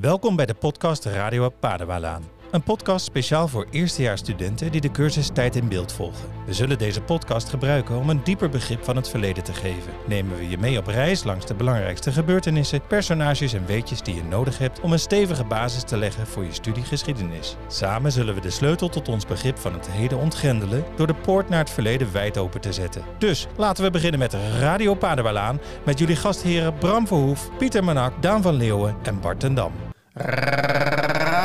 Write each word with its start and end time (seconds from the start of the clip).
Welkom 0.00 0.36
bij 0.36 0.46
de 0.46 0.54
podcast 0.54 1.04
Radio 1.04 1.48
Padewalaan. 1.48 2.41
Een 2.52 2.62
podcast 2.62 3.04
speciaal 3.04 3.48
voor 3.48 3.66
eerstejaarsstudenten 3.70 4.72
die 4.72 4.80
de 4.80 4.90
cursus 4.90 5.28
Tijd 5.28 5.56
in 5.56 5.68
Beeld 5.68 5.92
volgen. 5.92 6.28
We 6.46 6.54
zullen 6.54 6.78
deze 6.78 7.00
podcast 7.00 7.48
gebruiken 7.48 7.98
om 7.98 8.10
een 8.10 8.24
dieper 8.24 8.48
begrip 8.48 8.84
van 8.84 8.96
het 8.96 9.08
verleden 9.08 9.44
te 9.44 9.52
geven. 9.52 9.92
Nemen 10.06 10.36
we 10.36 10.48
je 10.48 10.58
mee 10.58 10.78
op 10.78 10.86
reis 10.86 11.24
langs 11.24 11.46
de 11.46 11.54
belangrijkste 11.54 12.12
gebeurtenissen, 12.12 12.86
personages 12.86 13.52
en 13.52 13.66
weetjes 13.66 14.02
die 14.02 14.14
je 14.14 14.24
nodig 14.24 14.58
hebt 14.58 14.80
om 14.80 14.92
een 14.92 14.98
stevige 14.98 15.44
basis 15.44 15.82
te 15.82 15.96
leggen 15.96 16.26
voor 16.26 16.44
je 16.44 16.52
studie 16.52 16.84
geschiedenis. 16.84 17.56
Samen 17.68 18.12
zullen 18.12 18.34
we 18.34 18.40
de 18.40 18.50
sleutel 18.50 18.88
tot 18.88 19.08
ons 19.08 19.26
begrip 19.26 19.58
van 19.58 19.72
het 19.72 19.90
heden 19.90 20.18
ontgrendelen 20.18 20.84
door 20.96 21.06
de 21.06 21.14
poort 21.14 21.48
naar 21.48 21.58
het 21.58 21.70
verleden 21.70 22.12
wijd 22.12 22.38
open 22.38 22.60
te 22.60 22.72
zetten. 22.72 23.02
Dus 23.18 23.46
laten 23.56 23.84
we 23.84 23.90
beginnen 23.90 24.18
met 24.18 24.36
Radio 24.58 24.94
Padewalaan 24.94 25.60
met 25.84 25.98
jullie 25.98 26.16
gastheren 26.16 26.74
Bram 26.74 27.06
Verhoef, 27.06 27.50
Pieter 27.58 27.84
Manak, 27.84 28.22
Daan 28.22 28.42
van 28.42 28.54
Leeuwen 28.54 28.96
en 29.02 29.20
Bart 29.20 29.40
ten 29.40 29.54
Dam. 29.54 29.72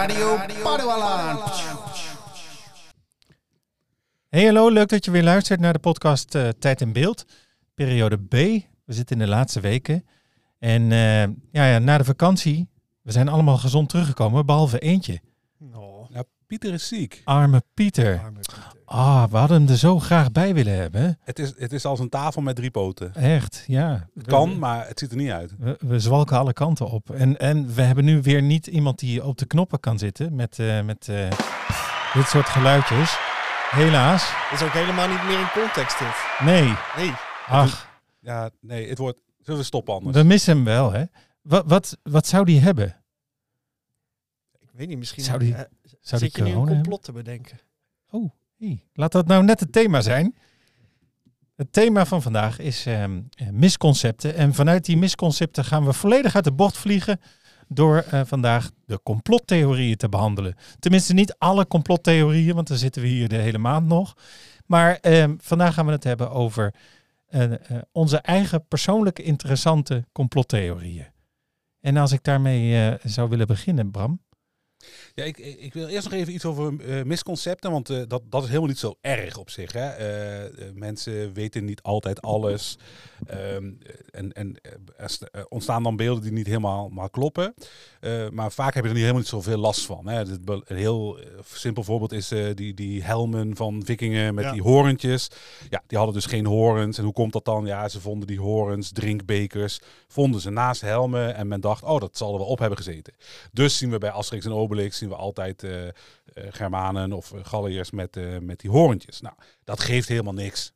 Radio 0.08 0.38
Padualaan. 0.64 1.38
Hey 4.30 4.46
hallo, 4.46 4.70
leuk 4.70 4.90
dat 4.90 5.06
je 5.06 5.12
weer 5.12 5.24
luistert 5.24 5.60
naar 5.60 5.74
de 5.74 5.80
podcast 5.80 6.36
eh, 6.36 6.50
Tijd 6.60 6.82
in 6.82 6.94
Beeld, 6.94 7.26
periode 7.76 8.18
B. 8.18 8.32
We 8.32 8.94
zitten 8.94 9.20
in 9.20 9.26
de 9.26 9.30
laatste 9.32 9.60
weken. 9.60 10.08
En 10.60 10.92
eh, 10.92 11.22
ja, 11.52 11.66
ja, 11.66 11.80
na 11.80 11.98
de 11.98 12.04
vakantie, 12.04 12.70
we 13.02 13.12
zijn 13.12 13.28
allemaal 13.28 13.58
gezond 13.58 13.90
teruggekomen, 13.90 14.46
behalve 14.46 14.80
eentje. 14.80 15.22
Oh, 15.74 16.10
Ja, 16.12 16.24
Pieter 16.46 16.74
is 16.74 16.88
ziek. 16.88 17.22
Arme 17.24 17.64
Pieter. 17.74 18.20
arme 18.20 18.40
Pieter. 18.40 18.77
Ah, 18.90 19.24
we 19.32 19.38
hadden 19.38 19.62
hem 19.62 19.70
er 19.70 19.78
zo 19.78 20.00
graag 20.00 20.32
bij 20.32 20.54
willen 20.54 20.76
hebben. 20.76 21.20
Het 21.24 21.40
is, 21.40 21.54
het 21.58 21.74
is 21.74 21.86
als 21.86 22.00
een 22.00 22.10
tafel 22.10 22.42
met 22.42 22.56
drie 22.56 22.72
poten. 22.72 23.14
Echt, 23.16 23.64
ja. 23.68 24.08
Het 24.16 24.28
kan, 24.28 24.60
maar 24.60 24.88
het 24.88 25.00
ziet 25.00 25.12
er 25.12 25.18
niet 25.18 25.30
uit. 25.32 25.54
We, 25.58 25.78
we 25.80 26.00
zwalken 26.00 26.38
alle 26.38 26.54
kanten 26.54 26.88
op. 26.90 27.10
En, 27.10 27.38
en 27.40 27.74
we 27.76 27.82
hebben 27.82 28.06
nu 28.06 28.22
weer 28.22 28.42
niet 28.42 28.68
iemand 28.68 29.00
die 29.00 29.24
op 29.26 29.38
de 29.38 29.46
knoppen 29.46 29.80
kan 29.80 29.98
zitten 29.98 30.36
met, 30.36 30.60
eh, 30.60 30.82
met 30.84 31.08
eh, 31.10 31.30
dit 32.14 32.28
soort 32.28 32.50
geluidjes. 32.50 33.18
Helaas. 33.72 34.32
Dit 34.52 34.60
is 34.62 34.66
ook 34.66 34.74
helemaal 34.74 35.08
niet 35.08 35.24
meer 35.24 35.40
in 35.40 35.50
context 35.54 36.00
dit. 36.00 36.46
Nee. 36.46 36.74
Nee. 36.98 37.12
Ach, 37.48 37.90
Ja, 38.20 38.50
nee, 38.62 38.90
het 38.90 38.98
wordt... 38.98 39.20
Zullen 39.42 39.60
we 39.60 39.66
stoppen 39.66 39.94
anders? 39.94 40.18
we 40.18 40.24
missen 40.24 40.56
hem 40.56 40.66
wel, 40.66 40.92
hè? 40.92 41.04
Wat, 41.42 41.64
wat, 41.68 41.98
wat 42.04 42.28
zou 42.28 42.46
die 42.46 42.60
hebben? 42.60 42.96
Ik 44.60 44.70
weet 44.74 44.88
niet, 44.88 44.98
misschien 44.98 45.24
Zou 45.24 45.40
die- 45.40 45.54
eh, 45.56 45.62
Zou 46.02 46.22
zit 46.22 46.34
die 46.34 46.44
je 46.46 46.50
nu 46.54 46.56
een 46.60 46.66
complot 46.68 47.04
te 47.04 47.12
bedenken. 47.12 47.60
Oh, 48.10 48.32
hey. 48.58 48.84
laat 48.94 49.12
dat 49.12 49.28
nou 49.28 49.44
net 49.44 49.60
het 49.60 49.72
thema 49.72 50.02
zijn. 50.02 50.36
Het 51.56 51.74
thema 51.74 52.06
van 52.06 52.22
vandaag 52.22 52.60
is 52.60 52.86
ehm, 52.86 53.22
eh, 53.30 53.50
misconcepten. 53.50 54.36
En 54.36 54.54
vanuit 54.54 54.86
die 54.86 54.98
misconcepten 54.98 55.66
gaan 55.66 55.86
we 55.86 55.94
volledig 55.94 56.36
uit 56.36 56.44
de 56.44 56.52
bocht 56.52 56.78
vliegen 56.78 57.20
door 57.68 57.98
eh, 57.98 58.22
vandaag 58.26 58.72
de 58.86 59.00
complottheorieën 59.04 59.98
te 59.98 60.10
behandelen. 60.10 60.56
Tenminste, 60.80 61.14
niet 61.14 61.36
alle 61.38 61.68
complottheorieën, 61.68 62.56
want 62.56 62.68
dan 62.68 62.78
zitten 62.78 63.02
we 63.02 63.08
hier 63.08 63.28
de 63.28 63.36
hele 63.36 63.58
maand 63.58 63.88
nog. 63.88 64.14
Maar 64.66 64.96
ehm, 64.96 65.36
vandaag 65.40 65.74
gaan 65.74 65.86
we 65.86 65.92
het 65.92 66.04
hebben 66.04 66.32
over 66.32 66.74
eh, 67.28 67.52
onze 67.92 68.18
eigen 68.18 68.68
persoonlijke 68.68 69.24
interessante 69.24 70.06
complottheorieën. 70.12 71.08
En 71.80 71.98
als 71.98 72.12
ik 72.12 72.24
daarmee 72.24 72.98
zou 73.04 73.30
willen 73.30 73.48
beginnen, 73.48 73.92
Bram. 73.92 74.20
Ja, 75.16 75.24
ik, 75.24 75.38
ik 75.38 75.74
wil 75.74 75.88
eerst 75.88 76.04
nog 76.10 76.14
even 76.20 76.34
iets 76.34 76.46
over 76.46 76.80
eh, 76.80 77.04
misconcepten, 77.04 77.72
want 77.72 77.90
eh, 77.90 78.02
dat, 78.08 78.22
dat 78.30 78.42
is 78.42 78.48
helemaal 78.48 78.70
niet 78.70 78.78
zo 78.80 78.96
erg 79.02 79.38
op 79.38 79.50
zich. 79.50 79.72
Hè? 79.74 79.88
Eh, 79.90 80.66
mensen 80.74 81.34
weten 81.34 81.66
niet 81.66 81.82
altijd 81.82 82.22
alles. 82.22 82.78
Ehm, 83.28 83.72
en 84.12 84.34
en 84.34 84.56
er 84.98 85.10
st- 85.10 85.30
ontstaan 85.50 85.84
dan 85.84 85.96
beelden 85.96 86.24
die 86.24 86.32
niet 86.32 86.48
helemaal 86.48 86.90
maar 86.90 87.10
kloppen. 87.10 87.54
Maar 88.32 88.52
vaak 88.52 88.74
heb 88.74 88.84
je 88.84 88.90
er 88.90 88.96
niet 88.96 88.98
helemaal 89.06 89.22
niet 89.22 89.28
zoveel 89.32 89.58
last 89.58 89.86
van. 89.86 90.08
Hè? 90.08 90.22
Een 90.46 90.64
heel 90.78 91.20
simpel 91.54 91.84
voorbeeld 91.84 92.12
is 92.12 92.32
die, 92.54 92.74
die 92.74 93.04
helmen 93.04 93.56
van 93.56 93.82
vikingen 93.86 94.36
met 94.36 94.44
Ja. 94.44 94.52
die 94.52 94.62
horentjes. 94.62 95.28
Ja, 95.70 95.84
die 95.88 95.98
hadden 95.98 96.16
dus 96.16 96.26
geen 96.26 96.46
horens. 96.46 96.98
En 96.98 97.04
hoe 97.04 97.14
komt 97.14 97.34
dat 97.34 97.46
dan? 97.46 97.66
Ja, 97.66 97.90
ze 97.90 98.02
vonden 98.02 98.28
die 98.28 98.40
horens, 98.40 98.92
drinkbekers, 98.92 99.80
vonden 100.08 100.42
ze 100.42 100.50
naast 100.50 100.82
helmen. 100.82 101.36
En 101.36 101.48
men 101.48 101.62
dacht, 101.62 101.84
oh, 101.84 102.00
dat 102.00 102.18
zal 102.18 102.32
er 102.32 102.38
wel 102.40 102.48
op 102.48 102.60
hebben 102.60 102.78
gezeten. 102.78 103.14
Dus 103.52 103.78
zien 103.78 103.90
we 103.90 103.98
bij 103.98 104.12
Asterix 104.12 104.46
en 104.46 104.52
Obelix 104.52 104.66
zien 104.76 105.10
we 105.10 105.16
altijd 105.16 105.64
eh, 105.64 105.82
Germanen 106.34 107.14
of 107.14 107.32
eh, 107.34 107.40
Galliërs 107.44 107.92
met, 107.92 108.42
met 108.42 108.60
die 108.60 108.70
horentjes. 108.70 109.22
Nou, 109.22 109.36
dat 109.64 109.80
geeft 109.80 110.08
helemaal 110.08 110.34
niks. 110.34 110.74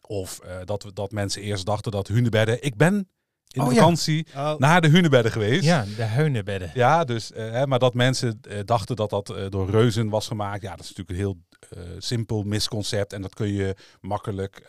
Of 0.00 0.40
dat, 0.64 0.82
we- 0.82 0.92
dat 0.92 1.10
mensen 1.12 1.42
eerst 1.42 1.66
dachten 1.66 1.92
dat 1.92 2.08
hunebedden... 2.08 2.62
Ik 2.64 2.76
ben 2.76 3.08
in 3.48 3.62
Oh, 3.62 3.72
ja. 3.72 3.78
vakantie 3.78 4.26
Oh, 4.36 4.56
naar 4.58 4.80
de 4.80 4.88
hunebedden 4.88 5.32
geweest. 5.32 5.64
Ja, 5.64 5.84
de 5.96 6.02
heunenbedden. 6.02 6.70
Ja, 6.74 7.04
dus, 7.04 7.30
hè, 7.34 7.66
maar 7.66 7.78
dat 7.78 7.94
mensen 7.94 8.40
dachten 8.64 8.96
dat 8.96 9.10
dat 9.10 9.34
door 9.48 9.70
reuzen 9.70 10.08
was 10.08 10.26
gemaakt. 10.26 10.62
Ja, 10.62 10.70
dat 10.76 10.80
is 10.84 10.94
natuurlijk 10.96 11.10
een 11.10 11.24
heel 11.24 11.38
simpel 11.98 12.42
misconcept. 12.42 13.12
En 13.12 13.22
dat 13.22 13.34
kun 13.34 13.52
je 13.52 13.76
makkelijk 14.00 14.66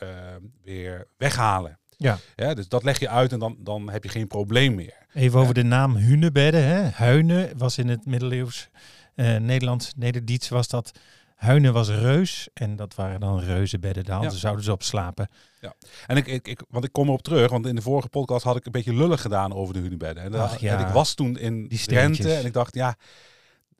weer 0.63 1.07
weghalen. 1.17 1.79
Ja. 2.01 2.17
Ja, 2.35 2.53
dus 2.53 2.67
dat 2.67 2.83
leg 2.83 2.99
je 2.99 3.09
uit 3.09 3.31
en 3.31 3.39
dan, 3.39 3.55
dan 3.59 3.89
heb 3.89 4.03
je 4.03 4.09
geen 4.09 4.27
probleem 4.27 4.75
meer. 4.75 4.93
Even 5.13 5.39
over 5.39 5.53
de 5.53 5.63
naam 5.63 5.95
Hunebedden. 5.95 6.63
Hè. 6.65 6.89
Huinen 6.89 7.57
was 7.57 7.77
in 7.77 7.87
het 7.89 8.05
middeleeuws 8.05 8.69
eh, 9.15 9.35
Nederlands, 9.37 9.91
Nederdiets 9.95 10.49
was 10.49 10.67
dat. 10.67 10.91
Huinen 11.35 11.73
was 11.73 11.89
reus 11.89 12.47
en 12.53 12.75
dat 12.75 12.95
waren 12.95 13.19
dan 13.19 13.39
reuzenbedden. 13.39 14.03
Daar 14.03 14.13
hadden- 14.15 14.33
Ja. 14.33 14.37
zouden 14.39 14.63
ze 14.63 14.71
op 14.71 14.83
slapen. 14.83 15.29
En 16.07 16.17
ik, 16.17 16.27
ik, 16.27 16.47
ik, 16.47 16.61
want 16.69 16.85
ik 16.85 16.91
kom 16.91 17.07
erop 17.07 17.21
terug, 17.21 17.51
want 17.51 17.65
in 17.67 17.75
de 17.75 17.81
vorige 17.81 18.09
podcast 18.09 18.43
had 18.43 18.55
ik 18.55 18.65
een 18.65 18.71
beetje 18.71 18.93
lullig 18.93 19.21
gedaan 19.21 19.53
over 19.53 19.73
de 19.73 19.79
hunebedden. 19.79 20.23
En, 20.23 20.33
Ach, 20.33 20.59
ja. 20.59 20.77
en 20.79 20.85
ik 20.87 20.93
was 20.93 21.13
toen 21.13 21.37
in 21.37 21.67
Die 21.67 21.79
Drenthe 21.85 22.33
en 22.33 22.45
ik 22.45 22.53
dacht, 22.53 22.75
ja, 22.75 22.95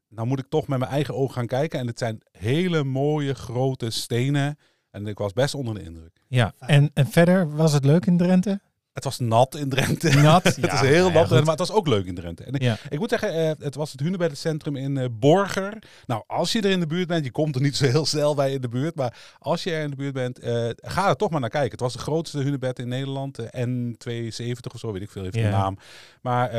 nou 0.10 0.28
moet 0.28 0.40
ik 0.40 0.46
toch 0.50 0.68
met 0.68 0.80
mijn 0.80 0.92
eigen 0.92 1.16
ogen 1.16 1.34
gaan 1.34 1.48
kijken. 1.48 1.80
En 1.80 1.88
het 1.88 1.98
zijn 2.00 2.22
hele 2.32 2.84
mooie 2.84 3.34
grote 3.34 3.90
stenen. 3.90 4.58
En 4.92 5.08
ik 5.08 5.18
was 5.18 5.34
best 5.34 5.56
onder 5.56 5.74
de 5.74 5.84
indruk. 5.84 6.22
Ja, 6.28 6.54
en, 6.60 6.92
en 6.94 7.08
verder 7.08 7.56
was 7.56 7.74
het 7.74 7.86
leuk 7.86 8.06
in 8.06 8.18
Drenthe? 8.18 8.62
Het 8.94 9.04
was 9.04 9.20
nat 9.20 9.56
in 9.56 9.70
Drenthe. 9.70 10.10
Nat? 10.22 10.44
het 10.56 10.74
is 10.74 10.80
heel 10.80 11.08
ja, 11.08 11.14
nat, 11.14 11.30
maar 11.30 11.46
het 11.46 11.60
was 11.60 11.72
ook 11.72 11.88
leuk 11.88 12.06
in 12.06 12.16
Drenthe. 12.16 12.44
En 12.44 12.54
ik, 12.54 12.62
Ja. 12.62 12.78
ik 12.90 13.00
moet 13.00 13.10
zeggen, 13.10 13.34
eh, 13.34 13.52
het 13.60 13.76
was 13.76 13.92
het 13.92 14.00
Hunebeddencentrum 14.00 14.76
in 14.76 14.98
eh, 14.98 15.06
Borger. 15.12 15.84
Nou, 16.06 16.24
als 16.28 16.52
je 16.52 16.62
er 16.62 16.70
in 16.72 16.80
de 16.80 16.88
buurt 16.88 17.08
bent, 17.08 17.26
je 17.26 17.32
komt 17.32 17.56
er 17.56 17.62
niet 17.62 17.76
zo 17.76 17.86
heel 17.86 18.06
snel 18.06 18.36
bij 18.36 18.52
in 18.54 18.62
de 18.62 18.70
buurt, 18.70 18.96
maar 18.96 19.36
als 19.40 19.64
je 19.64 19.72
er 19.72 19.84
in 19.84 19.90
de 19.90 19.96
buurt 19.96 20.14
bent, 20.14 20.40
eh, 20.40 20.70
ga 20.76 21.10
er 21.10 21.16
toch 21.16 21.30
maar 21.30 21.40
naar 21.40 21.50
kijken. 21.50 21.72
Het 21.72 21.80
was 21.80 21.94
de 21.94 22.00
grootste 22.00 22.38
hunebed 22.40 22.80
in 22.80 22.88
Nederland, 22.88 23.40
eh, 23.40 23.66
N72 23.66 24.74
of 24.74 24.80
zo, 24.80 24.92
weet 24.92 25.02
ik 25.02 25.10
veel, 25.12 25.26
even 25.26 25.40
Ja. 25.40 25.46
de 25.46 25.52
naam. 25.56 25.78
Maar 26.22 26.56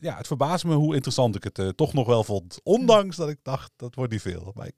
ja, 0.00 0.16
het 0.16 0.26
verbaasde 0.26 0.68
me 0.68 0.74
hoe 0.74 0.94
interessant 0.94 1.36
ik 1.36 1.44
het 1.44 1.76
toch 1.76 1.92
nog 1.92 2.06
wel 2.06 2.24
vond. 2.24 2.60
Ondanks 2.62 3.16
dat 3.16 3.28
ik 3.28 3.38
dacht, 3.42 3.70
dat 3.76 3.94
wordt 3.94 4.12
niet 4.12 4.22
veel. 4.22 4.52
Maar 4.54 4.66
ik 4.66 4.74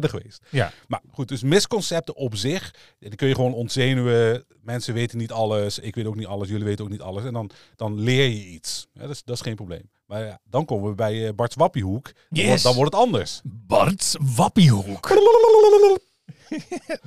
ben 0.00 0.02
er 0.10 0.18
geweest. 0.18 0.42
Ja. 0.50 0.72
Maar 0.88 1.00
goed, 1.12 1.28
dus 1.28 1.42
misconcepten 1.42 2.14
op 2.16 2.36
zich, 2.36 2.74
die 2.98 3.14
kun 3.14 3.28
je 3.28 3.34
gewoon 3.34 3.54
ontzenuwen. 3.54 4.44
Mensen 4.62 4.94
weten 4.94 5.18
niet 5.18 5.32
alles, 5.32 5.78
ik 5.78 5.94
weet 5.94 6.06
ook 6.06 6.16
niet 6.16 6.26
alles, 6.26 6.48
jullie 6.48 6.64
weten 6.64 6.84
ook 6.84 6.90
niet 6.90 7.00
alles. 7.00 7.24
En 7.24 7.32
dan, 7.32 7.50
dan 7.76 8.00
leer 8.00 8.28
je 8.28 8.44
iets. 8.46 8.86
Ja, 8.92 9.00
dat, 9.00 9.10
is, 9.10 9.22
dat 9.24 9.34
is 9.36 9.42
geen 9.42 9.54
probleem. 9.54 9.90
Maar 10.06 10.24
ja, 10.24 10.38
dan 10.50 10.64
komen 10.64 10.88
we 10.88 10.94
bij 10.94 11.26
eh, 11.26 11.34
Bart's 11.34 11.54
Wappiehoek. 11.56 12.04
Dan, 12.04 12.14
Yes. 12.28 12.46
wordt, 12.48 12.62
dan 12.62 12.74
wordt 12.74 12.92
het 12.92 13.02
anders. 13.02 13.40
Bart 13.44 14.16
Wappiehoek. 14.36 15.08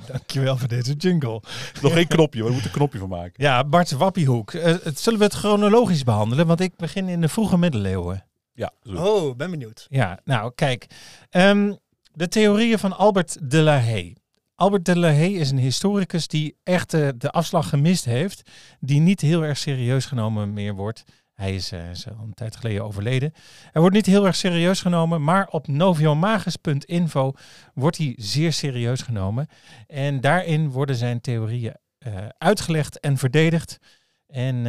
Dankjewel 0.06 0.56
voor 0.56 0.68
deze 0.68 0.92
jingle. 0.94 1.42
Nog 1.82 1.92
geen 1.92 2.06
knopje, 2.06 2.42
we 2.44 2.50
moeten 2.50 2.66
een 2.70 2.76
knopje 2.76 2.98
van 2.98 3.08
maken. 3.08 3.32
Ja, 3.36 3.64
Bart 3.64 3.90
Wappiehoek. 3.90 4.52
Eh, 4.52 4.76
het- 4.82 4.98
zullen 4.98 5.18
we 5.18 5.24
het 5.24 5.34
chronologisch 5.34 6.04
behandelen? 6.04 6.46
Want 6.46 6.60
ik 6.60 6.76
begin 6.76 7.08
in 7.08 7.20
de 7.20 7.28
vroege 7.28 7.58
middeleeuwen. 7.58 8.26
Ja, 8.52 8.72
zo. 8.82 8.92
oh, 8.94 9.36
ben 9.36 9.50
benieuwd. 9.50 9.86
Ja, 9.90 10.18
nou 10.24 10.52
kijk. 10.54 10.86
ehm, 11.30 11.74
de 12.18 12.28
theorieën 12.28 12.78
van 12.78 12.96
Albert 12.96 13.50
de 13.50 13.60
la 13.60 13.80
Haye. 13.80 14.16
Albert 14.54 14.84
de 14.84 14.98
la 14.98 15.12
Haye 15.12 15.38
is 15.38 15.50
een 15.50 15.58
historicus 15.58 16.28
die 16.28 16.56
echt 16.62 16.94
eh, 16.94 17.08
de 17.16 17.30
afslag 17.30 17.68
gemist 17.68 18.04
heeft. 18.04 18.50
Die 18.80 19.00
niet 19.00 19.20
heel 19.20 19.44
erg 19.44 19.58
serieus 19.58 20.06
genomen 20.06 20.52
meer 20.52 20.74
wordt. 20.74 21.04
Hij 21.34 21.54
is, 21.54 21.72
eh, 21.72 21.90
is 21.90 22.08
al 22.08 22.24
een 22.24 22.34
tijd 22.34 22.56
geleden 22.56 22.84
overleden. 22.84 23.32
Hij 23.72 23.80
wordt 23.80 23.96
niet 23.96 24.06
heel 24.06 24.26
erg 24.26 24.36
serieus 24.36 24.80
genomen, 24.80 25.24
maar 25.24 25.48
op 25.48 25.66
noviomagus.info 25.66 27.32
wordt 27.74 27.98
hij 27.98 28.14
zeer 28.16 28.52
serieus 28.52 29.02
genomen. 29.02 29.46
En 29.86 30.20
daarin 30.20 30.70
worden 30.70 30.96
zijn 30.96 31.20
theorieën 31.20 31.74
eh, 31.98 32.26
uitgelegd 32.38 33.00
en 33.00 33.16
verdedigd. 33.16 33.78
En 34.26 34.62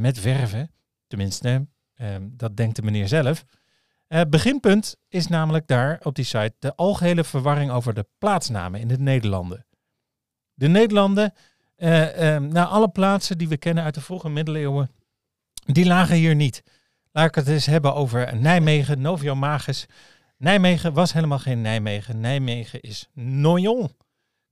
met 0.00 0.18
verven, 0.18 0.70
tenminste, 1.06 1.66
ehm, 1.94 2.28
dat 2.30 2.56
denkt 2.56 2.76
de 2.76 2.82
meneer 2.82 3.08
zelf. 3.08 3.44
Eh, 4.10 4.20
beginpunt 4.28 4.96
is 5.08 5.26
namelijk 5.26 5.66
daar 5.66 6.00
op 6.02 6.14
die 6.14 6.24
site 6.24 6.54
de 6.58 6.74
algehele 6.76 7.24
verwarring 7.24 7.70
over 7.70 7.94
de 7.94 8.06
plaatsnamen 8.18 8.80
in 8.80 8.88
de 8.88 8.98
Nederlanden. 8.98 9.66
De 10.54 10.68
Nederlanden, 10.68 11.34
nou 12.50 12.54
alle 12.68 12.88
plaatsen 12.88 13.38
die 13.38 13.48
we 13.48 13.56
kennen 13.56 13.84
uit 13.84 13.94
de 13.94 14.00
vroege 14.00 14.28
middeleeuwen, 14.28 14.90
die 15.64 15.86
lagen 15.86 16.16
hier 16.16 16.34
niet. 16.34 16.62
Laat 17.12 17.26
ik 17.26 17.34
het 17.34 17.48
eens 17.48 17.66
hebben 17.66 17.94
over 17.94 18.36
Nijmegen, 18.36 19.00
Noviomagus. 19.00 19.86
Nijmegen 20.36 20.92
was 20.92 21.12
helemaal 21.12 21.38
geen 21.38 21.60
Nijmegen. 21.60 22.20
Nijmegen 22.20 22.80
is 22.80 23.08
Noyon. 23.12 23.96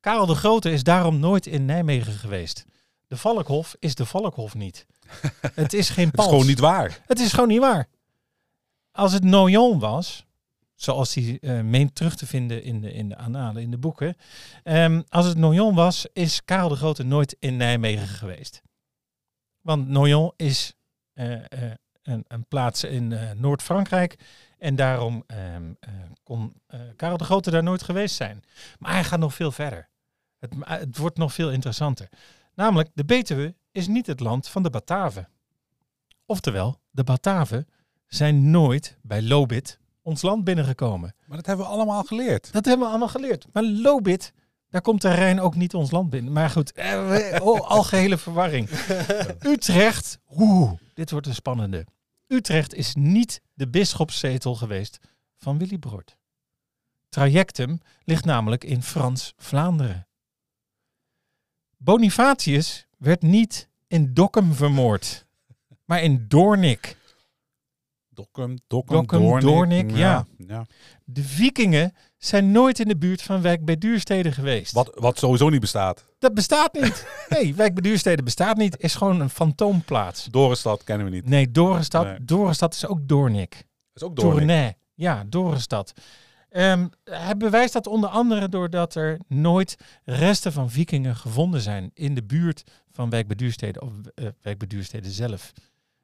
Karel 0.01 0.27
de 0.27 0.35
Grote 0.35 0.71
is 0.71 0.83
daarom 0.83 1.19
nooit 1.19 1.47
in 1.47 1.65
Nijmegen 1.65 2.13
geweest. 2.13 2.65
De 3.07 3.17
Valkhof 3.17 3.77
is 3.79 3.95
de 3.95 4.07
Valkhof 4.07 4.55
niet. 4.55 4.87
Het 5.55 5.73
is 5.73 5.91
geen 5.91 6.05
Het 6.05 6.15
is 6.15 6.21
pals. 6.21 6.29
gewoon 6.29 6.47
niet 6.47 6.59
waar. 6.59 7.01
Het 7.07 7.21
is 7.21 7.33
gewoon 7.33 7.49
niet 7.49 7.61
waar. 7.61 7.89
Als 8.99 9.13
het 9.13 9.25
Noyon 9.25 9.79
was, 9.79 10.25
zoals 10.75 11.15
hij 11.15 11.39
eh, 11.41 11.61
meent 11.61 11.95
terug 11.95 12.17
te 12.17 12.27
vinden 12.27 12.63
in 12.63 12.81
de, 12.81 12.93
in 12.93 13.09
de 13.09 13.17
annalen, 13.17 13.63
in 13.63 13.71
de 13.71 13.79
boeken. 13.79 14.17
ehm, 14.63 15.03
als 15.09 15.27
het 15.27 15.39
Noyon 15.39 15.75
was, 15.75 16.07
is 16.13 16.45
Karel 16.45 16.69
de 16.69 16.77
Grote 16.77 17.03
nooit 17.03 17.37
in 17.39 17.57
Nijmegen 17.57 18.07
geweest. 18.07 18.63
Want 19.61 19.89
Noyon 19.89 20.33
is 20.37 20.75
eh, 21.13 21.33
eh, 21.35 21.73
een, 22.03 22.25
een 22.29 22.47
plaats 22.47 22.85
in 22.85 23.19
Noord-Frankrijk. 23.37 24.17
En 24.59 24.77
daarom 24.77 25.25
ehm, 25.27 25.73
eh, 25.81 25.91
kon 26.23 26.55
Karel 26.97 27.17
de 27.17 27.25
Grote 27.25 27.51
daar 27.51 27.63
nooit 27.63 27.83
geweest 27.83 28.15
zijn. 28.15 28.45
Maar 28.79 28.93
hij 28.93 29.05
gaat 29.05 29.19
nog 29.19 29.35
veel 29.35 29.53
verder. 29.53 29.89
Het, 30.39 30.55
het 30.61 30.97
wordt 30.97 31.19
nog 31.19 31.33
veel 31.33 31.51
interessanter. 31.51 32.09
Namelijk, 32.55 32.91
de 32.95 33.05
Betuwe 33.05 33.55
is 33.73 33.87
niet 33.87 34.07
het 34.07 34.21
land 34.21 34.49
van 34.49 34.63
de 34.63 34.71
Bataven. 34.71 35.29
Oftewel, 36.27 36.81
de 36.91 37.05
Bataven 37.05 37.69
zijn 38.09 38.51
nooit 38.51 38.99
bij 39.03 39.23
Lobit 39.23 39.79
ons 40.09 40.23
land 40.23 40.45
binnengekomen. 40.45 41.15
Maar 41.27 41.37
dat 41.37 41.47
hebben 41.47 41.67
we 41.67 41.73
allemaal 41.73 42.05
geleerd. 42.05 42.53
Dat 42.53 42.65
hebben 42.65 42.85
we 42.85 42.91
allemaal 42.91 43.09
geleerd. 43.09 43.47
Maar 43.53 43.63
Lobit, 43.63 44.33
daar 44.69 44.81
komt 44.81 45.03
de 45.03 45.15
Rijn 45.15 45.41
ook 45.41 45.55
niet 45.55 45.75
ons 45.75 45.91
land 45.91 46.11
binnen. 46.11 46.33
Maar 46.33 46.51
goed, 46.51 46.73
eh, 46.73 47.37
oh, 47.41 47.61
algehele 47.61 48.19
verwarring. 48.29 48.69
Utrecht, 49.53 50.19
oeh, 50.31 50.73
dit 50.95 51.11
wordt 51.11 51.27
een 51.27 51.35
spannende. 51.35 51.87
Utrecht 52.27 52.75
is 52.75 52.95
niet 52.95 53.41
de 53.55 53.69
bisschopszetel 53.69 54.55
geweest 54.55 54.99
van 55.37 55.59
Willibrord. 55.59 56.17
Trajectum 57.09 57.81
ligt 58.05 58.25
namelijk 58.25 58.65
in 58.65 58.83
Frans-Vlaanderen. 58.83 60.09
Bonifatius 61.77 62.87
werd 62.99 63.23
niet 63.23 63.69
in 63.87 64.15
Dokkum 64.15 64.55
vermoord, 64.55 65.27
maar 65.85 66.03
in 66.03 66.25
Doornik. 66.29 66.98
Dokkum, 68.19 68.59
Dokkum, 68.67 68.97
Dokkum, 68.97 69.21
Doornik. 69.21 69.43
Doornik, 69.43 69.91
ja. 69.91 70.27
ja. 70.47 70.67
De 71.05 71.23
vikingen 71.23 71.93
zijn 72.17 72.53
nooit 72.53 72.81
in 72.81 72.89
de 72.89 72.97
buurt 72.97 73.23
van 73.23 73.43
Wijk 73.43 73.65
bij 73.65 73.79
Duurstede 73.79 74.33
geweest. 74.33 74.73
Wat, 74.73 74.91
wat 74.95 75.19
sowieso 75.19 75.49
niet 75.49 75.61
bestaat. 75.61 76.05
Dat 76.19 76.35
bestaat 76.35 76.73
niet. 76.73 77.07
Nee, 77.29 77.55
Wijk 77.55 77.75
bij 77.75 77.83
Duurstede 77.83 78.23
bestaat 78.23 78.57
niet. 78.57 78.79
Is 78.79 78.95
gewoon 78.95 79.21
een 79.21 79.31
fantoomplaats. 79.31 80.25
Dorenstad 80.25 80.85
kennen 80.85 81.07
we 81.07 81.13
niet. 81.13 81.29
Nee, 81.29 81.51
Dorenstad. 81.51 82.05
Nee. 82.05 82.25
Dorenstad 82.25 82.75
is 82.75 82.87
ook 82.87 83.09
Doornik. 83.09 83.51
Dat 83.51 83.63
is 83.95 84.03
ook 84.03 84.17
Doornik. 84.17 84.39
Tournai. 84.39 84.75
Ja, 84.95 85.25
Dorenstad. 85.27 85.93
Ehm, 86.49 86.89
hij 87.05 87.37
bewijst 87.37 87.73
dat 87.73 87.87
onder 87.87 88.09
andere 88.09 88.49
doordat 88.49 88.95
er 88.95 89.19
nooit 89.27 89.77
resten 90.05 90.53
van 90.53 90.71
vikingen 90.71 91.17
gevonden 91.17 91.61
zijn 91.61 91.91
in 91.95 92.15
de 92.15 92.25
buurt 92.25 92.65
van 92.93 93.11
Wijk 93.11 93.27
bij 93.27 93.37
Duurstede 93.37 93.81
of 93.81 93.93
eh, 94.15 94.27
Wijk 94.43 94.59
bij 94.59 94.69
Duurstede 94.69 95.11
zelf. 95.11 95.53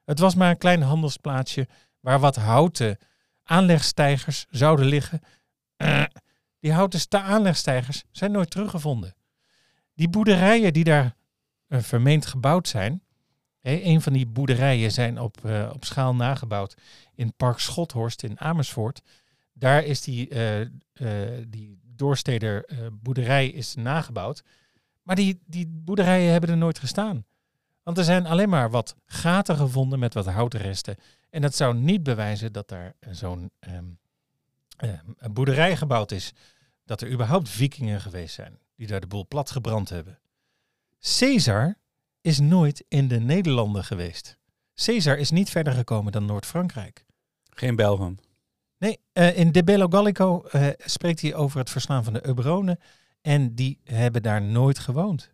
Het 0.05 0.19
was 0.19 0.35
maar 0.35 0.51
een 0.51 0.59
klein 0.59 0.83
handelsplaatsje 0.83 1.69
waar 2.05 2.21
wat 2.21 2.37
houten 2.37 2.99
aanlegstijgers 3.43 4.47
zouden 4.51 4.87
liggen. 4.87 5.21
Eh, 5.77 6.05
die 6.61 6.73
houten 6.73 7.23
aanlegstijgers 7.23 8.05
zijn 8.11 8.33
nooit 8.33 8.51
teruggevonden. 8.51 9.15
Die 9.95 10.09
boerderijen 10.09 10.73
die 10.73 10.85
daar 10.85 11.17
eh, 11.67 11.81
vermeend 11.81 12.27
gebouwd 12.27 12.69
zijn, 12.69 13.03
hè, 13.61 13.81
een 13.83 14.03
van 14.03 14.13
die 14.13 14.27
boerderijen 14.27 14.93
zijn 14.93 15.21
op, 15.21 15.45
eh, 15.45 15.71
op 15.75 15.85
schaal 15.85 16.15
nagebouwd 16.15 16.75
in 17.15 17.35
Park 17.37 17.59
Schothorst 17.59 18.23
in 18.23 18.41
Amersfoort. 18.41 19.03
Daar 19.53 19.85
is 19.85 20.01
die, 20.01 20.29
die 21.49 21.79
doorsteder 21.83 22.65
boerderij 22.93 23.49
is 23.49 23.75
nagebouwd. 23.75 24.43
Maar 25.03 25.17
die, 25.17 25.41
die 25.47 25.67
boerderijen 25.67 26.33
hebben 26.33 26.51
er 26.51 26.57
nooit 26.57 26.79
gestaan. 26.79 27.25
Want 27.83 27.99
er 27.99 28.05
zijn 28.05 28.27
alleen 28.27 28.49
maar 28.49 28.71
wat 28.71 28.97
gaten 29.07 29.57
gevonden 29.57 29.99
met 29.99 30.15
wat 30.15 30.27
houtresten. 30.27 30.97
En 31.35 31.41
dat 31.41 31.55
zou 31.55 31.75
niet 31.75 32.03
bewijzen 32.03 32.53
dat 32.53 32.69
daar 32.69 32.95
zo'n 33.11 33.51
ehm, 33.59 33.85
ehm, 34.77 35.05
een 35.19 35.33
boerderij 35.33 35.77
gebouwd 35.77 36.11
is. 36.11 36.33
Dat 36.85 37.01
er 37.01 37.11
überhaupt 37.11 37.49
vikingen 37.49 38.01
geweest 38.01 38.35
zijn 38.35 38.59
die 38.77 38.87
daar 38.87 39.01
de 39.01 39.07
boel 39.07 39.27
plat 39.27 39.51
gebrand 39.51 39.89
hebben. 39.89 40.19
Caesar 41.19 41.79
is 42.21 42.39
nooit 42.39 42.85
in 42.89 43.09
de 43.09 43.21
Nederlanden 43.21 43.85
geweest. 43.85 44.39
Caesar 44.75 45.19
is 45.19 45.31
niet 45.31 45.51
verder 45.51 45.73
gekomen 45.73 46.13
dan 46.13 46.25
Noord-Frankrijk. 46.25 47.05
Geen 47.51 47.77
Belgen. 47.77 48.19
Nee, 48.79 49.01
eh, 49.13 49.39
in 49.39 49.53
De 49.53 49.65
Bello 49.65 49.89
Gallico 49.89 50.43
eh, 50.43 50.69
spreekt 50.79 51.21
hij 51.21 51.35
over 51.35 51.59
het 51.59 51.71
verslaan 51.71 52.05
van 52.05 52.13
de 52.13 52.27
Euberonen. 52.27 52.79
En 53.21 53.55
die 53.55 53.81
hebben 53.85 54.23
daar 54.23 54.43
nooit 54.43 54.79
gewoond. 54.79 55.34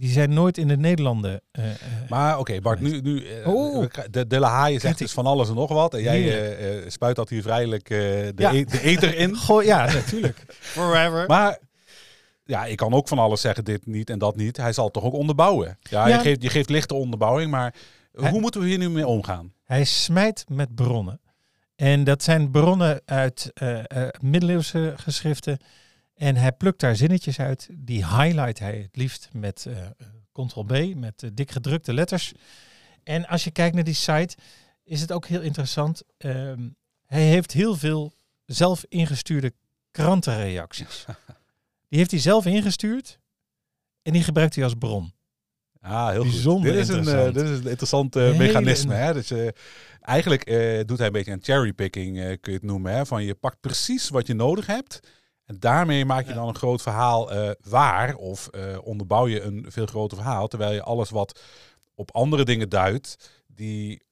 Die 0.00 0.10
zijn 0.10 0.32
nooit 0.32 0.58
in 0.58 0.68
de 0.68 0.76
Nederlanden. 0.76 1.40
eh, 1.52 1.70
eh, 1.70 1.76
Maar 2.08 2.38
oké, 2.38 2.60
Bart, 2.60 2.80
nu, 2.80 3.00
nu 3.00 3.26
eh, 3.26 3.48
Oh. 3.48 3.84
de, 4.10 4.26
de 4.26 4.38
La 4.38 4.48
Haye 4.48 4.78
zegt 4.78 4.98
dus 4.98 5.12
van 5.12 5.26
alles 5.26 5.48
en 5.48 5.54
nog 5.54 5.68
wat. 5.72 5.94
En 5.94 6.02
jij 6.02 6.18
eh, 6.28 6.76
eh, 6.78 6.84
spuit 6.90 7.16
dat 7.16 7.28
hier 7.28 7.42
vrijelijk 7.42 7.90
eh, 7.90 7.98
de, 7.98 8.32
Ja. 8.36 8.52
e- 8.52 8.64
de 8.64 8.80
eter 8.82 9.14
in. 9.16 9.36
Goh, 9.46 9.62
ja, 9.64 9.84
natuurlijk. 9.92 10.44
Forever. 10.76 11.26
Maar 11.26 11.58
ja, 12.44 12.64
ik 12.64 12.76
kan 12.76 12.92
ook 12.94 13.08
van 13.08 13.18
alles 13.18 13.40
zeggen, 13.40 13.64
dit 13.64 13.86
niet 13.86 14.10
en 14.10 14.18
dat 14.18 14.36
niet. 14.36 14.56
Hij 14.56 14.72
zal 14.72 14.84
het 14.84 14.92
toch 14.92 15.04
ook 15.04 15.12
onderbouwen. 15.14 15.78
Ja, 15.82 16.06
Ja. 16.08 16.16
Je, 16.16 16.22
geeft, 16.22 16.42
je 16.42 16.48
geeft 16.50 16.68
lichte 16.70 16.94
onderbouwing, 16.94 17.50
maar 17.50 17.74
Hij- 18.12 18.30
hoe 18.30 18.40
moeten 18.40 18.60
we 18.60 18.66
hier 18.66 18.78
nu 18.78 18.90
mee 18.90 19.06
omgaan? 19.06 19.52
Hij 19.64 19.84
smijt 19.84 20.44
met 20.48 20.74
bronnen. 20.74 21.20
En 21.76 22.04
dat 22.04 22.22
zijn 22.22 22.50
bronnen 22.50 23.00
uit 23.04 23.50
eh, 23.54 23.78
eh, 23.78 24.08
middeleeuwse 24.20 24.92
geschriften. 24.96 25.58
En 26.20 26.36
hij 26.36 26.52
plukt 26.52 26.80
daar 26.80 26.96
zinnetjes 26.96 27.38
uit. 27.38 27.68
Die 27.72 28.06
highlight 28.06 28.58
hij 28.58 28.78
het 28.78 28.96
liefst 28.96 29.28
met 29.32 29.66
eh 29.66 29.76
ctrl-B, 30.32 30.94
met 30.94 31.22
eh, 31.22 31.30
dik 31.34 31.50
gedrukte 31.50 31.94
letters. 31.94 32.32
En 33.02 33.26
als 33.26 33.44
je 33.44 33.50
kijkt 33.50 33.74
naar 33.74 33.84
die 33.84 33.94
site, 33.94 34.36
is 34.84 35.00
het 35.00 35.12
ook 35.12 35.26
heel 35.26 35.40
interessant. 35.40 36.02
Ehm, 36.16 36.68
hij 37.06 37.22
heeft 37.22 37.52
heel 37.52 37.76
veel 37.76 38.12
zelf 38.46 38.84
ingestuurde 38.88 39.52
krantenreacties. 39.90 41.04
Die 41.88 41.98
heeft 41.98 42.10
hij 42.10 42.20
zelf 42.20 42.46
ingestuurd. 42.46 43.18
En 44.02 44.12
die 44.12 44.22
gebruikt 44.22 44.54
hij 44.54 44.64
als 44.64 44.74
bron. 44.74 45.12
Ah, 45.80 46.08
heel 46.08 46.22
Bijzonder 46.22 46.74
goed. 46.74 46.86
Dit 46.86 46.88
is, 46.88 47.06
een, 47.06 47.14
eh, 47.16 47.26
interessant. 47.26 47.34
dit 47.34 47.44
is 47.44 47.58
een 47.58 47.70
interessant 47.70 48.14
mechanisme. 48.14 48.94
Hè? 48.94 49.12
Dus, 49.12 49.32
eigenlijk 50.00 50.44
doet 50.86 50.98
hij 50.98 51.06
een 51.06 51.12
beetje 51.12 51.32
een 51.32 51.42
cherrypicking, 51.42 52.14
kun 52.14 52.52
je 52.52 52.58
het 52.58 52.62
noemen. 52.62 52.92
Hè? 52.92 53.06
Van 53.06 53.24
je 53.24 53.34
pakt 53.34 53.60
precies 53.60 54.08
wat 54.08 54.26
je 54.26 54.34
nodig 54.34 54.66
hebt. 54.66 55.00
En 55.50 55.56
daarmee 55.58 56.04
maak 56.04 56.22
je 56.24 56.28
Ja. 56.28 56.34
dan 56.34 56.48
een 56.48 56.54
groot 56.56 56.82
verhaal 56.82 57.30
eh, 57.32 57.50
waar. 57.62 58.14
Of 58.14 58.46
eh, 58.48 58.62
onderbouw 58.82 59.26
je 59.28 59.40
een 59.42 59.66
veel 59.68 59.86
groter 59.86 60.16
verhaal. 60.16 60.48
Terwijl 60.48 60.72
je 60.72 60.82
alles 60.82 61.10
wat 61.10 61.40
op 61.94 62.10
andere 62.14 62.44
dingen 62.44 62.68
duidt, 62.68 63.30
die 63.46 64.02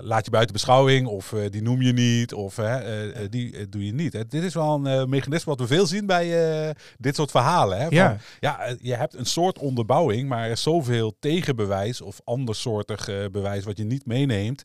laat 0.00 0.24
je 0.24 0.30
buiten 0.30 0.52
beschouwing. 0.54 1.06
Of 1.06 1.32
eh, 1.32 1.50
die 1.50 1.62
noem 1.62 1.82
je 1.82 1.92
niet. 1.92 2.32
Of 2.34 2.56
hè, 2.56 3.28
die 3.28 3.68
doe 3.68 3.86
je 3.86 3.92
niet. 3.92 4.12
Hè? 4.12 4.26
Dit 4.26 4.42
is 4.42 4.54
wel 4.54 4.74
een 4.74 4.86
eh, 4.86 5.04
mechanisme 5.04 5.50
wat 5.50 5.60
we 5.60 5.74
veel 5.74 5.86
zien 5.86 6.06
bij 6.06 6.26
eh, 6.68 6.74
dit 6.98 7.14
soort 7.14 7.30
verhalen. 7.30 7.78
Hè? 7.78 7.84
Van, 7.84 7.94
Ja. 7.96 8.16
ja, 8.40 8.76
je 8.80 8.94
hebt 8.94 9.14
een 9.14 9.26
soort 9.26 9.58
onderbouwing, 9.58 10.28
maar 10.28 10.44
er 10.44 10.50
is 10.50 10.62
zoveel 10.62 11.16
tegenbewijs 11.20 12.00
of 12.00 12.20
andersoortig 12.24 13.08
eh, 13.08 13.24
bewijs 13.32 13.64
wat 13.64 13.76
je 13.78 13.84
niet 13.84 14.06
meeneemt, 14.06 14.62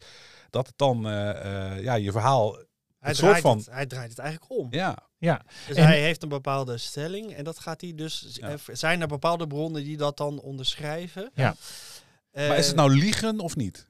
dat 0.49 0.67
het 0.67 0.77
dan 0.77 1.07
eh, 1.07 1.29
eh, 1.73 1.83
ja, 1.83 1.93
je 1.93 2.11
verhaal. 2.11 2.57
Hij, 3.03 3.13
draait 3.13 3.41
van- 3.41 3.57
het, 3.57 3.69
hij 3.69 3.85
draait 3.85 4.09
het 4.09 4.19
eigenlijk 4.19 4.51
om. 4.51 4.67
Ja, 4.71 4.97
Ja, 5.17 5.45
Dus 5.67 5.77
En- 5.77 5.83
hij 5.85 6.01
heeft 6.01 6.23
een 6.23 6.29
bepaalde 6.29 6.77
stelling 6.77 7.33
en 7.33 7.43
dat 7.43 7.59
gaat 7.59 7.81
hij 7.81 7.93
dus. 7.95 8.27
Ja. 8.39 8.49
eh, 8.49 8.55
Zijn 8.75 9.01
er 9.01 9.07
bepaalde 9.07 9.47
bronnen 9.47 9.83
die 9.83 9.97
dat 9.97 10.17
dan 10.17 10.39
onderschrijven? 10.39 11.31
Ja. 11.33 11.55
maar 12.31 12.57
is 12.57 12.67
het 12.67 12.75
nou 12.75 12.91
liegen 12.95 13.39
of 13.39 13.55
niet? 13.55 13.87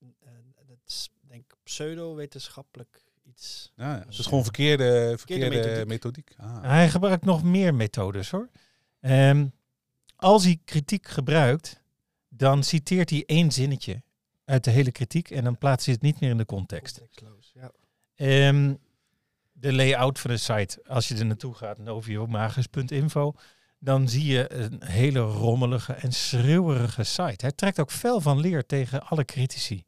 Eh, 0.00 0.28
dat 0.66 0.76
is 0.86 1.10
denk 1.20 1.42
ik 1.44 1.56
pseudo-wetenschappelijk 1.62 3.02
iets. 3.22 3.72
Ja, 3.76 3.94
ja. 3.94 3.98
het 4.06 4.18
is 4.18 4.26
gewoon 4.26 4.42
verkeerde, 4.42 5.14
verkeerde, 5.16 5.56
methodiek. 5.56 5.86
methodiek. 5.86 6.34
Ah. 6.36 6.62
Hij 6.62 6.88
gebruikt 6.90 7.24
nog 7.24 7.42
meer 7.42 7.74
methodes 7.74 8.30
hoor. 8.30 8.48
Ehm, 9.00 9.46
als 10.16 10.44
hij 10.44 10.60
kritiek 10.64 11.06
gebruikt, 11.08 11.80
dan 12.28 12.62
citeert 12.64 13.10
hij 13.10 13.22
één 13.26 13.52
zinnetje 13.52 14.02
uit 14.44 14.64
de 14.64 14.70
hele 14.70 14.92
kritiek 14.92 15.30
en 15.30 15.44
dan 15.44 15.58
plaatst 15.58 15.84
hij 15.86 15.94
het 15.94 16.02
niet 16.02 16.20
meer 16.20 16.30
in 16.30 16.36
de 16.36 16.44
context. 16.44 16.98
Contextloos, 16.98 17.50
ja. 17.54 17.70
Ehm, 18.20 18.74
de 19.52 19.72
layout 19.72 20.18
van 20.18 20.30
de 20.30 20.36
site, 20.36 20.82
als 20.86 21.08
je 21.08 21.16
er 21.16 21.26
naartoe 21.26 21.54
gaat, 21.54 21.78
noviomagus.info, 21.78 23.32
dan 23.78 24.08
zie 24.08 24.26
je 24.26 24.52
een 24.54 24.82
hele 24.84 25.20
rommelige 25.20 25.92
en 25.92 26.12
schreeuwerige 26.12 27.02
site. 27.02 27.44
Hij 27.44 27.52
trekt 27.52 27.80
ook 27.80 27.90
fel 27.90 28.20
van 28.20 28.40
leer 28.40 28.66
tegen 28.66 29.06
alle 29.06 29.24
critici. 29.24 29.84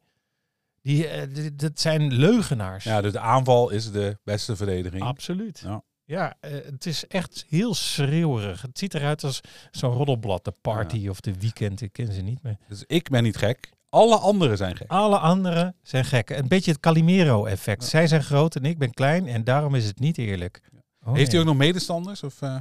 Die, 0.81 1.07
eh, 1.07 1.47
dat 1.53 1.79
zijn 1.79 2.13
leugenaars. 2.13 2.83
Ja, 2.83 3.01
dus 3.01 3.11
de 3.11 3.19
aanval 3.19 3.69
is 3.69 3.91
de 3.91 4.17
beste 4.23 4.55
verdediging. 4.55 5.03
Absoluut. 5.03 5.59
Ja. 5.59 5.83
Ja, 6.05 6.35
eh, 6.39 6.51
het 6.51 6.85
is 6.85 7.07
echt 7.07 7.45
heel 7.49 7.73
schreeuwerig. 7.73 8.61
Het 8.61 8.77
ziet 8.77 8.93
eruit 8.93 9.23
als 9.23 9.41
zo'n 9.71 9.93
roddelblad, 9.93 10.45
de 10.45 10.53
party 10.61 11.07
of 11.07 11.19
de 11.19 11.33
weekend. 11.39 11.81
Ik 11.81 11.93
ken 11.93 12.13
ze 12.13 12.21
niet 12.21 12.43
meer. 12.43 12.57
Dus 12.67 12.83
ik 12.87 13.09
ben 13.09 13.23
niet 13.23 13.37
gek. 13.37 13.71
Alle 13.93 14.15
anderen 14.17 14.57
zijn 14.57 14.75
gek. 14.75 14.89
Alle 14.91 15.17
anderen 15.17 15.75
zijn 15.81 16.05
gek. 16.05 16.29
Een 16.29 16.47
beetje 16.47 16.71
het 16.71 16.79
Calimero-effect. 16.79 17.81
Ja. 17.81 17.87
Zij 17.87 18.07
zijn 18.07 18.23
groot 18.23 18.55
en 18.55 18.65
ik 18.65 18.77
ben 18.77 18.93
klein 18.93 19.27
en 19.27 19.43
daarom 19.43 19.75
is 19.75 19.85
het 19.85 19.99
niet 19.99 20.17
eerlijk. 20.17 20.61
Oh, 21.05 21.13
Heeft 21.13 21.31
hij 21.31 21.39
ook 21.41 21.45
nog 21.47 21.55
medestanders? 21.57 22.23
Of, 22.23 22.41
eh? 22.41 22.57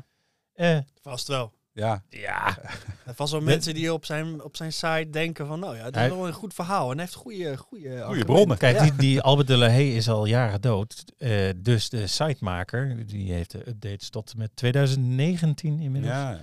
Eh, 0.53 0.79
Vast 1.01 1.29
wel. 1.29 1.53
Ja, 1.73 2.03
Ja, 2.09 2.59
Er 3.07 3.15
vast 3.15 3.33
wel 3.33 3.41
mensen 3.41 3.75
die 3.75 3.93
op 3.93 4.05
zijn, 4.05 4.43
op 4.43 4.57
zijn 4.57 4.73
site 4.73 5.09
denken 5.11 5.47
van, 5.47 5.61
nou 5.61 5.77
ja, 5.77 5.91
dat 5.91 6.03
is 6.03 6.09
wel 6.09 6.27
een 6.27 6.33
goed 6.33 6.55
verhaal. 6.55 6.87
En 6.91 6.97
hij 6.97 7.01
heeft 7.05 7.15
goede, 7.17 7.57
goede, 7.57 7.89
argumenten. 8.01 8.27
bronnen. 8.27 8.59
kijk, 8.59 8.77
Ja. 8.77 8.83
die, 8.83 8.95
die 8.97 9.21
Albert 9.21 9.49
de 9.49 9.57
La 9.57 9.69
Haye 9.69 9.95
is 9.95 10.09
al 10.09 10.25
jaren 10.25 10.61
dood. 10.61 11.05
Eh, 11.19 11.49
dus 11.57 11.89
de 11.89 12.07
sitemaker, 12.07 13.07
die 13.07 13.33
heeft 13.33 13.51
de 13.51 13.69
updates 13.69 14.11
tot 14.11 14.37
met 14.37 14.51
2019 14.55 15.81
inmiddels. 15.81 16.15
ja. 16.15 16.41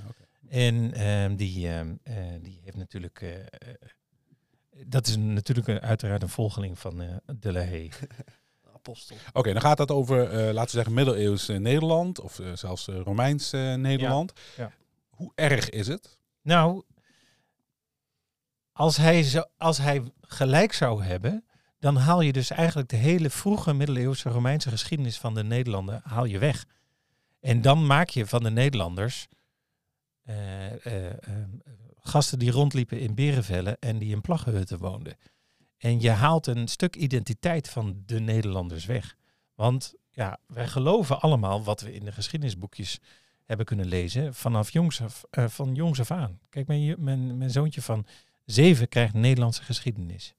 En 0.50 0.93
ehm, 0.93 1.36
die, 1.36 1.67
ehm, 1.69 1.93
eh, 2.03 2.15
die 2.41 2.60
heeft 2.63 2.77
natuurlijk... 2.77 3.24
dat 4.88 5.07
is 5.07 5.15
natuurlijk 5.17 5.67
een, 5.67 5.79
uiteraard 5.79 6.21
een 6.21 6.29
volgeling 6.29 6.79
van 6.79 7.01
eh, 7.01 7.15
de 7.39 7.51
La 7.51 7.63
Haye. 7.63 7.89
Apostel. 8.75 9.17
Oké, 9.33 9.53
dan 9.53 9.62
gaat 9.62 9.77
het 9.77 9.91
over, 9.91 10.29
eh, 10.29 10.53
laten 10.53 10.63
we 10.63 10.69
zeggen, 10.69 10.93
middeleeuws 10.93 11.48
Nederland. 11.48 12.19
Of 12.19 12.39
eh, 12.39 12.55
zelfs 12.55 12.88
eh, 12.88 13.00
Romeins 13.00 13.53
eh, 13.53 13.74
Nederland. 13.74 14.33
ja. 14.57 14.71
Hoe 15.09 15.31
erg 15.36 15.69
is 15.69 15.88
het? 15.88 16.17
Nou, 16.41 16.83
als 18.71 18.98
hij, 18.98 19.24
zo, 19.24 19.43
als 19.57 19.77
hij 19.77 20.03
gelijk 20.21 20.74
zou 20.74 21.03
hebben, 21.03 21.45
dan 21.79 21.95
haal 21.95 22.21
je 22.21 22.33
dus 22.33 22.50
eigenlijk 22.50 22.89
de 22.89 22.95
hele 22.95 23.29
vroege 23.29 23.74
middeleeuwse 23.74 24.29
Romeinse 24.29 24.69
geschiedenis 24.69 25.17
van 25.17 25.33
de 25.33 25.43
Nederlanden 25.43 26.01
haal 26.03 26.25
je 26.25 26.39
weg. 26.39 26.65
En 27.39 27.62
dan 27.62 27.86
maak 27.86 28.09
je 28.09 28.25
van 28.25 28.43
de 28.43 28.50
Nederlanders 28.50 29.27
eh, 30.29 30.86
eh, 30.86 31.05
eh, 31.05 31.13
gasten 32.01 32.39
die 32.39 32.51
rondliepen 32.51 32.99
in 32.99 33.15
berenvellen 33.15 33.79
en 33.79 33.97
die 33.97 34.11
in 34.15 34.21
plaggenhutten 34.21 34.77
woonden. 34.77 35.17
En 35.77 36.01
je 36.01 36.09
haalt 36.09 36.47
een 36.47 36.67
stuk 36.67 36.95
identiteit 36.95 37.69
van 37.69 38.03
de 38.05 38.19
Nederlanders 38.19 38.85
weg. 38.85 39.15
Want 39.55 39.93
ja, 40.11 40.39
wij 40.47 40.67
geloven 40.67 41.21
allemaal 41.21 41.63
wat 41.63 41.81
we 41.81 41.93
in 41.93 42.05
de 42.05 42.11
geschiedenisboekjes 42.11 42.99
hebben 43.43 43.65
kunnen 43.65 43.85
lezen 43.85 44.33
vanaf 44.33 44.71
jongs 44.71 45.01
af, 45.01 45.23
eh, 45.29 45.47
van 45.47 45.75
jongs 45.75 45.99
af 45.99 46.11
aan. 46.11 46.39
Kijk, 46.49 46.67
mijn, 46.67 46.95
mijn, 46.97 47.37
mijn 47.37 47.49
zoontje 47.49 47.81
van 47.81 48.05
zeven 48.45 48.87
krijgt 48.87 49.13
Nederlandse 49.13 49.63
geschiedenis. 49.63 50.33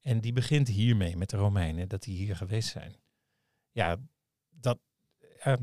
En 0.00 0.20
die 0.20 0.32
begint 0.32 0.68
hiermee 0.68 1.16
met 1.16 1.30
de 1.30 1.36
Romeinen, 1.36 1.88
dat 1.88 2.02
die 2.02 2.16
hier 2.16 2.36
geweest 2.36 2.68
zijn. 2.68 2.94
Ja, 3.70 3.96
dat, 4.50 4.78
eh, 5.38 5.54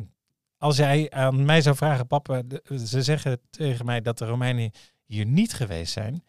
als 0.58 0.78
jij 0.78 1.10
aan 1.10 1.46
mij 1.46 1.62
zou 1.62 1.76
vragen, 1.76 2.08
papa, 2.08 2.44
ze 2.88 3.02
zeggen 3.02 3.40
tegen 3.50 3.86
mij 3.86 4.02
dat 4.02 4.18
de 4.18 4.26
Romeinen 4.26 4.72
hier 5.12 5.26
niet 5.26 5.54
geweest 5.54 5.94
zijn. 5.94 6.24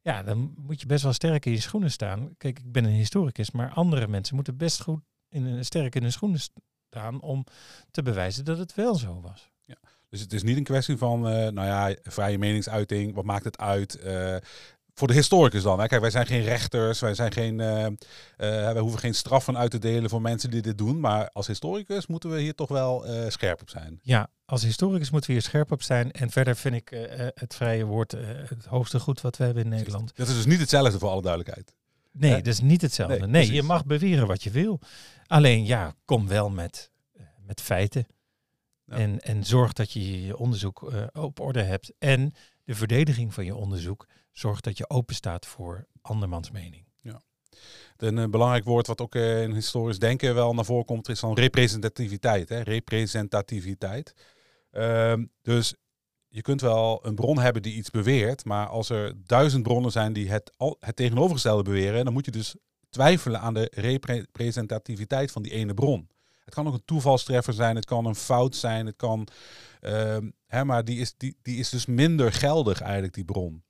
Ja, 0.00 0.22
dan 0.22 0.54
moet 0.56 0.80
je 0.80 0.86
best 0.86 1.02
wel 1.02 1.12
sterk 1.12 1.46
in 1.46 1.52
je 1.52 1.60
schoenen 1.60 1.90
staan. 1.90 2.34
Kijk, 2.36 2.58
ik 2.58 2.72
ben 2.72 2.84
een 2.84 2.90
historicus, 2.90 3.50
maar 3.50 3.70
andere 3.70 4.08
mensen 4.08 4.34
moeten 4.34 4.56
best 4.56 4.82
goed 4.82 5.00
in, 5.28 5.44
een- 5.44 5.64
sterk 5.64 5.94
in 5.94 6.02
hun 6.02 6.12
schoenen 6.12 6.40
staan 6.88 7.20
om 7.20 7.44
te 7.90 8.02
bewijzen 8.02 8.44
dat 8.44 8.58
het 8.58 8.74
wel 8.74 8.94
zo 8.94 9.20
was. 9.20 9.52
Dus 10.08 10.22
het 10.22 10.32
is 10.32 10.42
niet 10.42 10.56
een 10.56 10.64
kwestie 10.64 10.96
van, 10.96 11.28
eh, 11.28 11.32
nou 11.48 11.66
ja, 11.66 11.96
vrije 12.02 12.38
meningsuiting. 12.38 13.14
Wat 13.14 13.24
maakt 13.24 13.44
het 13.44 13.58
uit? 13.58 13.94
Eh, 13.98 14.36
voor 14.94 15.08
de 15.08 15.14
historicus 15.14 15.62
dan. 15.62 15.80
Hè? 15.80 15.86
Kijk, 15.86 16.00
wij 16.00 16.10
zijn 16.10 16.26
geen 16.26 16.42
rechters. 16.42 17.00
Wij, 17.00 17.14
zijn 17.14 17.32
geen, 17.32 17.60
eh, 17.60 17.86
eh, 17.86 17.94
wij 18.36 18.78
hoeven 18.78 18.98
geen 18.98 19.14
straffen 19.14 19.58
uit 19.58 19.70
te 19.70 19.78
delen 19.78 20.10
voor 20.10 20.20
mensen 20.20 20.50
die 20.50 20.62
dit 20.62 20.78
doen. 20.78 21.00
Maar 21.00 21.30
als 21.32 21.46
historicus 21.46 22.06
moeten 22.06 22.30
we 22.30 22.40
hier 22.40 22.54
toch 22.54 22.68
wel 22.68 23.06
eh, 23.06 23.30
scherp 23.30 23.60
op 23.60 23.70
zijn. 23.70 23.98
Ja, 24.02 24.28
als 24.44 24.62
historicus 24.62 25.10
moeten 25.10 25.30
we 25.30 25.36
hier 25.36 25.44
scherp 25.46 25.72
op 25.72 25.82
zijn. 25.82 26.12
En 26.12 26.30
verder 26.30 26.56
vind 26.56 26.74
ik 26.74 27.08
het 27.34 27.54
vrije 27.54 27.84
woord 27.84 28.12
het 28.48 28.64
hoogste 28.64 29.00
goed 29.00 29.20
wat 29.20 29.36
we 29.36 29.44
hebben 29.44 29.62
in 29.62 29.68
Nederland. 29.68 30.12
Dat 30.16 30.28
is 30.28 30.34
dus 30.34 30.46
niet 30.46 30.60
hetzelfde 30.60 30.98
voor 30.98 31.08
alle 31.08 31.22
duidelijkheid. 31.22 31.74
Nee, 32.12 32.30
Hè? 32.30 32.36
dat 32.36 32.46
is 32.46 32.60
niet 32.60 32.82
hetzelfde. 32.82 33.26
Nee, 33.26 33.52
je 33.52 33.62
mag 33.62 33.84
beweren 33.86 34.26
wat 34.26 34.42
je 34.42 34.50
wil. 34.50 34.80
Alleen 35.26 35.66
ja, 35.66 35.94
kom 36.04 36.28
wel 36.28 36.50
met, 36.50 36.90
met 37.46 37.60
feiten. 37.60 38.06
Ja. 38.86 38.96
En, 38.96 39.20
en 39.20 39.44
zorg 39.44 39.72
dat 39.72 39.92
je 39.92 40.26
je 40.26 40.36
onderzoek 40.36 40.92
op 41.12 41.40
orde 41.40 41.62
hebt. 41.62 41.92
En 41.98 42.34
de 42.64 42.74
verdediging 42.74 43.34
van 43.34 43.44
je 43.44 43.54
onderzoek 43.54 44.06
zorgt 44.38 44.64
dat 44.64 44.78
je 44.78 44.90
open 44.90 45.14
staat 45.14 45.46
voor 45.46 45.86
andermans 46.00 46.50
mening. 46.50 46.84
Een 47.96 48.18
eh, 48.18 48.28
belangrijk 48.28 48.64
woord 48.64 48.86
wat 48.86 49.00
ook 49.00 49.14
eh, 49.14 49.42
in 49.42 49.52
historisch 49.52 49.98
denken 49.98 50.34
wel 50.34 50.54
naar 50.54 50.64
voren 50.64 50.84
komt, 50.84 51.08
is 51.08 51.20
dan 51.20 51.34
representativiteit. 51.34 52.48
Hè? 52.48 52.60
Representativiteit. 52.60 54.14
Ehm, 54.70 55.24
dus 55.42 55.74
je 56.28 56.42
kunt 56.42 56.60
wel 56.60 57.06
een 57.06 57.14
bron 57.14 57.38
hebben 57.38 57.62
die 57.62 57.74
iets 57.74 57.90
beweert, 57.90 58.44
maar 58.44 58.66
als 58.66 58.88
er 58.88 59.12
duizend 59.26 59.62
bronnen 59.62 59.92
zijn 59.92 60.12
die 60.12 60.30
het, 60.30 60.52
het 60.78 60.96
tegenovergestelde 60.96 61.62
beweren, 61.62 62.04
dan 62.04 62.12
moet 62.12 62.24
je 62.24 62.30
dus 62.30 62.54
twijfelen 62.90 63.40
aan 63.40 63.54
de 63.54 63.70
representativiteit 63.74 65.30
van 65.32 65.42
die 65.42 65.52
ene 65.52 65.74
bron. 65.74 66.08
Het 66.44 66.54
kan 66.54 66.66
ook 66.66 66.74
een 66.74 66.84
toevalstreffer 66.84 67.52
zijn, 67.52 67.76
het 67.76 67.84
kan 67.84 68.06
een 68.06 68.14
fout 68.14 68.56
zijn, 68.56 68.86
het 68.86 68.96
kan, 68.96 69.28
ehm, 69.80 70.30
hè, 70.46 70.64
maar 70.64 70.84
die 70.84 70.98
is, 70.98 71.14
die, 71.16 71.36
die 71.42 71.58
is 71.58 71.68
dus 71.68 71.86
minder 71.86 72.32
geldig 72.32 72.80
eigenlijk, 72.80 73.14
die 73.14 73.24
bron. 73.24 73.63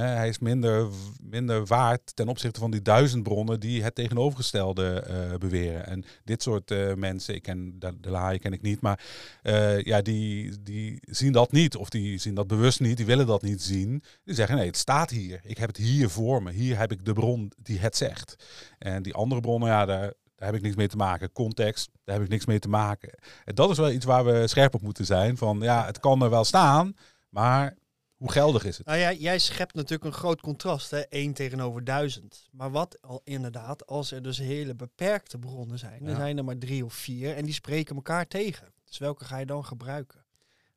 Hij 0.00 0.28
is 0.28 0.38
minder, 0.38 0.88
minder 1.22 1.66
waard 1.66 2.16
ten 2.16 2.28
opzichte 2.28 2.60
van 2.60 2.70
die 2.70 2.82
duizend 2.82 3.22
bronnen 3.22 3.60
die 3.60 3.82
het 3.82 3.94
tegenovergestelde 3.94 5.00
eh, 5.00 5.38
beweren. 5.38 5.86
En 5.86 6.04
dit 6.24 6.42
soort 6.42 6.70
eh, 6.70 6.94
mensen, 6.94 7.34
ik 7.34 7.42
ken 7.42 7.78
de, 7.78 8.00
de 8.00 8.38
ken 8.40 8.52
ik 8.52 8.62
niet, 8.62 8.80
maar 8.80 9.04
eh, 9.42 9.80
ja, 9.82 10.02
die, 10.02 10.62
die 10.62 10.98
zien 11.00 11.32
dat 11.32 11.52
niet. 11.52 11.76
Of 11.76 11.88
die 11.88 12.18
zien 12.18 12.34
dat 12.34 12.46
bewust 12.46 12.80
niet, 12.80 12.96
die 12.96 13.06
willen 13.06 13.26
dat 13.26 13.42
niet 13.42 13.62
zien. 13.62 14.02
Die 14.24 14.34
zeggen 14.34 14.56
nee, 14.56 14.66
het 14.66 14.76
staat 14.76 15.10
hier. 15.10 15.40
Ik 15.44 15.58
heb 15.58 15.68
het 15.68 15.76
hier 15.76 16.08
voor 16.08 16.42
me. 16.42 16.50
Hier 16.50 16.78
heb 16.78 16.92
ik 16.92 17.04
de 17.04 17.12
bron 17.12 17.52
die 17.56 17.78
het 17.78 17.96
zegt. 17.96 18.36
En 18.78 19.02
die 19.02 19.14
andere 19.14 19.40
bronnen, 19.40 19.68
ja, 19.68 19.84
daar, 19.84 20.12
daar 20.36 20.48
heb 20.48 20.54
ik 20.54 20.62
niks 20.62 20.76
mee 20.76 20.88
te 20.88 20.96
maken. 20.96 21.32
Context, 21.32 21.90
daar 22.04 22.14
heb 22.14 22.24
ik 22.24 22.30
niks 22.30 22.46
mee 22.46 22.58
te 22.58 22.68
maken. 22.68 23.18
En 23.44 23.54
dat 23.54 23.70
is 23.70 23.78
wel 23.78 23.90
iets 23.90 24.04
waar 24.04 24.24
we 24.24 24.46
scherp 24.46 24.74
op 24.74 24.82
moeten 24.82 25.06
zijn. 25.06 25.36
Van 25.36 25.58
ja, 25.60 25.86
het 25.86 26.00
kan 26.00 26.22
er 26.22 26.30
wel 26.30 26.44
staan, 26.44 26.96
maar 27.28 27.74
hoe 28.16 28.32
geldig 28.32 28.64
is 28.64 28.78
het? 28.78 28.86
Nou 28.86 28.98
ja, 28.98 29.12
jij 29.12 29.38
schept 29.38 29.74
natuurlijk 29.74 30.04
een 30.04 30.12
groot 30.20 30.40
contrast, 30.40 30.90
hè? 30.90 31.00
1 31.00 31.32
tegenover 31.32 31.84
1000. 31.84 32.48
Maar 32.50 32.70
wat 32.70 33.02
al 33.02 33.20
inderdaad, 33.24 33.86
als 33.86 34.10
er 34.10 34.22
dus 34.22 34.38
hele 34.38 34.74
beperkte 34.74 35.38
bronnen 35.38 35.78
zijn, 35.78 36.00
Ja. 36.00 36.06
dan 36.06 36.16
zijn 36.16 36.38
er 36.38 36.44
maar 36.44 36.58
drie 36.58 36.84
of 36.84 36.94
vier 36.94 37.36
en 37.36 37.44
die 37.44 37.54
spreken 37.54 37.96
elkaar 37.96 38.26
tegen. 38.26 38.72
Dus 38.84 38.98
welke 38.98 39.24
ga 39.24 39.38
je 39.38 39.46
dan 39.46 39.64
gebruiken? 39.64 40.24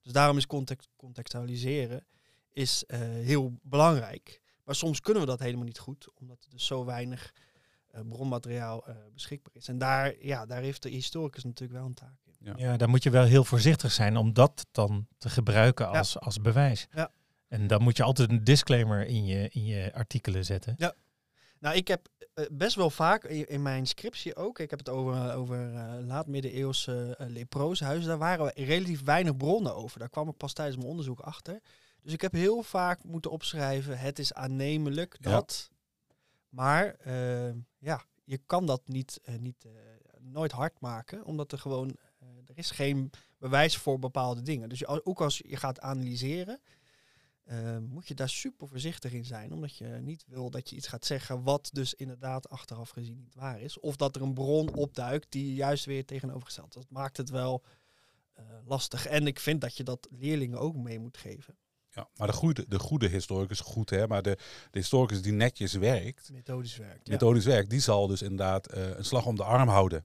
Dus 0.01 0.11
daarom 0.13 0.37
is 0.37 0.47
context, 0.47 0.89
contextualiseren 0.95 2.05
is, 2.51 2.83
eh, 2.85 2.99
heel 2.99 3.59
belangrijk. 3.61 4.41
Maar 4.63 4.75
soms 4.75 5.01
kunnen 5.01 5.21
we 5.23 5.29
dat 5.29 5.39
helemaal 5.39 5.65
niet 5.65 5.79
goed, 5.79 6.07
omdat 6.13 6.43
er 6.43 6.49
dus 6.49 6.65
zo 6.65 6.85
weinig 6.85 7.33
eh, 7.87 8.01
bronmateriaal 8.09 8.87
eh, 8.87 8.95
beschikbaar 9.13 9.55
is. 9.55 9.67
En 9.67 9.77
daar, 9.77 10.13
ja, 10.19 10.45
daar 10.45 10.61
heeft 10.61 10.83
de 10.83 10.89
historicus 10.89 11.43
natuurlijk 11.43 11.79
wel 11.79 11.87
een 11.87 11.93
taak 11.93 12.19
in. 12.25 12.33
Ja. 12.39 12.53
Ja, 12.57 12.77
dan 12.77 12.89
moet 12.89 13.03
je 13.03 13.09
wel 13.09 13.23
heel 13.23 13.43
voorzichtig 13.43 13.91
zijn 13.91 14.17
om 14.17 14.33
dat 14.33 14.65
dan 14.71 15.07
te 15.17 15.29
gebruiken 15.29 15.89
als, 15.89 16.19
als 16.19 16.41
bewijs. 16.41 16.87
Ja. 16.91 17.11
En 17.47 17.67
dan 17.67 17.81
moet 17.81 17.97
je 17.97 18.03
altijd 18.03 18.29
een 18.29 18.43
disclaimer 18.43 19.05
in 19.05 19.25
je, 19.25 19.49
in 19.49 19.65
je 19.65 19.93
artikelen 19.93 20.45
zetten. 20.45 20.75
Nou, 21.59 21.75
ik 21.75 21.87
heb 21.87 22.07
eh, 22.33 22.45
best 22.51 22.75
wel 22.75 22.89
vaak 22.89 23.23
in, 23.23 23.47
in 23.47 23.61
mijn 23.61 23.85
scriptie 23.87 24.35
ook, 24.35 24.59
ik 24.59 24.69
heb 24.69 24.79
het 24.79 24.89
over, 24.89 25.33
over 25.35 25.73
eh, 25.73 25.93
laat-middeleeuwse 26.05 27.17
uh, 27.21 27.27
leprooshuizen, 27.27 28.07
daar 28.07 28.17
waren 28.17 28.51
relatief 28.55 29.03
weinig 29.03 29.37
bronnen 29.37 29.75
over. 29.75 29.99
Daar 29.99 30.09
kwam 30.09 30.29
ik 30.29 30.37
pas 30.37 30.53
tijdens 30.53 30.77
mijn 30.77 30.89
onderzoek 30.89 31.19
achter. 31.19 31.59
Dus 32.01 32.13
ik 32.13 32.21
heb 32.21 32.31
heel 32.31 32.63
vaak 32.63 33.03
moeten 33.03 33.31
opschrijven, 33.31 33.97
het 33.99 34.19
is 34.19 34.33
aannemelijk 34.33 35.17
Ja. 35.19 35.31
dat. 35.31 35.69
Maar 36.49 36.95
eh, 36.95 37.53
ja, 37.77 38.03
je 38.23 38.39
kan 38.45 38.65
dat 38.65 38.81
niet, 38.87 39.19
eh, 39.23 39.35
niet 39.35 39.65
eh, 39.65 39.71
nooit 40.19 40.51
hard 40.51 40.79
maken, 40.79 41.25
omdat 41.25 41.51
er 41.51 41.59
gewoon, 41.59 41.89
eh, 42.19 42.27
er 42.45 42.57
is 42.57 42.71
geen 42.71 43.11
bewijs 43.37 43.77
voor 43.77 43.99
bepaalde 43.99 44.41
dingen. 44.41 44.69
Dus 44.69 44.79
je, 44.79 45.05
ook 45.05 45.21
als 45.21 45.41
je 45.45 45.55
gaat 45.55 45.79
analyseren, 45.79 46.59
eh, 47.47 47.77
moet 47.77 48.07
je 48.07 48.13
daar 48.13 48.29
super 48.29 48.67
voorzichtig 48.67 49.11
in 49.11 49.25
zijn. 49.25 49.53
Omdat 49.53 49.77
je 49.77 49.85
niet 49.85 50.23
wil 50.27 50.49
dat 50.49 50.69
je 50.69 50.75
iets 50.75 50.87
gaat 50.87 51.05
zeggen 51.05 51.43
wat 51.43 51.69
dus 51.73 51.93
inderdaad 51.93 52.49
achteraf 52.49 52.89
gezien 52.89 53.17
niet 53.17 53.35
waar 53.35 53.61
is. 53.61 53.79
Of 53.79 53.95
dat 53.95 54.15
er 54.15 54.21
een 54.21 54.33
bron 54.33 54.73
opduikt 54.73 55.31
die 55.31 55.53
juist 55.55 55.85
weer 55.85 56.05
tegenovergesteld 56.05 56.75
is. 56.75 56.81
Dat 56.81 56.91
maakt 56.91 57.17
het 57.17 57.29
wel 57.29 57.63
eh, 58.33 58.43
lastig. 58.65 59.05
En 59.05 59.27
ik 59.27 59.39
vind 59.39 59.61
dat 59.61 59.77
je 59.77 59.83
dat 59.83 60.07
leerlingen 60.11 60.59
ook 60.59 60.75
mee 60.75 60.99
moet 60.99 61.17
geven. 61.17 61.57
Ja, 61.89 62.09
maar 62.15 62.27
de 62.27 62.33
goede, 62.33 62.65
de 62.67 62.79
goede 62.79 63.07
historicus, 63.07 63.59
goed 63.59 63.89
hè, 63.89 64.07
maar 64.07 64.21
de, 64.21 64.37
de 64.71 64.79
historicus 64.79 65.21
die 65.21 65.33
netjes 65.33 65.73
werkt, 65.73 66.29
Methodisch 66.31 66.77
werkt. 66.77 67.07
methodisch 67.07 67.45
werkt, 67.45 67.69
die 67.69 67.79
zal 67.79 68.07
dus 68.07 68.21
inderdaad 68.21 68.67
eh, 68.67 68.97
een 68.97 69.05
slag 69.05 69.25
om 69.25 69.35
de 69.35 69.43
arm 69.43 69.69
houden. 69.69 70.03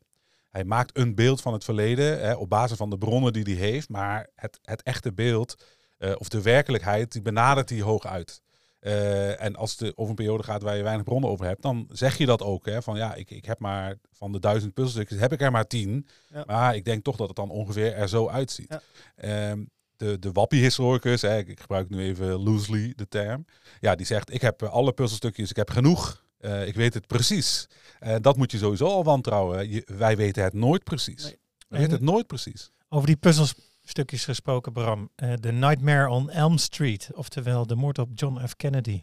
Hij 0.51 0.65
maakt 0.65 0.99
een 0.99 1.15
beeld 1.15 1.41
van 1.41 1.53
het 1.53 1.65
verleden 1.65 2.21
hè, 2.21 2.35
op 2.35 2.49
basis 2.49 2.77
van 2.77 2.91
de 2.91 2.99
bronnen 2.99 3.33
die 3.33 3.45
hij 3.45 3.55
heeft, 3.55 3.89
maar 3.89 4.29
het, 4.35 4.59
het 4.63 4.83
echte 4.83 5.13
beeld 5.13 5.65
eh, 6.03 6.13
of 6.19 6.29
de 6.29 6.43
werkelijkheid, 6.43 7.13
die 7.13 7.23
benadert 7.23 7.71
hij 7.71 7.81
hoog 7.81 8.07
uit. 8.07 8.43
Eh, 8.81 9.43
en 9.43 9.57
als 9.57 9.79
het 9.79 9.97
over 9.97 10.11
een 10.11 10.15
periode 10.17 10.43
gaat 10.43 10.63
waar 10.63 10.77
je 10.77 10.83
weinig 10.83 11.05
bronnen 11.05 11.31
over 11.31 11.47
hebt, 11.47 11.63
dan 11.63 11.89
zeg 11.91 12.19
je 12.19 12.27
dat 12.27 12.43
ook. 12.43 12.67
Hè, 12.67 12.83
van 12.83 12.97
ja, 12.97 13.15
ik, 13.15 13.31
ik 13.31 13.45
heb 13.45 13.59
maar 13.59 13.99
van 14.13 14.33
de 14.33 14.39
duizend 14.39 14.75
puzzelstukjes 14.75 15.21
heb 15.21 15.33
ik 15.33 15.41
er 15.41 15.51
maar 15.51 15.67
tien. 15.67 16.07
Ja. 16.29 16.45
Maar 16.47 16.77
ik 16.77 16.85
denk 16.85 17.05
toch 17.05 17.17
dat 17.17 17.27
het 17.27 17.37
dan 17.37 17.51
ongeveer 17.51 17.95
er 17.95 18.09
zo 18.09 18.29
uitziet. 18.29 18.69
Ja. 18.69 18.83
Ehm, 19.17 19.65
de, 19.97 20.19
de 20.19 20.33
wappie-historicus, 20.33 21.23
hè, 21.23 21.39
ik, 21.39 21.49
ik 21.49 21.61
gebruik 21.61 21.89
nu 21.89 22.03
even 22.03 22.43
loosely 22.43 22.93
de 22.97 23.09
term. 23.09 23.45
Ja, 23.81 23.95
die 23.95 24.07
zegt, 24.07 24.35
ik 24.35 24.41
heb 24.41 24.63
alle 24.63 24.93
puzzelstukjes, 24.93 25.51
ik 25.51 25.57
heb 25.57 25.71
genoeg. 25.71 26.25
Eh, 26.39 26.67
ik 26.67 26.75
weet 26.75 26.95
het 26.95 27.07
precies. 27.07 27.69
Eh, 28.01 28.17
dat 28.21 28.37
moet 28.37 28.51
je 28.51 28.59
sowieso 28.59 28.87
al 28.87 29.05
wantrouwen. 29.05 29.71
Je, 29.71 29.83
wij 29.87 30.17
weten 30.17 30.43
het 30.43 30.53
nooit 30.53 30.85
precies. 30.85 31.23
Nee. 31.23 31.39
We 31.69 31.79
weten 31.79 31.93
het 31.93 32.01
nooit 32.01 32.27
precies. 32.27 32.71
Over 32.89 33.07
die 33.07 33.17
puzzels 33.17 33.55
stukjes 33.83 34.25
gesproken, 34.25 34.73
Bram. 34.73 35.11
Eh 35.17 35.35
The 35.35 35.53
Nightmare 35.53 36.09
on 36.09 36.31
Elm 36.31 36.59
Street, 36.59 37.11
oftewel 37.15 37.67
de 37.67 37.75
moord 37.75 37.99
op 37.99 38.09
John 38.15 38.39
F. 38.47 38.57
Kennedy. 38.57 39.01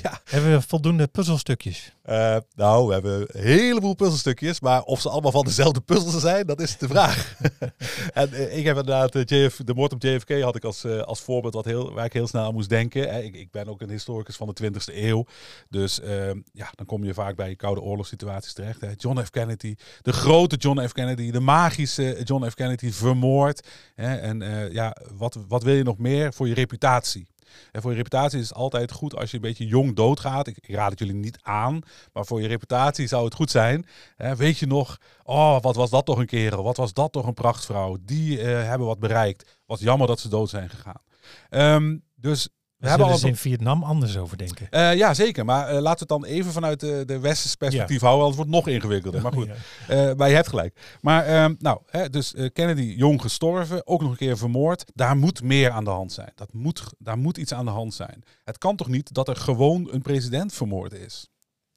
Ja, 0.00 0.20
Hebben 0.24 0.52
we 0.52 0.62
voldoende 0.62 1.06
puzzelstukjes? 1.06 1.94
Eh, 2.02 2.36
nou, 2.54 2.86
we 2.86 2.92
hebben 2.92 3.20
een 3.20 3.42
heleboel 3.42 3.94
puzzelstukjes, 3.94 4.60
maar 4.60 4.82
of 4.82 5.00
ze 5.00 5.08
allemaal 5.08 5.30
van 5.30 5.44
dezelfde 5.44 5.80
puzzel 5.80 6.20
zijn, 6.20 6.46
dat 6.46 6.60
is 6.60 6.78
de 6.78 6.88
vraag. 6.88 7.36
en 8.12 8.32
eh, 8.32 8.56
ik 8.58 8.64
heb 8.64 8.76
inderdaad 8.76 9.14
eh, 9.14 9.22
JF, 9.24 9.56
de 9.56 9.74
moord 9.74 9.92
op 9.92 10.02
JFK 10.02 10.40
had 10.40 10.56
ik 10.56 10.64
als, 10.64 10.84
als 10.84 11.20
voorbeeld 11.20 11.54
wat 11.54 11.64
heel, 11.64 11.92
waar 11.92 12.04
ik 12.04 12.12
heel 12.12 12.26
snel 12.26 12.44
aan 12.44 12.54
moest 12.54 12.68
denken. 12.68 13.24
Ik, 13.24 13.34
ik 13.34 13.50
ben 13.50 13.68
ook 13.68 13.80
een 13.80 13.90
historicus 13.90 14.36
van 14.36 14.52
de 14.54 14.72
20e 14.72 14.94
eeuw, 14.94 15.26
dus 15.68 16.00
ehm, 16.00 16.40
ja, 16.52 16.70
dan 16.74 16.86
kom 16.86 17.04
je 17.04 17.14
vaak 17.14 17.36
bij 17.36 17.56
koude 17.56 17.80
oorlogssituaties 17.80 18.52
terecht. 18.52 18.80
Hè. 18.80 18.90
John 18.96 19.20
F. 19.20 19.30
Kennedy, 19.30 19.74
de 20.02 20.12
grote 20.12 20.56
John 20.56 20.86
F. 20.86 20.92
Kennedy, 20.92 21.30
de 21.30 21.40
magische 21.40 22.20
John 22.24 22.48
F. 22.48 22.54
Kennedy 22.54 22.90
vermoord. 22.90 23.68
Hè. 23.94 24.16
En 24.16 24.70
ja, 24.72 24.96
wat, 25.16 25.38
wat 25.48 25.62
wil 25.62 25.74
je 25.74 25.82
nog 25.82 25.98
meer 25.98 26.32
voor 26.32 26.48
je 26.48 26.54
reputatie? 26.54 27.31
En 27.72 27.82
voor 27.82 27.90
je 27.90 27.96
reputatie 27.96 28.38
is 28.38 28.48
het 28.48 28.56
altijd 28.56 28.92
goed 28.92 29.16
als 29.16 29.30
je 29.30 29.36
een 29.36 29.42
beetje 29.42 29.66
jong 29.66 29.96
doodgaat. 29.96 30.46
Ik, 30.46 30.68
raad 30.68 30.90
het 30.90 30.98
jullie 30.98 31.14
niet 31.14 31.38
aan, 31.42 31.80
maar 32.12 32.26
voor 32.26 32.40
je 32.40 32.48
reputatie 32.48 33.06
zou 33.06 33.24
het 33.24 33.34
goed 33.34 33.50
zijn. 33.50 33.86
Hè, 34.16 34.36
weet 34.36 34.58
je 34.58 34.66
nog, 34.66 34.98
oh, 35.22 35.60
wat 35.60 35.76
was 35.76 35.90
dat 35.90 36.06
toch 36.06 36.18
een 36.18 36.26
kerel? 36.26 36.62
Wat 36.62 36.76
was 36.76 36.92
dat 36.92 37.12
toch 37.12 37.26
een 37.26 37.34
prachtvrouw? 37.34 37.96
Die 38.00 38.40
eh, 38.40 38.46
hebben 38.68 38.86
wat 38.86 38.98
bereikt. 38.98 39.60
Wat 39.66 39.80
jammer 39.80 40.06
dat 40.06 40.20
ze 40.20 40.28
dood 40.28 40.48
zijn 40.48 40.70
gegaan. 40.70 41.02
Ehm, 41.48 41.98
dus 42.14 42.48
We, 42.82 42.88
hebben 42.88 43.06
al 43.06 43.26
in 43.26 43.36
Vietnam 43.36 43.82
anders 43.82 44.16
over 44.16 44.36
denken. 44.36 44.66
eh, 44.70 44.94
ja, 44.96 45.14
zeker. 45.14 45.44
Maar 45.44 45.66
eh, 45.68 45.72
laten 45.80 46.06
we 46.06 46.14
het 46.14 46.22
dan 46.22 46.24
even 46.24 46.52
vanuit 46.52 46.80
de, 46.80 47.02
de 47.06 47.18
westerse 47.18 47.56
perspectief 47.56 48.00
houden, 48.00 48.24
anders 48.24 48.36
wordt 48.36 48.56
het 48.56 48.64
nog 48.64 48.74
ingewikkelder. 48.74 49.22
Maar 49.22 49.32
goed, 49.32 49.48
Ja. 49.88 50.14
maar 50.14 50.28
je 50.28 50.34
hebt 50.34 50.48
gelijk. 50.48 50.98
Maar 51.00 51.24
ehm, 51.24 51.54
nou, 51.58 51.80
hè, 51.86 52.10
dus 52.10 52.34
Kennedy 52.52 52.94
jong 52.96 53.20
gestorven, 53.20 53.86
ook 53.86 54.00
nog 54.00 54.10
een 54.10 54.16
keer 54.16 54.38
vermoord. 54.38 54.84
Daar 54.94 55.16
moet 55.16 55.42
meer 55.42 55.70
aan 55.70 55.84
de 55.84 55.90
hand 55.90 56.12
zijn. 56.12 56.32
Dat 56.34 56.52
moet, 56.52 56.84
daar 56.98 57.18
moet 57.18 57.36
iets 57.36 57.54
aan 57.54 57.64
de 57.64 57.70
hand 57.70 57.94
zijn. 57.94 58.22
Het 58.44 58.58
kan 58.58 58.76
toch 58.76 58.88
niet 58.88 59.14
dat 59.14 59.28
er 59.28 59.36
gewoon 59.36 59.88
een 59.92 60.02
president 60.02 60.52
vermoord 60.52 60.92
is? 60.92 61.28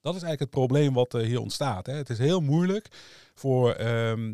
Dat 0.01 0.15
is 0.15 0.21
eigenlijk 0.21 0.39
het 0.39 0.50
probleem 0.67 0.93
wat 0.93 1.12
hier 1.12 1.39
ontstaat. 1.41 1.85
Hè. 1.85 1.93
Het 1.93 2.09
is 2.09 2.17
heel 2.17 2.41
moeilijk 2.41 2.88
voor 3.35 3.71
ehm, 3.71 4.33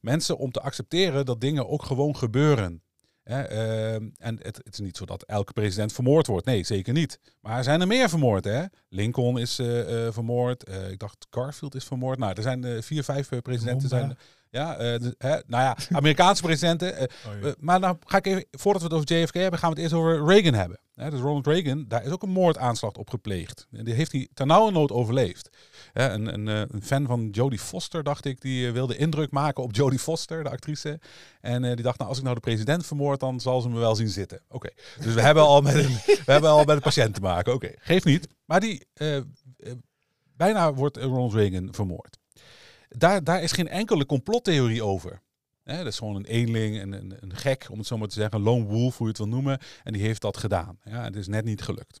mensen 0.00 0.38
om 0.38 0.50
te 0.50 0.60
accepteren 0.60 1.24
dat 1.24 1.40
dingen 1.40 1.68
ook 1.68 1.82
gewoon 1.82 2.16
gebeuren. 2.16 2.82
Hè, 3.30 3.42
ehm, 3.42 4.08
en 4.18 4.38
het, 4.42 4.56
het 4.56 4.72
is 4.72 4.78
niet 4.78 4.96
zo 4.96 5.04
dat 5.04 5.22
elke 5.22 5.52
president 5.52 5.92
vermoord 5.92 6.26
wordt. 6.26 6.46
Nee, 6.46 6.64
zeker 6.64 6.92
niet. 6.92 7.18
Maar 7.40 7.56
er 7.56 7.64
zijn 7.64 7.80
er 7.80 7.86
meer 7.86 8.08
vermoord. 8.08 8.44
Hè? 8.44 8.64
Lincoln 8.88 9.38
is 9.38 9.58
eh, 9.58 10.06
eh, 10.06 10.12
vermoord. 10.12 10.64
Eh, 10.64 10.90
ik 10.90 10.98
dacht 10.98 11.26
Garfield 11.30 11.74
is 11.74 11.84
vermoord. 11.84 12.18
Nou, 12.18 12.32
er 12.36 12.42
zijn 12.42 12.82
vier, 12.82 13.04
vijf 13.04 13.28
presidenten. 13.42 13.88
Zijn, 13.88 14.18
ja, 14.50 14.76
de- 14.98 15.14
hè, 15.18 15.38
nou 15.46 15.62
ja, 15.62 15.76
Amerikaanse 15.92 16.42
presidenten. 16.42 17.08
Oh, 17.26 17.52
maar 17.58 17.80
nou 17.80 17.96
ga 18.04 18.16
ik 18.16 18.26
even, 18.26 18.44
voordat 18.50 18.82
we 18.82 18.88
het 18.88 18.96
over 18.96 19.20
JFK 19.20 19.34
hebben, 19.34 19.58
gaan 19.58 19.70
we 19.72 19.74
het 19.80 19.84
eerst 19.84 19.94
over 20.02 20.24
Reagan 20.26 20.54
hebben. 20.54 20.80
Dus 21.08 21.20
Ronald 21.20 21.46
Reagan, 21.46 21.84
daar 21.88 22.04
is 22.04 22.10
ook 22.10 22.22
een 22.22 22.30
moordaanslag 22.30 22.92
op 22.92 23.10
gepleegd. 23.10 23.66
En 23.72 23.84
die 23.84 23.94
heeft 23.94 24.12
hij 24.12 24.28
ternauwernood 24.34 24.92
overleefd. 24.92 25.50
Hè, 25.92 26.08
een, 26.08 26.34
een, 26.34 26.48
eh, 26.48 26.74
een 26.74 26.82
fan 26.82 27.06
van 27.06 27.28
Jodie 27.30 27.58
Foster, 27.58 28.02
dacht 28.02 28.24
ik, 28.24 28.40
die 28.40 28.66
eh, 28.66 28.72
wilde 28.72 28.96
indruk 28.96 29.30
maken 29.30 29.62
op 29.62 29.74
Jodie 29.74 29.98
Foster, 29.98 30.42
de 30.42 30.50
actrice. 30.50 31.00
En 31.40 31.64
eh, 31.64 31.74
die 31.74 31.84
dacht, 31.84 31.98
nou, 31.98 32.08
als 32.08 32.18
ik 32.18 32.24
nou 32.24 32.34
de 32.34 32.42
president 32.42 32.86
vermoord, 32.86 33.20
dan 33.20 33.40
zal 33.40 33.60
ze 33.60 33.68
me 33.68 33.78
wel 33.78 33.94
zien 33.94 34.08
zitten. 34.08 34.42
Oké, 34.48 34.68
dus 35.00 35.14
we 35.14 35.20
hebben 35.20 35.42
al 35.42 35.60
met 35.60 35.74
een, 35.74 35.90
we 36.26 36.32
hebben 36.32 36.50
al 36.50 36.64
met 36.64 36.76
een 36.76 36.82
patiënt 36.82 37.14
te 37.14 37.20
maken. 37.20 37.54
Oké, 37.54 37.72
geeft 37.78 38.04
niet. 38.04 38.28
Maar 38.44 38.60
die, 38.60 38.86
bijna 40.36 40.74
wordt 40.74 40.96
Ronald 40.96 41.34
Reagan 41.34 41.68
vermoord. 41.70 42.18
Daar, 42.88 43.24
daar 43.24 43.42
is 43.42 43.52
geen 43.52 43.68
enkele 43.68 44.06
complottheorie 44.06 44.84
over. 44.84 45.20
Hè, 45.70 45.76
dat 45.76 45.86
is 45.86 45.98
gewoon 45.98 46.16
een 46.16 46.24
eenling, 46.24 46.82
een, 46.82 46.92
een, 46.92 47.16
een 47.20 47.36
gek, 47.36 47.66
om 47.70 47.78
het 47.78 47.86
zo 47.86 47.98
maar 47.98 48.08
te 48.08 48.14
zeggen, 48.14 48.38
een 48.38 48.44
lone 48.44 48.64
wolf, 48.64 48.96
hoe 48.96 49.06
je 49.06 49.12
het 49.12 49.18
wil 49.18 49.28
noemen. 49.28 49.58
En 49.84 49.92
die 49.92 50.02
heeft 50.02 50.20
dat 50.20 50.36
gedaan. 50.36 50.78
Ja, 50.84 51.04
het 51.04 51.16
is 51.16 51.28
net 51.28 51.44
niet 51.44 51.62
gelukt. 51.62 52.00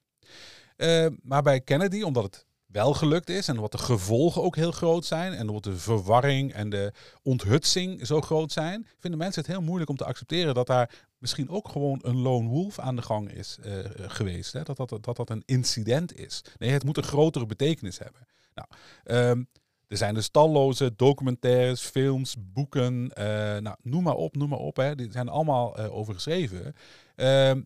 Eh, 0.76 1.06
maar 1.22 1.42
bij 1.42 1.60
Kennedy, 1.60 2.02
omdat 2.02 2.22
het 2.22 2.46
wel 2.66 2.94
gelukt 2.94 3.28
is 3.28 3.48
en 3.48 3.56
wat 3.56 3.72
de 3.72 3.78
gevolgen 3.78 4.42
ook 4.42 4.56
heel 4.56 4.72
groot 4.72 5.04
zijn 5.04 5.32
en 5.32 5.48
omdat 5.48 5.64
de 5.64 5.76
verwarring 5.76 6.52
en 6.52 6.70
de 6.70 6.92
onthutsing 7.22 8.06
zo 8.06 8.20
groot 8.20 8.52
zijn, 8.52 8.86
vinden 8.98 9.18
mensen 9.18 9.42
het 9.42 9.50
heel 9.50 9.62
moeilijk 9.62 9.90
om 9.90 9.96
te 9.96 10.04
accepteren 10.04 10.54
dat 10.54 10.66
daar 10.66 11.06
misschien 11.18 11.48
ook 11.48 11.68
gewoon 11.68 11.98
een 12.02 12.16
lone 12.16 12.48
wolf 12.48 12.78
aan 12.78 12.96
de 12.96 13.02
gang 13.02 13.32
is 13.32 13.58
eh, 13.62 13.78
geweest. 13.94 14.52
Hè? 14.52 14.62
Dat, 14.62 14.76
dat, 14.76 14.98
dat 15.00 15.16
dat 15.16 15.30
een 15.30 15.42
incident 15.46 16.18
is. 16.18 16.44
Nee, 16.58 16.70
het 16.70 16.84
moet 16.84 16.96
een 16.96 17.02
grotere 17.02 17.46
betekenis 17.46 17.98
hebben. 17.98 18.26
Nou, 18.54 18.68
ehm, 19.04 19.42
er 19.90 19.96
zijn 19.96 20.14
dus 20.14 20.28
talloze 20.28 20.94
documentaires, 20.96 21.80
films, 21.80 22.36
boeken, 22.38 23.12
eh, 23.12 23.24
nou, 23.56 23.76
noem 23.82 24.02
maar 24.02 24.14
op, 24.14 24.36
noem 24.36 24.48
maar 24.48 24.58
op. 24.58 24.76
Hè. 24.76 24.94
Die 24.94 25.12
zijn 25.12 25.28
allemaal 25.28 25.76
eh, 25.76 25.94
over 25.96 26.14
geschreven. 26.14 26.74
Ehm, 27.16 27.62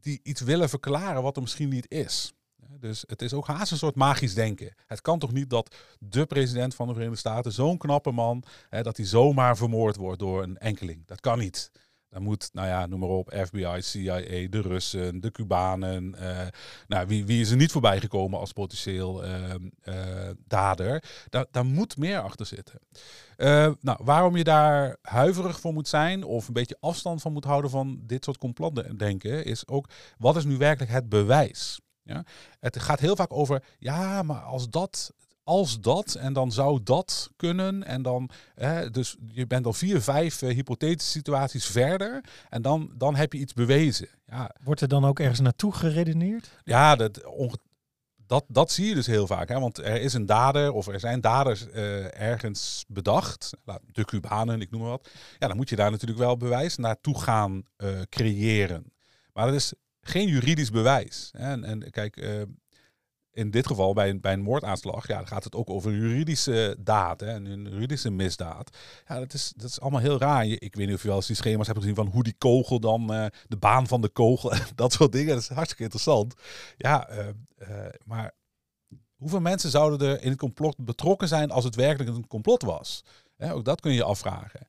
die 0.00 0.20
iets 0.22 0.40
willen 0.40 0.68
verklaren 0.68 1.22
wat 1.22 1.36
er 1.36 1.42
misschien 1.42 1.68
niet 1.68 1.90
is. 1.90 2.32
Dus 2.80 3.04
het 3.06 3.22
is 3.22 3.32
ook 3.32 3.46
haast 3.46 3.72
een 3.72 3.78
soort 3.78 3.94
magisch 3.94 4.34
denken. 4.34 4.74
Het 4.86 5.00
kan 5.00 5.18
toch 5.18 5.32
niet 5.32 5.50
dat 5.50 5.76
de 5.98 6.26
president 6.26 6.74
van 6.74 6.86
de 6.86 6.92
Verenigde 6.92 7.20
Staten, 7.20 7.52
zo'n 7.52 7.78
knappe 7.78 8.10
man, 8.10 8.42
hè, 8.68 8.82
dat 8.82 8.96
hij 8.96 9.06
zomaar 9.06 9.56
vermoord 9.56 9.96
wordt 9.96 10.18
door 10.18 10.42
een 10.42 10.58
enkeling. 10.58 11.06
Dat 11.06 11.20
kan 11.20 11.38
niet. 11.38 11.70
Dan 12.12 12.22
moet, 12.22 12.50
nou 12.52 12.68
ja, 12.68 12.86
noem 12.86 13.00
maar 13.00 13.08
op, 13.08 13.34
FBI, 13.46 13.76
CIA, 13.78 14.48
de 14.48 14.60
Russen, 14.60 15.20
de 15.20 15.30
Cubanen. 15.30 16.14
eh, 16.14 16.46
nou, 16.86 17.06
wie, 17.06 17.26
wie 17.26 17.40
is 17.40 17.50
er 17.50 17.56
niet 17.56 17.72
voorbij 17.72 18.00
gekomen 18.00 18.38
als 18.38 18.52
potentieel 18.52 19.24
eh, 19.24 19.54
eh, 19.80 20.36
dader? 20.46 21.04
Daar, 21.28 21.46
daar 21.50 21.66
moet 21.66 21.96
meer 21.96 22.20
achter 22.20 22.46
zitten. 22.46 22.80
Eh, 23.36 23.70
nou, 23.80 23.98
waarom 24.02 24.36
je 24.36 24.44
daar 24.44 24.96
huiverig 25.02 25.60
voor 25.60 25.72
moet 25.72 25.88
zijn 25.88 26.24
of 26.24 26.46
een 26.46 26.52
beetje 26.52 26.76
afstand 26.80 27.22
van 27.22 27.32
moet 27.32 27.44
houden 27.44 27.70
van 27.70 28.00
dit 28.02 28.24
soort 28.24 28.38
complotdenken, 28.38 29.44
is 29.44 29.68
ook 29.68 29.88
wat 30.18 30.36
is 30.36 30.44
nu 30.44 30.56
werkelijk 30.56 30.92
het 30.92 31.08
bewijs? 31.08 31.80
Ja? 32.02 32.24
Het 32.60 32.80
gaat 32.80 33.00
heel 33.00 33.16
vaak 33.16 33.32
over, 33.32 33.64
ja, 33.78 34.22
maar 34.22 34.40
als 34.40 34.68
dat, 34.68 35.12
als 35.44 35.80
dat 35.80 36.14
en 36.14 36.32
dan 36.32 36.52
zou 36.52 36.80
dat 36.82 37.30
kunnen 37.36 37.84
en 37.84 38.02
dan, 38.02 38.30
hè, 38.54 38.90
dus 38.90 39.16
je 39.26 39.46
bent 39.46 39.66
al 39.66 39.72
vier, 39.72 40.00
vijf 40.00 40.42
eh, 40.42 40.54
hypothetische 40.54 41.10
situaties 41.10 41.66
verder 41.66 42.24
en 42.48 42.62
dan, 42.62 42.92
dan 42.96 43.14
heb 43.14 43.32
je 43.32 43.38
iets 43.38 43.52
bewezen. 43.52 44.08
Ja, 44.26 44.54
Wordt 44.62 44.80
er 44.80 44.88
dan 44.88 45.04
ook 45.04 45.20
ergens 45.20 45.40
naartoe 45.40 45.72
geredeneerd? 45.72 46.58
ja, 46.64 46.96
dat, 46.96 47.20
dat, 48.32 48.44
dat 48.48 48.70
zie 48.70 48.86
je 48.86 48.94
dus 48.94 49.06
heel 49.06 49.26
vaak. 49.26 49.48
Hè? 49.48 49.60
Want 49.60 49.78
er 49.78 50.00
is 50.00 50.12
een 50.12 50.26
dader 50.26 50.72
of 50.72 50.86
er 50.86 51.00
zijn 51.00 51.20
daders 51.20 51.70
eh, 51.70 52.20
ergens 52.20 52.84
bedacht. 52.88 53.50
De 53.86 54.04
Cubanen, 54.04 54.60
ik 54.60 54.70
noem 54.70 54.80
maar 54.80 54.90
wat. 54.90 55.08
Ja, 55.38 55.46
dan 55.48 55.56
moet 55.56 55.68
je 55.68 55.76
daar 55.76 55.90
natuurlijk 55.90 56.20
wel 56.20 56.36
bewijs 56.36 56.76
naartoe 56.76 57.20
gaan 57.20 57.62
eh, 57.76 58.00
creëren. 58.08 58.92
Maar 59.32 59.46
dat 59.46 59.54
is 59.54 59.72
geen 60.00 60.28
juridisch 60.28 60.70
bewijs. 60.70 61.30
Hè? 61.36 61.50
En, 61.50 61.64
en 61.64 61.90
kijk, 61.90 62.46
in 63.32 63.50
dit 63.50 63.66
geval 63.66 63.92
bij 63.92 64.08
een, 64.08 64.20
bij 64.20 64.32
een 64.32 64.42
moordaanslag, 64.42 65.06
ja, 65.06 65.24
gaat 65.24 65.44
het 65.44 65.54
ook 65.54 65.70
over 65.70 65.92
juridische 65.92 66.76
daad, 66.78 67.20
hè, 67.20 67.34
een, 67.34 67.46
een 67.46 67.68
juridische 67.70 68.10
misdaad. 68.10 68.76
Ja, 69.08 69.18
dat 69.18 69.32
is, 69.32 69.52
dat 69.56 69.68
is 69.68 69.80
allemaal 69.80 70.00
heel 70.00 70.18
raar. 70.18 70.44
Ik 70.46 70.74
weet 70.74 70.86
niet 70.86 70.94
of 70.94 71.02
je 71.02 71.08
wel 71.08 71.16
eens 71.16 71.26
die 71.26 71.36
schema's 71.36 71.66
hebt 71.66 71.78
gezien 71.78 71.94
van 71.94 72.06
hoe 72.06 72.22
die 72.22 72.34
kogel 72.38 72.80
dan, 72.80 73.12
eh, 73.12 73.26
de 73.48 73.56
baan 73.56 73.86
van 73.86 74.00
de 74.00 74.08
kogel, 74.08 74.52
dat 74.74 74.92
soort 74.92 75.12
dingen. 75.12 75.34
Dat 75.34 75.42
is 75.42 75.48
hartstikke 75.48 75.82
interessant. 75.82 76.34
Ja, 76.76 77.08
eh, 77.08 77.28
eh, 77.56 77.94
maar 78.04 78.34
hoeveel 79.16 79.40
mensen 79.40 79.70
zouden 79.70 80.08
er 80.08 80.22
in 80.22 80.30
het 80.30 80.38
complot 80.38 80.76
betrokken 80.78 81.28
zijn 81.28 81.50
als 81.50 81.64
het 81.64 81.74
werkelijk 81.74 82.16
een 82.16 82.26
complot 82.26 82.62
was? 82.62 83.04
Ook 83.38 83.64
dat 83.64 83.80
kun 83.80 83.92
je 83.92 84.04
afvragen. 84.04 84.66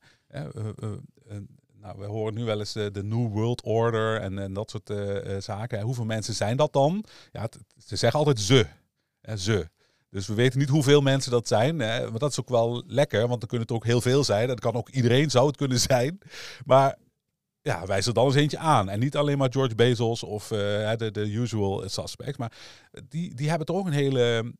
Nou, 1.84 1.98
we 1.98 2.04
horen 2.04 2.34
nu 2.34 2.44
wel 2.44 2.58
eens 2.58 2.74
eh, 2.74 2.86
de 2.92 3.04
New 3.04 3.32
World 3.32 3.62
Order 3.62 4.20
en, 4.20 4.38
en 4.38 4.52
dat 4.52 4.70
soort 4.70 4.90
eh, 4.90 5.36
eh, 5.36 5.42
zaken. 5.42 5.80
Hoeveel 5.80 6.04
mensen 6.04 6.34
zijn 6.34 6.56
dat 6.56 6.72
dan? 6.72 7.04
Ja, 7.32 7.48
ze 7.86 7.96
zeggen 7.96 8.18
altijd 8.18 8.40
ze. 8.40 8.66
Hè, 9.20 9.36
ze. 9.36 9.68
Dus 10.10 10.26
we 10.26 10.34
weten 10.34 10.58
niet 10.58 10.68
hoeveel 10.68 11.00
mensen 11.00 11.30
dat 11.30 11.48
zijn. 11.48 11.78
Hè, 11.78 12.10
dat 12.12 12.30
is 12.30 12.40
ook 12.40 12.48
wel 12.48 12.82
lekker, 12.86 13.28
want 13.28 13.40
dan 13.40 13.48
kunnen 13.48 13.66
het 13.66 13.76
ook 13.76 13.84
heel 13.84 14.00
veel 14.00 14.24
zijn. 14.24 14.48
Dat 14.48 14.60
kan 14.60 14.74
ook 14.74 14.88
iedereen 14.88 15.30
zou 15.30 15.46
het 15.46 15.56
kunnen 15.56 15.80
zijn. 15.80 16.18
Maar 16.64 16.98
ja, 17.60 17.86
wijs 17.86 18.06
er 18.06 18.14
dan 18.14 18.26
eens 18.26 18.34
eentje 18.34 18.58
aan. 18.58 18.88
En 18.88 19.00
niet 19.00 19.16
alleen 19.16 19.38
maar 19.38 19.52
George 19.52 19.74
Bezos 19.74 20.22
of 20.22 20.48
de, 20.48 21.08
de 21.12 21.32
usual 21.32 21.88
suspects. 21.88 22.38
Maar 22.38 22.52
die, 23.08 23.34
die 23.34 23.48
hebben 23.48 23.66
toch 23.66 23.86
een 23.86 23.92
hele... 23.92 24.54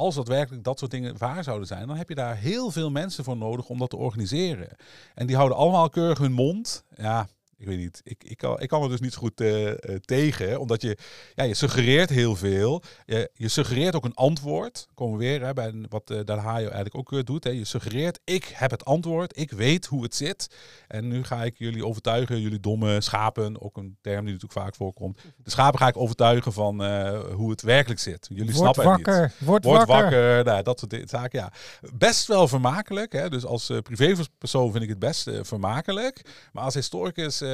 Als 0.00 0.14
dat 0.14 0.28
werkelijk 0.28 0.64
dat 0.64 0.78
soort 0.78 0.90
dingen 0.90 1.18
waar 1.18 1.44
zouden 1.44 1.66
zijn, 1.66 1.86
dan 1.86 1.96
heb 1.96 2.08
je 2.08 2.14
daar 2.14 2.36
heel 2.36 2.70
veel 2.70 2.90
mensen 2.90 3.24
voor 3.24 3.36
nodig 3.36 3.68
om 3.68 3.78
dat 3.78 3.90
te 3.90 3.96
organiseren. 3.96 4.68
En 5.14 5.26
die 5.26 5.36
houden 5.36 5.58
allemaal 5.58 5.88
keurig 5.88 6.18
hun 6.18 6.32
mond. 6.32 6.84
Ja, 6.96 7.28
ik 7.60 7.66
weet 7.66 7.78
niet, 7.78 8.00
ik, 8.04 8.24
ik, 8.24 8.36
kan, 8.36 8.60
ik 8.60 8.68
kan 8.68 8.82
er 8.82 8.88
dus 8.88 9.00
niet 9.00 9.12
zo 9.12 9.18
goed 9.18 9.40
eh, 9.40 9.70
eh, 9.70 9.76
tegen. 10.04 10.60
Omdat 10.60 10.82
je, 10.82 10.96
ja, 11.34 11.44
je 11.44 11.54
suggereert 11.54 12.10
heel 12.10 12.36
veel. 12.36 12.82
Je, 13.06 13.30
je 13.34 13.48
suggereert 13.48 13.94
ook 13.94 14.04
een 14.04 14.14
antwoord. 14.14 14.88
Komen 14.94 15.18
we 15.18 15.24
weer 15.24 15.44
hè, 15.44 15.52
bij 15.52 15.74
wat 15.88 16.10
uh, 16.10 16.38
Hayo 16.38 16.68
eigenlijk 16.68 16.96
ook 16.96 17.12
eh, 17.12 17.24
doet. 17.24 17.44
Hè. 17.44 17.50
Je 17.50 17.64
suggereert, 17.64 18.20
ik 18.24 18.44
heb 18.54 18.70
het 18.70 18.84
antwoord. 18.84 19.38
Ik 19.38 19.50
weet 19.50 19.86
hoe 19.86 20.02
het 20.02 20.14
zit. 20.14 20.54
En 20.88 21.08
nu 21.08 21.24
ga 21.24 21.44
ik 21.44 21.58
jullie 21.58 21.86
overtuigen, 21.86 22.40
jullie 22.40 22.60
domme 22.60 23.00
schapen. 23.00 23.62
Ook 23.62 23.76
een 23.76 23.96
term 24.00 24.24
die 24.24 24.34
natuurlijk 24.34 24.60
vaak 24.60 24.74
voorkomt. 24.74 25.20
De 25.36 25.50
schapen 25.50 25.78
ga 25.78 25.88
ik 25.88 25.96
overtuigen 25.96 26.52
van 26.52 26.84
eh, 26.84 27.20
hoe 27.34 27.50
het 27.50 27.62
werkelijk 27.62 28.00
zit. 28.00 28.26
Jullie 28.28 28.44
Word 28.44 28.56
snappen 28.56 28.88
het 28.88 28.96
niet. 28.96 29.06
wakker, 29.06 29.32
word, 29.38 29.64
Word 29.64 29.86
wakker. 29.86 30.02
wakker, 30.02 30.44
nou, 30.44 30.62
dat 30.62 30.78
soort 30.78 31.10
zaken. 31.10 31.38
Ja. 31.38 31.52
Best 31.94 32.26
wel 32.26 32.48
vermakelijk. 32.48 33.12
Hè? 33.12 33.28
Dus 33.28 33.44
als 33.44 33.70
eh, 33.70 33.78
privépersoon 33.78 34.70
vind 34.70 34.82
ik 34.82 34.88
het 34.88 34.98
best 34.98 35.26
eh, 35.26 35.38
vermakelijk. 35.42 36.22
Maar 36.52 36.64
als 36.64 36.74
historicus 36.74 37.40
eh, 37.40 37.49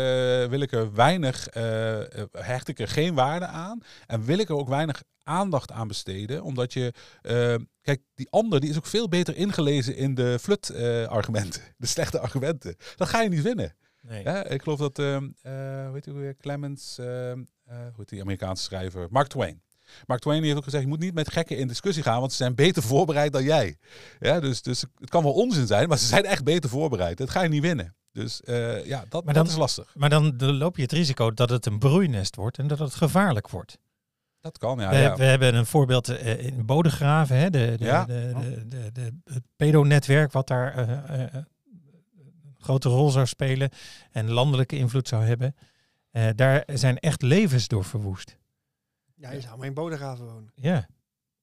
wil 0.49 0.61
ik 0.61 0.73
er 0.73 0.95
weinig, 0.95 1.49
eh, 1.49 2.21
eh, 2.21 2.27
hecht 2.33 2.69
ik 2.69 2.79
er 2.79 2.89
geen 2.89 3.15
waarde 3.15 3.47
aan. 3.47 3.83
En 4.07 4.25
wil 4.25 4.39
ik 4.39 4.49
er 4.49 4.57
ook 4.57 4.69
weinig 4.69 5.03
aandacht 5.23 5.73
aan 5.73 5.89
besteden. 5.89 6.43
Omdat 6.43 6.73
je, 6.73 6.93
eh, 7.23 7.55
kijk, 7.83 8.03
die 8.15 8.31
ander 8.31 8.61
die 8.61 8.71
is 8.71 8.77
ook 8.77 8.87
veel 8.87 9.09
beter 9.09 9.37
ingelezen 9.37 9.97
in 9.97 10.15
de 10.15 10.39
flut-argumenten. 10.41 11.63
de 11.77 11.87
slechte 11.87 12.19
argumenten. 12.19 12.77
Dat 12.97 13.09
ga 13.09 13.23
je 13.23 13.29
niet 13.29 13.43
winnen. 13.43 13.75
Nee. 14.01 14.23
Ja, 14.23 14.45
ik 14.45 14.63
geloof 14.63 14.79
dat, 14.79 14.99
ehm 14.99 15.29
eh 15.43 15.53
hoe 15.85 15.95
heet 15.95 16.05
hij 16.05 16.15
weer, 16.15 16.37
Clemens, 16.37 16.99
eh, 16.99 17.07
hoe 17.07 17.93
heet 17.97 18.09
die 18.09 18.21
Amerikaanse 18.21 18.63
schrijver, 18.63 19.07
Mark 19.11 19.27
Twain. 19.27 19.63
Mark 20.07 20.21
Twain 20.21 20.43
heeft 20.43 20.57
ook 20.57 20.65
gezegd, 20.65 20.83
je 20.83 20.89
moet 20.89 20.99
niet 20.99 21.15
met 21.15 21.33
gekken 21.33 21.59
in 21.59 21.69
discussie 21.69 22.03
gaan, 22.03 22.21
want 22.21 22.31
ze 22.31 22.37
zijn 22.37 22.55
beter 22.55 22.83
voorbereid 22.83 23.33
dan 23.33 23.45
jij. 23.45 23.77
Ja, 24.21 24.41
dus, 24.41 24.63
dus 24.63 24.85
het 24.95 25.11
kan 25.11 25.23
wel 25.23 25.33
onzin 25.33 25.67
zijn, 25.67 25.89
maar 25.89 25.99
ze 25.99 26.07
zijn 26.07 26.25
echt 26.25 26.45
beter 26.45 26.71
voorbereid. 26.71 27.19
Dat 27.19 27.31
ga 27.31 27.43
je 27.43 27.49
niet 27.49 27.63
winnen. 27.63 27.95
Dus 28.17 28.43
eh, 28.43 28.87
ja, 28.87 29.05
dat, 29.09 29.25
Maar 29.25 29.35
dat 29.35 29.49
is 29.49 29.57
lastig. 29.57 29.95
Maar 29.95 30.09
dan 30.11 30.37
loop 30.39 30.77
je 30.77 30.83
het 30.83 30.93
risico 30.93 31.33
dat 31.33 31.51
het 31.51 31.67
een 31.67 31.79
broeinest 31.79 32.37
wordt 32.37 32.59
en 32.59 32.67
dat 32.67 32.79
het 32.79 32.95
gevaarlijk 32.95 33.49
wordt. 33.49 33.79
Dat 34.41 34.59
kan, 34.59 34.79
ja. 34.79 34.91
we, 34.91 34.97
ja. 34.97 35.17
we 35.17 35.25
hebben 35.25 35.55
een 35.55 35.67
voorbeeld 35.67 36.09
eh, 36.09 36.45
in 36.47 36.67
Bodegraven, 36.67 37.37
hè, 37.37 37.51
de, 37.51 37.75
de, 37.79 37.85
Ja. 37.85 38.05
de, 38.05 38.33
de, 38.41 38.69
de, 38.69 38.93
de- 38.93 39.33
het 39.33 39.43
pedonetwerk 39.57 40.33
wat 40.33 40.47
daar 40.47 40.75
eh, 40.77 41.27
een 41.33 41.47
grote 42.59 42.89
rol 42.89 43.11
zou 43.11 43.27
spelen 43.27 43.71
en 44.13 44.31
landelijke 44.31 44.77
invloed 44.77 45.09
zou 45.09 45.25
hebben. 45.25 45.57
Eh, 46.11 46.29
daar 46.35 46.65
zijn 46.73 46.99
echt 46.99 47.23
levens 47.23 47.69
door 47.69 47.85
verwoest. 47.85 48.37
Ja, 49.15 49.31
je 49.33 49.41
zou 49.41 49.57
maar 49.59 49.67
in 49.67 49.75
Bodegraven 49.75 50.25
wonen. 50.25 50.53
Ja. 50.55 50.87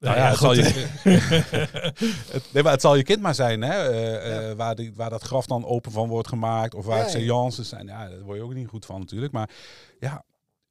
Nou 0.03 0.17
ja, 0.17 0.29
het 0.29 0.37
zal 0.37 0.55
goed. 0.55 0.73
Het, 2.33 2.49
nee, 2.53 2.63
maar 2.63 2.71
het 2.71 2.81
zal 2.81 2.95
je 2.95 3.03
kind 3.03 3.21
maar 3.21 3.35
zijn, 3.35 3.61
hè? 3.61 3.89
eh, 3.89 4.49
eh, 4.49 4.57
waar, 4.57 4.75
die, 4.75 4.93
waar 4.95 5.09
dat 5.09 5.21
graf 5.23 5.45
dan 5.45 5.65
open 5.65 5.91
van 5.91 6.07
wordt 6.07 6.27
gemaakt. 6.27 6.73
Of 6.73 6.85
waar 6.85 6.97
Ja, 6.97 7.03
ja. 7.03 7.09
seances 7.09 7.69
zijn. 7.69 7.87
Ja, 7.87 8.09
daar 8.09 8.21
word 8.21 8.37
je 8.37 8.43
ook 8.43 8.53
niet 8.53 8.67
goed 8.67 8.85
van 8.85 8.99
natuurlijk. 8.99 9.31
Maar 9.31 9.49
ja, 9.99 10.23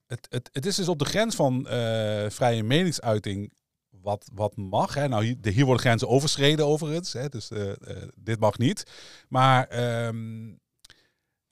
het, 0.06 0.26
het, 0.30 0.48
het 0.52 0.66
is 0.66 0.76
dus 0.76 0.88
op 0.88 0.98
de 0.98 1.04
grens 1.04 1.34
van 1.34 1.68
eh, 1.68 2.30
vrije 2.30 2.62
meningsuiting 2.62 3.52
wat, 3.90 4.30
wat 4.34 4.56
mag. 4.56 4.94
Hè? 4.94 5.08
Nou, 5.08 5.24
hier, 5.24 5.36
de- 5.40 5.50
hier 5.50 5.64
worden 5.64 5.82
grenzen 5.84 6.08
overschreden 6.08 6.66
overigens. 6.66 7.12
Hè? 7.12 7.28
Dus 7.28 7.50
dit 8.14 8.40
mag 8.40 8.58
niet. 8.58 8.82
Maar 9.28 9.66
ehm, 9.68 10.52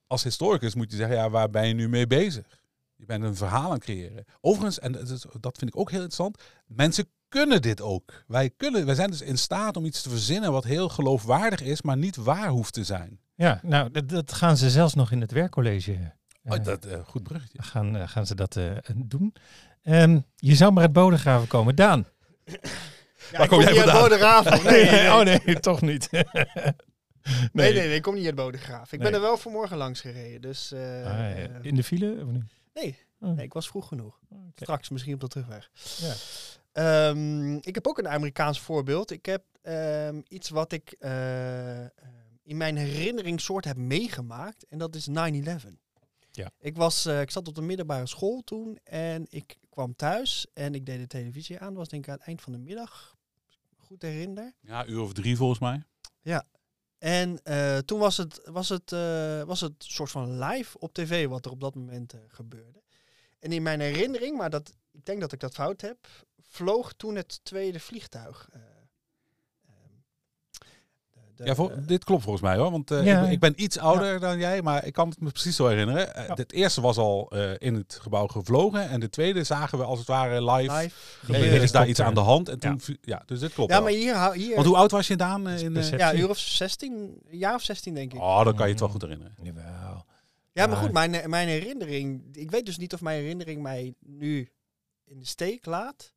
als 0.06 0.22
historicus 0.22 0.74
moet 0.74 0.90
je 0.90 0.96
zeggen, 0.96 1.16
ja, 1.16 1.30
waar 1.30 1.50
ben 1.50 1.68
je 1.68 1.74
nu 1.74 1.88
mee 1.88 2.06
bezig? 2.06 2.44
Je 2.96 3.06
bent 3.06 3.24
een 3.24 3.36
verhaal 3.36 3.64
aan 3.64 3.72
het 3.72 3.82
creëren. 3.84 4.24
Overigens, 4.40 4.78
en 4.78 4.92
dat 5.40 5.58
vind 5.58 5.70
ik 5.74 5.76
ook 5.80 5.90
heel 5.90 6.02
interessant, 6.02 6.42
mensen 6.66 7.08
kunnen 7.30 7.62
dit 7.62 7.80
ook. 7.80 8.24
Wij, 8.26 8.50
kunnen, 8.56 8.86
wij 8.86 8.94
zijn 8.94 9.10
dus 9.10 9.20
in 9.20 9.38
staat 9.38 9.76
om 9.76 9.84
iets 9.84 10.02
te 10.02 10.08
verzinnen 10.10 10.52
wat 10.52 10.64
heel 10.64 10.88
geloofwaardig 10.88 11.60
is, 11.60 11.82
maar 11.82 11.96
niet 11.96 12.16
waar 12.16 12.48
hoeft 12.48 12.72
te 12.72 12.84
zijn. 12.84 13.20
Ja, 13.34 13.60
nou, 13.62 13.90
dat, 13.90 14.08
dat 14.08 14.32
gaan 14.32 14.56
ze 14.56 14.70
zelfs 14.70 14.94
nog 14.94 15.10
in 15.12 15.20
het 15.20 15.32
werkcollege. 15.32 15.92
eh, 16.42 16.52
Oh, 16.58 16.64
dat, 16.64 16.84
eh, 16.84 16.98
goed 17.04 17.22
bruggetje. 17.22 17.62
gaan, 17.62 17.96
eh, 17.96 18.08
gaan 18.08 18.26
ze 18.26 18.34
dat 18.34 18.56
eh, 18.56 18.70
doen. 18.96 19.34
Ehm, 19.82 20.18
je 20.36 20.54
zou 20.54 20.72
maar 20.72 20.82
uit 20.82 20.92
Bodegraven 20.92 21.48
komen. 21.48 21.76
Daan. 21.76 22.06
Ja, 22.44 22.54
ik 23.42 23.48
kom 23.48 23.48
kom 23.48 23.60
jij 23.60 23.70
niet 23.72 23.80
uit 23.80 23.90
vandaan? 23.90 24.00
Bodegraven. 24.08 24.62
Nee, 24.72 24.84
nee, 24.84 25.00
nee. 25.00 25.10
oh 25.38 25.44
nee, 25.44 25.60
toch 25.60 25.80
niet. 25.80 26.08
Nee, 27.52 27.72
nee, 27.72 27.86
nee, 27.86 27.94
ik 27.94 28.02
kom 28.02 28.14
niet 28.14 28.26
uit 28.26 28.34
Bodegraven. 28.34 28.98
Ik 28.98 29.04
ben 29.04 29.14
er 29.14 29.20
wel 29.20 29.36
vanmorgen 29.36 29.76
langs 29.76 30.00
gereden. 30.00 30.40
Dus 30.40 30.72
eh, 30.72 30.80
Ah, 30.80 31.18
ja. 31.18 31.34
eh, 31.34 31.44
In 31.62 31.74
de 31.74 31.84
file 31.84 32.16
of 32.24 32.30
niet? 32.30 32.44
nee, 32.74 32.98
Oh, 33.20 33.36
nee, 33.36 33.44
ik 33.44 33.52
was 33.52 33.68
vroeg 33.68 33.88
genoeg. 33.88 34.18
Straks 34.54 34.88
misschien 34.88 35.14
op 35.14 35.20
de 35.20 35.28
terugweg. 35.28 35.70
Ja. 35.98 36.12
Ehm, 36.72 37.54
ik 37.54 37.74
heb 37.74 37.86
ook 37.86 37.98
een 37.98 38.08
Amerikaans 38.08 38.60
voorbeeld. 38.60 39.10
Ik 39.10 39.26
heb 39.26 39.44
ehm, 39.62 40.20
iets 40.28 40.48
wat 40.48 40.72
ik 40.72 40.94
eh, 40.98 41.84
eh, 41.84 41.90
in 42.42 42.56
mijn 42.56 42.76
herinnering 42.76 43.40
soort 43.40 43.64
heb 43.64 43.76
meegemaakt. 43.76 44.64
En 44.64 44.78
dat 44.78 44.94
is 44.94 45.08
9-11. 45.08 45.12
Ja. 46.30 46.50
Ik, 46.58 46.76
was, 46.76 47.06
eh, 47.06 47.20
ik 47.20 47.30
zat 47.30 47.48
op 47.48 47.54
de 47.54 47.60
middelbare 47.60 48.06
school 48.06 48.42
toen 48.44 48.78
en 48.84 49.26
ik 49.28 49.56
kwam 49.70 49.96
thuis 49.96 50.46
en 50.54 50.74
ik 50.74 50.86
deed 50.86 50.98
de 50.98 51.06
televisie 51.06 51.58
aan. 51.58 51.68
Dat 51.68 51.76
was 51.76 51.88
denk 51.88 52.04
ik 52.04 52.10
aan 52.10 52.16
het 52.16 52.26
eind 52.26 52.40
van 52.40 52.52
de 52.52 52.58
middag. 52.58 53.16
Goed 53.76 54.02
herinner. 54.02 54.52
Ja, 54.60 54.86
uur 54.86 55.00
of 55.00 55.12
drie 55.12 55.36
volgens 55.36 55.58
mij. 55.58 55.82
En 56.98 57.42
eh, 57.42 57.78
toen 57.78 57.98
was 57.98 58.16
het, 58.16 58.40
was, 58.44 58.68
het, 58.68 58.90
was 59.46 59.60
het 59.60 59.74
soort 59.78 60.10
van 60.10 60.38
live 60.38 60.78
op 60.78 60.92
tv 60.92 61.26
wat 61.26 61.44
er 61.44 61.50
op 61.50 61.60
dat 61.60 61.74
moment 61.74 62.14
gebeurde. 62.28 62.82
En 63.38 63.52
in 63.52 63.62
mijn 63.62 63.80
herinnering, 63.80 64.36
maar 64.36 64.50
dat, 64.50 64.72
ik 64.90 65.04
denk 65.04 65.20
dat 65.20 65.32
ik 65.32 65.40
dat 65.40 65.54
fout 65.54 65.80
heb, 65.80 65.98
vloog 66.52 66.92
toen 66.92 67.14
het 67.14 67.40
tweede 67.42 67.80
vliegtuig. 67.80 68.48
eh, 68.52 68.60
ehm, 68.60 69.74
de- 71.36 71.44
de- 71.44 71.44
Ja, 71.44 71.54
eh, 71.54 71.86
dit 71.86 72.04
klopt 72.04 72.22
volgens 72.22 72.42
mij 72.44 72.56
hoor. 72.56 72.70
Want 72.70 72.90
eh, 72.90 73.04
Ja. 73.04 73.22
ik, 73.24 73.30
ik 73.30 73.40
ben 73.40 73.62
iets 73.62 73.78
ouder 73.78 74.20
dan 74.20 74.38
jij, 74.38 74.62
maar 74.62 74.84
ik 74.86 74.92
kan 74.92 75.08
het 75.08 75.20
me 75.20 75.30
precies 75.30 75.56
zo 75.56 75.66
herinneren. 75.66 76.14
Eh, 76.14 76.26
Ja. 76.26 76.34
Het 76.34 76.52
eerste 76.52 76.80
was 76.80 76.96
al 76.96 77.30
eh, 77.30 77.52
in 77.58 77.74
het 77.74 77.98
gebouw 78.02 78.26
gevlogen. 78.26 78.88
En 78.88 79.00
de 79.00 79.08
tweede 79.10 79.44
zagen 79.44 79.78
we 79.78 79.84
als 79.84 79.98
het 79.98 80.08
ware 80.08 80.44
live. 80.52 80.72
live. 81.26 81.48
Er 81.56 81.62
is 81.62 81.72
daar 81.72 81.88
iets 81.88 82.00
aan 82.00 82.14
de 82.14 82.20
hand. 82.20 82.48
En 82.48 82.58
toen, 82.58 82.80
ja. 82.84 82.94
ja 83.00 83.22
dus 83.26 83.40
dit 83.40 83.52
klopt 83.52 83.70
Ja, 83.70 83.76
wel. 83.76 83.84
maar 83.84 83.94
hier, 83.98 84.32
hier 84.32 84.54
Want 84.54 84.66
hoe 84.66 84.76
oud 84.76 84.90
was 84.90 85.06
je 85.06 85.16
Daan? 85.16 85.48
in, 85.48 85.74
ja, 85.74 86.12
een 86.12 86.18
uur 86.18 86.28
of 86.28 86.38
16, 86.38 86.92
een 87.30 87.38
jaar 87.38 87.54
of 87.54 87.62
16 87.62 87.94
denk 87.94 88.12
ik. 88.12 88.20
Oh, 88.20 88.44
dan 88.44 88.54
kan 88.54 88.64
je 88.66 88.70
het 88.72 88.80
wel 88.80 88.88
goed 88.88 89.02
herinneren. 89.02 89.34
Jawel. 89.42 89.64
Ja, 90.52 90.66
maar 90.66 90.68
Maar- 90.68 90.84
goed, 90.84 90.92
mijn, 90.92 91.30
mijn 91.30 91.48
herinnering, 91.48 92.36
ik 92.36 92.50
weet 92.50 92.66
dus 92.66 92.76
niet 92.78 92.92
of 92.94 93.00
mijn 93.00 93.20
herinnering 93.20 93.62
mij 93.62 93.94
nu 94.00 94.50
in 95.04 95.18
de 95.18 95.24
steek 95.26 95.66
laat. 95.66 96.12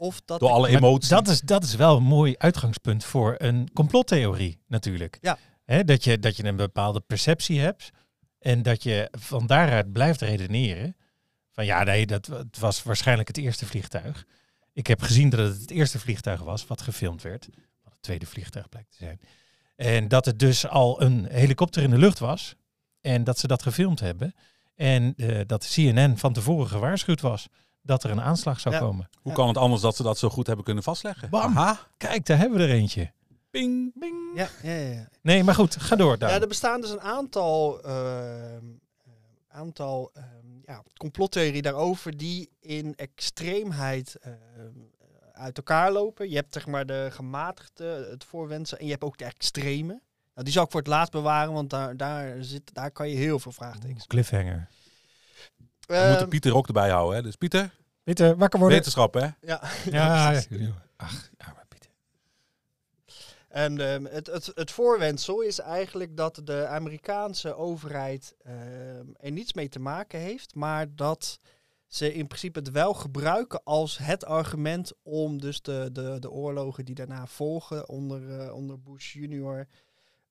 Of 0.00 0.20
dat 0.24 0.40
Door 0.40 0.50
alle 0.50 0.68
emoties. 0.68 1.08
Dat 1.08 1.28
is, 1.28 1.40
dat 1.40 1.62
is 1.62 1.74
wel 1.74 1.96
een 1.96 2.02
mooi 2.02 2.34
uitgangspunt 2.38 3.04
voor 3.04 3.34
een 3.38 3.70
complottheorie 3.72 4.60
natuurlijk. 4.66 5.18
Ja. 5.20 5.38
Hè, 5.64 5.84
dat, 5.84 6.04
je, 6.04 6.18
dat 6.18 6.36
je 6.36 6.44
een 6.44 6.56
bepaalde 6.56 7.00
perceptie 7.00 7.60
hebt 7.60 7.90
en 8.38 8.62
dat 8.62 8.82
je 8.82 9.08
van 9.10 9.46
daaruit 9.46 9.92
blijft 9.92 10.20
redeneren. 10.20 10.96
Van 11.52 11.64
ja, 11.64 11.82
nee, 11.82 12.06
dat 12.06 12.26
het 12.26 12.58
was 12.58 12.82
waarschijnlijk 12.82 13.28
het 13.28 13.36
eerste 13.36 13.66
vliegtuig. 13.66 14.26
Ik 14.72 14.86
heb 14.86 15.02
gezien 15.02 15.30
dat 15.30 15.40
het 15.40 15.60
het 15.60 15.70
eerste 15.70 15.98
vliegtuig 15.98 16.42
was 16.42 16.66
wat 16.66 16.82
gefilmd 16.82 17.22
werd. 17.22 17.48
Wat 17.82 17.92
het 17.92 18.02
tweede 18.02 18.26
vliegtuig 18.26 18.68
blijkt 18.68 18.90
te 18.90 18.96
zijn. 18.96 19.20
En 19.76 20.08
dat 20.08 20.24
het 20.24 20.38
dus 20.38 20.66
al 20.66 21.02
een 21.02 21.26
helikopter 21.26 21.82
in 21.82 21.90
de 21.90 21.98
lucht 21.98 22.18
was. 22.18 22.54
En 23.00 23.24
dat 23.24 23.38
ze 23.38 23.46
dat 23.46 23.62
gefilmd 23.62 24.00
hebben. 24.00 24.34
En 24.74 25.14
eh, 25.16 25.40
dat 25.46 25.70
CNN 25.74 26.18
van 26.18 26.32
tevoren 26.32 26.68
gewaarschuwd 26.68 27.20
was 27.20 27.48
dat 27.82 28.04
er 28.04 28.10
een 28.10 28.20
aanslag 28.20 28.60
zou 28.60 28.74
Ja. 28.74 28.80
komen. 28.80 29.08
Hoe 29.22 29.32
kan 29.32 29.48
het 29.48 29.56
anders 29.56 29.82
dat 29.82 29.96
ze 29.96 30.02
dat 30.02 30.18
zo 30.18 30.28
goed 30.28 30.46
hebben 30.46 30.64
kunnen 30.64 30.82
vastleggen? 30.82 31.30
Bam. 31.30 31.56
Aha. 31.58 31.78
Kijk, 31.96 32.26
daar 32.26 32.38
hebben 32.38 32.58
we 32.58 32.64
er 32.64 32.70
eentje. 32.70 33.12
Ping. 33.50 33.92
Bing. 33.94 34.16
Ja, 34.34 34.48
ja, 34.62 34.72
ja, 34.72 34.90
ja. 34.92 35.08
Nee, 35.22 35.44
maar 35.44 35.54
goed, 35.54 35.76
ga 35.76 35.96
door 35.96 36.18
daar. 36.18 36.30
Ja, 36.30 36.40
er 36.40 36.48
bestaan 36.48 36.80
dus 36.80 36.90
een 36.90 37.00
aantal, 37.00 37.82
ehm, 37.82 38.64
eh, 39.04 39.10
aantal 39.48 40.10
ehm, 40.14 40.26
ja, 40.64 40.82
complottheorieën 40.96 41.62
daarover 41.62 42.16
die 42.16 42.50
in 42.60 42.94
extreemheid 42.96 44.16
ehm, 44.20 44.34
uit 45.32 45.56
elkaar 45.56 45.92
lopen. 45.92 46.28
Je 46.30 46.36
hebt 46.36 46.52
zeg 46.52 46.66
maar 46.66 46.86
de 46.86 47.08
gematigde, 47.10 48.06
het 48.10 48.24
voorwensen 48.24 48.78
en 48.78 48.84
je 48.84 48.90
hebt 48.90 49.04
ook 49.04 49.16
de 49.18 49.24
extreme. 49.24 50.00
Nou, 50.34 50.44
die 50.44 50.52
zal 50.52 50.64
ik 50.64 50.70
voor 50.70 50.80
het 50.80 50.88
laatst 50.88 51.12
bewaren, 51.12 51.52
want 51.52 51.70
daar, 51.70 51.96
daar, 51.96 52.36
zit, 52.44 52.74
daar 52.74 52.90
kan 52.90 53.08
je 53.08 53.16
heel 53.16 53.38
veel 53.38 53.52
vraagtekens. 53.52 54.06
Cliffhanger. 54.06 54.68
We 55.90 55.96
moeten 55.96 56.18
Ehm, 56.18 56.28
Pieter 56.28 56.54
ook 56.56 56.66
erbij 56.66 56.90
houden. 56.90 57.16
Hè? 57.16 57.22
Dus 57.22 57.36
Pieter, 57.36 57.70
Peter, 58.02 58.36
wakker 58.36 58.58
worden. 58.58 58.78
wetenschap 58.78 59.14
hè? 59.14 59.20
ja. 59.20 59.62
Ja, 59.90 60.30
precies. 60.30 60.46
ja. 60.50 60.82
Ach, 60.96 61.30
ja, 61.38 61.52
maar 61.54 61.64
Pieter. 61.68 61.90
En 63.48 63.80
ehm, 63.80 64.04
het, 64.04 64.26
het, 64.26 64.52
het 64.54 64.70
voorwendsel 64.70 65.40
is 65.40 65.58
eigenlijk 65.58 66.16
dat 66.16 66.40
de 66.44 66.66
Amerikaanse 66.66 67.54
overheid 67.54 68.34
ehm, 68.42 69.06
er 69.16 69.30
niets 69.30 69.52
mee 69.52 69.68
te 69.68 69.78
maken 69.78 70.20
heeft, 70.20 70.54
maar 70.54 70.94
dat 70.94 71.40
ze 71.86 72.14
in 72.14 72.26
principe 72.26 72.58
het 72.58 72.70
wel 72.70 72.94
gebruiken 72.94 73.60
als 73.64 73.98
het 73.98 74.24
argument 74.24 74.92
om 75.02 75.40
dus 75.40 75.62
de, 75.62 75.88
de, 75.92 76.16
de 76.18 76.30
oorlogen 76.30 76.84
die 76.84 76.94
daarna 76.94 77.26
volgen 77.26 77.88
onder, 77.88 78.40
eh, 78.40 78.54
onder 78.54 78.80
Bush 78.80 79.12
junior, 79.12 79.66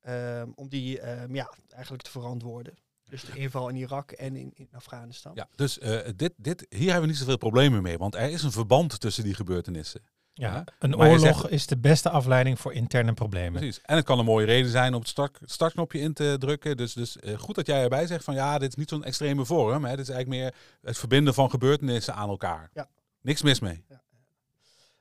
ehm, 0.01 0.49
om 0.55 0.69
die 0.69 1.01
ja, 1.31 1.53
eigenlijk 1.69 2.03
te 2.03 2.11
verantwoorden. 2.11 2.73
Dus 3.09 3.21
de 3.23 3.37
inval 3.39 3.69
in 3.69 3.75
Irak 3.75 4.11
en 4.11 4.35
in, 4.35 4.51
in 4.55 4.69
Afghanistan. 4.71 5.31
Ja, 5.35 5.47
dus 5.55 5.79
eh, 5.79 5.99
dit, 6.15 6.33
dit, 6.37 6.65
hier 6.69 6.83
hebben 6.85 7.01
we 7.01 7.07
niet 7.07 7.17
zoveel 7.17 7.37
problemen 7.37 7.81
mee. 7.81 7.97
Want 7.97 8.15
er 8.15 8.29
is 8.29 8.43
een 8.43 8.51
verband 8.51 8.99
tussen 8.99 9.23
die 9.23 9.33
gebeurtenissen. 9.33 10.01
Ja, 10.33 10.53
Ja. 10.53 10.63
een 10.79 10.89
Maar 10.89 10.99
oorlog 11.07 11.19
zegt- 11.39 11.49
is 11.49 11.67
de 11.67 11.77
beste 11.77 12.09
afleiding 12.09 12.59
voor 12.59 12.73
interne 12.73 13.13
problemen. 13.13 13.53
Precies. 13.59 13.81
En 13.81 13.95
het 13.95 14.05
kan 14.05 14.19
een 14.19 14.25
mooie 14.25 14.45
reden 14.45 14.71
zijn 14.71 14.93
om 14.93 14.99
het 14.99 15.09
start, 15.09 15.39
startknopje 15.45 15.99
in 15.99 16.13
te 16.13 16.35
drukken. 16.39 16.77
Dus, 16.77 16.93
dus 16.93 17.17
eh, 17.19 17.37
goed 17.37 17.55
dat 17.55 17.65
jij 17.67 17.81
erbij 17.83 18.07
zegt 18.07 18.23
van 18.23 18.33
ja, 18.33 18.57
dit 18.57 18.69
is 18.69 18.75
niet 18.75 18.89
zo'n 18.89 19.03
extreme 19.03 19.45
vorm. 19.45 19.83
Hè. 19.85 19.95
Dit 19.95 20.07
is 20.07 20.13
eigenlijk 20.13 20.41
meer 20.41 20.53
het 20.81 20.97
verbinden 20.97 21.33
van 21.33 21.49
gebeurtenissen 21.49 22.13
aan 22.15 22.29
elkaar. 22.29 22.69
Ja. 22.73 22.87
Niks 23.21 23.41
mis 23.41 23.59
mee. 23.59 23.83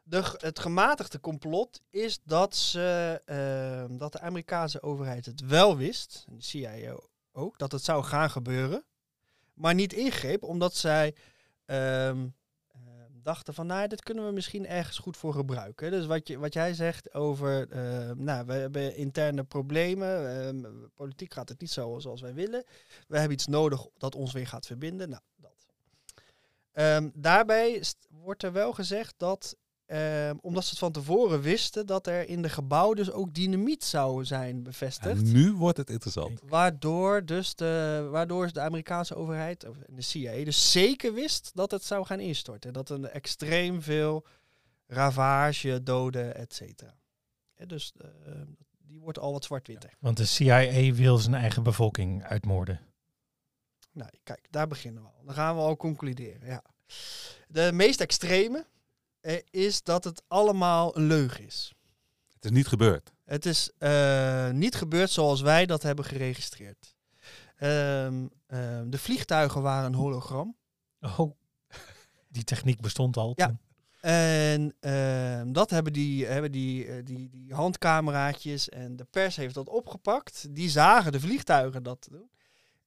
De, 0.03 0.23
g- 0.23 0.35
het 0.41 0.59
gematigde 0.59 1.21
complot 1.21 1.81
is 1.91 2.19
dat, 2.25 2.57
ze, 2.57 3.21
ehm, 3.25 3.97
dat 3.99 4.13
de 4.13 4.21
Amerikaanse 4.21 4.83
overheid 4.83 5.27
het 5.27 5.41
wel 5.47 5.77
wist, 5.77 6.25
en 6.29 6.37
de 6.37 6.43
CIA 6.43 6.97
ook, 7.39 7.59
dat 7.59 7.73
het 7.73 7.85
zou 7.85 8.05
gaan 8.05 8.31
gebeuren, 8.31 8.85
maar 9.55 9.75
niet 9.75 9.93
ingreep 9.93 10.43
omdat 10.43 10.75
zij 10.75 11.15
ehm, 11.65 12.27
ehm, 12.69 13.13
dachten 13.23 13.55
van, 13.55 13.67
nou, 13.67 13.89
dit 13.89 14.03
kunnen 14.03 14.27
we 14.27 14.33
misschien 14.33 14.67
ergens 14.67 14.99
goed 14.99 15.17
voor 15.17 15.33
gebruiken. 15.33 15.91
Dus 15.91 16.07
wat, 16.07 16.29
je, 16.29 16.39
wat 16.39 16.53
jij 16.53 16.75
zegt 16.75 17.15
over, 17.15 17.71
ehm, 17.71 18.25
nou, 18.25 18.47
we 18.47 18.53
hebben 18.53 18.97
interne 18.97 19.45
problemen, 19.45 20.91
politiek 20.95 21.33
gaat 21.33 21.49
het 21.49 21.61
niet 21.61 21.71
zo 21.71 21.99
zoals 21.99 22.21
wij 22.21 22.35
willen, 22.35 22.65
we 23.07 23.17
hebben 23.17 23.37
iets 23.37 23.47
nodig 23.47 23.87
dat 23.99 24.15
ons 24.15 24.33
weer 24.33 24.47
gaat 24.47 24.67
verbinden, 24.67 25.09
nou, 25.09 25.23
dat. 25.37 25.57
Daarbij 27.15 27.83
wordt 28.09 28.43
er 28.43 28.53
wel 28.53 28.73
gezegd 28.73 29.15
dat 29.17 29.57
Ehm, 29.89 30.37
omdat 30.41 30.65
ze 30.65 30.71
het 30.71 30.79
van 30.79 30.93
tevoren 30.93 31.41
wisten 31.41 31.87
dat 31.87 32.07
er 32.07 32.29
in 32.29 32.43
de 32.43 32.49
gebouw 32.49 32.95
dus 32.95 33.11
ook 33.11 33.35
dynamiet 33.35 33.85
zou 33.85 34.25
zijn 34.25 34.63
bevestigd. 34.63 35.23
En 35.23 35.33
nu 35.33 35.53
wordt 35.53 35.77
het 35.77 35.91
interessant. 35.91 36.41
Waardoor 36.47 37.25
dus 37.25 37.55
de, 37.55 38.07
waardoor 38.11 38.53
de 38.53 38.61
Amerikaanse 38.61 39.15
overheid, 39.15 39.69
of 39.69 39.77
de 39.87 40.03
CIA, 40.03 40.45
dus 40.45 40.73
zeker 40.73 41.15
wist 41.15 41.51
dat 41.55 41.71
het 41.71 41.85
zou 41.85 42.07
gaan 42.07 42.21
instorten. 42.21 42.73
Dat 42.73 42.91
er 42.91 43.05
extreem 43.05 43.83
veel 43.83 44.27
ravage, 44.87 45.83
doden, 45.83 46.35
et 46.35 46.55
cetera. 46.55 46.95
Ja, 47.55 47.67
dus 47.67 47.93
ehm, 47.99 48.47
die 48.79 49.01
wordt 49.01 49.19
al 49.19 49.33
wat 49.33 49.45
zwart-witter. 49.45 49.91
Want 49.99 50.17
de 50.17 50.25
CIA 50.25 50.93
wil 50.93 51.19
zijn 51.19 51.35
eigen 51.35 51.63
bevolking 51.63 52.25
uitmoorden. 52.25 52.81
Nou, 53.93 54.11
kijk, 54.23 54.47
daar 54.51 54.67
beginnen 54.67 55.03
we 55.03 55.09
al. 55.09 55.25
Dan 55.25 55.35
gaan 55.35 55.55
we 55.55 55.61
al 55.61 55.77
concluderen. 55.77 56.47
Ja. 56.47 56.63
De 57.47 57.71
meest 57.73 58.01
extreme 58.01 58.67
is 59.51 59.83
dat 59.83 60.05
het 60.05 60.23
allemaal 60.29 60.97
een 60.97 61.07
leugen 61.07 61.45
is. 61.45 61.73
Het 62.35 62.45
is 62.45 62.51
niet 62.51 62.67
gebeurd. 62.67 63.13
Het 63.25 63.47
is 63.47 63.71
eh, 63.79 64.51
niet 64.51 64.75
gebeurd 64.75 65.11
zoals 65.11 65.41
wij 65.41 65.67
dat 65.67 65.83
hebben 65.83 66.05
geregistreerd. 66.05 66.97
Ehm, 67.57 68.27
ehm, 68.47 68.91
de 68.91 68.99
vliegtuigen 68.99 69.63
waren 69.63 69.85
een 69.85 69.99
hologram. 69.99 70.57
Oh, 71.01 71.33
die 72.29 72.45
techniek 72.45 72.81
bestond 72.81 73.17
al. 73.17 73.33
Ja. 73.37 73.47
toen. 73.47 73.59
En 74.01 74.75
ehm, 74.81 75.53
dat 75.53 75.71
hebben 75.71 75.93
die, 75.93 76.27
hebben 76.27 76.53
die, 76.53 76.87
eh, 76.87 77.05
die, 77.05 77.29
die 77.29 77.55
handcameraatjes 77.55 78.69
en 78.69 78.97
de 78.97 79.05
pers 79.05 79.37
heeft 79.37 79.55
dat 79.55 79.69
opgepakt. 79.69 80.47
Die 80.55 80.71
zagen 80.71 81.13
de 81.13 81.21
vliegtuigen 81.21 81.83
dat 81.83 82.09
doen. 82.11 82.31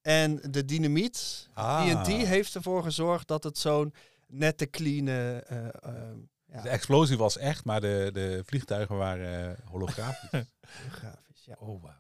En 0.02 0.42
de 0.52 0.66
dynamiet, 0.66 1.50
Ah. 1.54 1.86
TNT, 1.86 2.08
heeft 2.08 2.56
ervoor 2.56 2.84
gezorgd 2.84 3.28
dat 3.28 3.44
het 3.44 3.58
zo'n 3.58 3.94
nette, 4.32 4.70
clean... 4.70 5.08
eh, 5.08 5.38
eh, 5.52 5.68
ehm, 5.82 6.18
ja, 6.46 6.62
De 6.62 6.70
explosie 6.70 7.18
was 7.18 7.38
echt, 7.38 7.66
maar 7.66 7.82
de, 7.82 8.10
de 8.14 8.42
vliegtuigen 8.46 8.98
waren 8.98 9.58
eh, 9.58 9.66
holografisch. 9.70 10.30
grafisch. 11.00 11.46
Ja. 11.46 11.56
Oh, 11.60 11.82
wauw. 11.84 11.96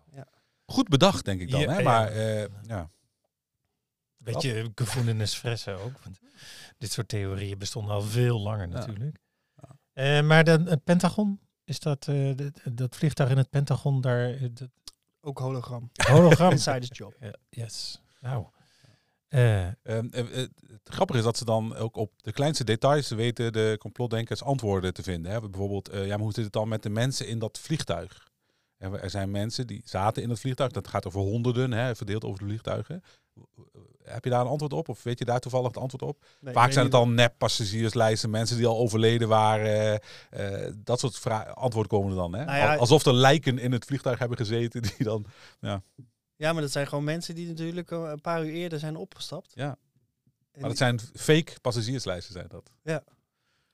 Goed 0.65 0.89
bedacht, 0.89 1.26
denk 1.26 1.41
ik 1.41 1.52
dan. 1.52 1.60
Ja, 1.60 1.70
hè? 1.70 1.78
ja. 1.78 1.84
Maar 1.84 2.08
eh, 2.12 2.46
ja. 2.62 2.91
Beetje 4.17 4.72
gevoelens 4.76 5.22
espresso 5.22 5.76
ook. 5.76 6.00
Want 6.04 6.20
dit 6.78 6.91
soort 6.91 7.08
theorieën 7.08 7.58
bestonden 7.58 7.94
al 7.94 8.02
veel 8.02 8.39
langer 8.39 8.67
Ja. 8.67 8.74
natuurlijk. 8.74 9.17
Ja. 9.56 9.78
Eh, 9.94 10.24
maar 10.24 10.44
de, 10.44 10.52
het 10.65 10.84
Pentagon, 10.84 11.39
is 11.63 11.80
dat, 11.80 12.08
eh, 12.08 12.36
dat, 12.36 12.62
dat 12.74 12.96
vliegtuig 12.96 13.30
in 13.30 13.38
het 13.38 13.50
Pentagon 13.50 14.02
daar, 14.02 14.54
dat 14.54 14.70
Ook 15.22 15.39
hologram. 15.39 15.91
hologram? 16.08 16.52
Insider's 16.58 16.89
job. 16.91 17.15
Ja, 17.20 17.34
yes. 17.50 18.02
Nou. 18.20 18.46
Eh, 19.32 19.65
Ehm, 19.67 19.74
eh, 19.84 20.20
eh, 20.20 20.48
het 20.67 20.80
grappige 20.94 21.20
is 21.20 21.26
dat 21.26 21.38
ze 21.38 21.46
dan 21.46 21.76
ook 21.76 21.96
op 21.96 22.12
de 22.17 22.32
kleinste 22.32 22.63
details 22.63 23.10
weten 23.10 23.54
de 23.54 23.76
complotdenkers 23.80 24.44
antwoorden 24.44 24.94
te 24.94 25.04
vinden. 25.04 25.32
Hè. 25.32 25.39
Bijvoorbeeld, 25.39 25.89
ja, 25.94 26.08
maar 26.08 26.20
hoe 26.20 26.34
zit 26.34 26.44
het 26.44 26.54
dan 26.54 26.67
met 26.67 26.84
de 26.84 26.89
mensen 26.89 27.28
in 27.28 27.39
dat 27.39 27.60
vliegtuig? 27.60 28.30
En 28.78 29.02
er 29.02 29.10
zijn 29.10 29.32
mensen 29.32 29.67
die 29.67 29.82
zaten 29.86 30.24
in 30.24 30.30
het 30.30 30.39
vliegtuig, 30.39 30.72
dat 30.72 30.88
gaat 30.88 31.08
over 31.08 31.20
honderden, 31.22 31.72
hè, 31.72 31.96
verdeeld 31.96 32.24
over 32.26 32.39
de 32.39 32.46
vliegtuigen. 32.46 33.04
Heb 34.04 34.24
je 34.24 34.30
daar 34.30 34.41
een 34.41 34.48
antwoord 34.48 34.74
op? 34.74 34.89
Of 34.89 35.04
weet 35.04 35.20
je 35.20 35.26
daar 35.26 35.39
toevallig 35.39 35.67
het 35.67 35.78
antwoord 35.78 36.04
op? 36.04 36.26
Nee, 36.39 36.54
Vaak 36.54 36.67
ik 36.67 36.72
zijn 36.74 36.86
het 36.86 36.94
dan 36.94 37.13
nep-passagierslijsten, 37.13 38.30
mensen 38.30 38.58
die 38.58 38.67
al 38.67 38.78
overleden 38.78 39.28
waren. 39.28 40.02
eh, 40.30 40.72
dat 40.78 41.00
soort 41.00 41.26
antwoorden 41.54 41.91
komen 41.91 42.10
er 42.10 42.15
dan. 42.17 42.34
Hè? 42.34 42.46
Nou 42.46 42.58
ja, 42.58 42.74
Al- 42.74 42.80
Alsof 42.80 43.06
er 43.06 43.13
lijken 43.13 43.60
in 43.60 43.72
het 43.72 43.86
vliegtuig 43.86 44.20
hebben 44.20 44.38
gezeten 44.38 44.82
die 44.82 45.04
dan... 45.04 45.26
Ja, 45.60 45.82
maar 46.54 46.62
dat 46.62 46.72
zijn 46.72 46.88
gewoon 46.88 47.04
mensen 47.04 47.36
die 47.36 47.48
natuurlijk 47.48 47.92
eh, 47.92 48.02
een 48.12 48.22
paar 48.22 48.46
uur 48.46 48.52
eerder 48.54 48.80
zijn 48.80 48.96
opgestapt. 48.96 49.52
Ja. 49.56 49.78
En 50.52 50.60
Maar 50.60 50.70
dat 50.70 50.78
zijn 50.78 51.00
fake 51.14 51.54
passagierslijsten, 51.62 52.34
zijn 52.34 52.48
dat. 52.48 52.72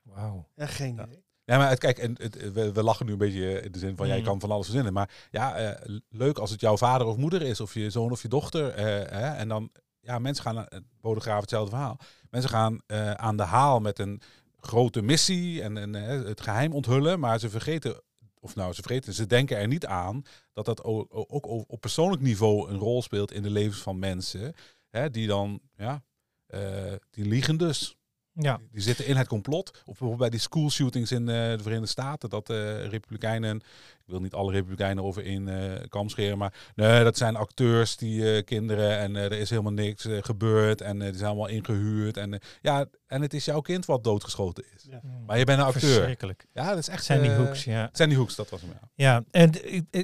Wauw. 0.02 0.48
Ja, 0.56 0.66
geen 0.66 0.96
Ja. 0.96 1.06
idee. 1.06 1.24
Ja, 1.46 1.58
maar 1.58 1.70
het, 1.70 1.80
kijk, 1.80 1.98
en 1.98 2.16
het, 2.22 2.52
we, 2.54 2.72
we 2.72 2.84
lachen 2.84 3.06
nu 3.06 3.12
een 3.12 3.18
beetje 3.18 3.62
in 3.62 3.72
de 3.72 3.80
zin 3.80 3.96
van 3.96 4.08
jij 4.08 4.18
Mm. 4.20 4.24
kan 4.24 4.40
van 4.40 4.52
alles 4.52 4.66
verzinnen. 4.66 4.94
Maar 4.94 5.10
ja, 5.32 5.56
eh, 5.56 5.96
leuk 6.10 6.38
als 6.38 6.52
het 6.52 6.62
jouw 6.62 6.78
vader 6.78 7.08
of 7.08 7.18
moeder 7.18 7.42
is, 7.42 7.60
of 7.62 7.74
je 7.74 7.90
zoon 7.90 8.12
of 8.12 8.22
je 8.22 8.28
dochter. 8.28 8.70
eh, 8.70 8.86
hè, 9.20 9.28
en 9.36 9.48
dan, 9.48 9.72
ja, 10.00 10.20
mensen 10.20 10.44
gaan, 10.44 10.56
uh, 10.58 10.80
Bodegraaf 11.02 11.42
hetzelfde 11.42 11.70
verhaal. 11.70 11.98
Mensen 12.30 12.50
gaan 12.50 12.80
eh, 12.86 13.12
aan 13.12 13.38
de 13.38 13.44
haal 13.44 13.80
met 13.80 14.00
een 14.00 14.22
grote 14.60 15.02
missie 15.02 15.62
en, 15.62 15.78
en 15.78 15.96
eh, 15.96 16.24
het 16.28 16.42
geheim 16.42 16.74
onthullen, 16.74 17.20
maar 17.20 17.40
ze 17.40 17.50
vergeten, 17.50 18.02
of 18.40 18.56
nou, 18.56 18.74
ze 18.74 18.82
vergeten, 18.82 19.14
ze 19.14 19.26
denken 19.26 19.58
er 19.58 19.68
niet 19.68 19.86
aan 19.86 20.24
dat 20.54 20.66
dat 20.66 20.84
ook, 20.84 21.46
op 21.68 21.82
persoonlijk 21.82 22.22
niveau 22.22 22.70
een 22.70 22.78
rol 22.78 23.02
speelt 23.02 23.32
in 23.32 23.42
de 23.42 23.50
levens 23.50 23.82
van 23.82 24.00
mensen. 24.00 24.54
Hè, 24.90 25.10
die 25.10 25.28
dan, 25.28 25.62
ja, 25.76 26.04
eh, 26.46 26.94
die 27.10 27.26
liegen 27.26 27.58
dus. 27.58 27.97
Ja. 28.40 28.60
Die 28.72 28.82
zitten 28.82 29.06
in 29.06 29.16
het 29.16 29.28
complot. 29.28 29.70
Of 29.70 29.86
bijvoorbeeld 29.86 30.20
bij 30.20 30.30
die 30.30 30.40
school 30.40 30.70
shootings 30.70 31.12
in 31.12 31.30
eh, 31.30 31.36
de 31.36 31.60
Verenigde 31.62 31.88
Staten. 31.88 32.30
Dat 32.30 32.50
eh 32.50 32.88
republikeinen, 32.88 33.56
ik 33.56 34.06
wil 34.06 34.20
niet 34.20 34.34
alle 34.34 34.52
republikeinen 34.52 35.04
over 35.04 35.26
één 35.26 35.48
eh 35.48 35.90
kam 35.90 36.10
scheren. 36.10 36.38
Maar 36.38 36.54
nee, 36.76 37.04
dat 37.04 37.18
zijn 37.18 37.36
acteurs, 37.36 37.98
die 37.98 38.36
eh, 38.36 38.44
kinderen. 38.44 38.98
En 38.98 39.16
er 39.16 39.32
is 39.32 39.50
helemaal 39.50 39.72
niks 39.72 40.08
gebeurd. 40.22 40.82
En 40.82 41.00
die 41.00 41.14
zijn 41.14 41.26
allemaal 41.26 41.48
ingehuurd. 41.48 42.18
En, 42.18 42.40
ja, 42.62 42.86
en 43.08 43.22
het 43.22 43.34
is 43.34 43.46
jouw 43.46 43.62
kind 43.62 43.86
wat 43.86 44.04
doodgeschoten 44.04 44.64
is. 44.76 44.88
Maar 45.26 45.38
je 45.38 45.46
bent 45.46 45.60
een 45.60 45.66
acteur. 45.66 45.94
Verschrikkelijk. 45.94 46.46
Ja, 46.54 46.70
dat 46.70 46.78
is 46.78 46.88
echt... 46.88 47.04
Sandy 47.04 47.30
Hooks, 47.30 47.64
ja. 47.64 47.90
Sandy 47.92 48.16
Hooks, 48.16 48.36
dat 48.36 48.50
was 48.50 48.62
hem, 48.62 48.70
ja. 48.70 48.90
Ja, 48.96 49.24
en 49.32 49.52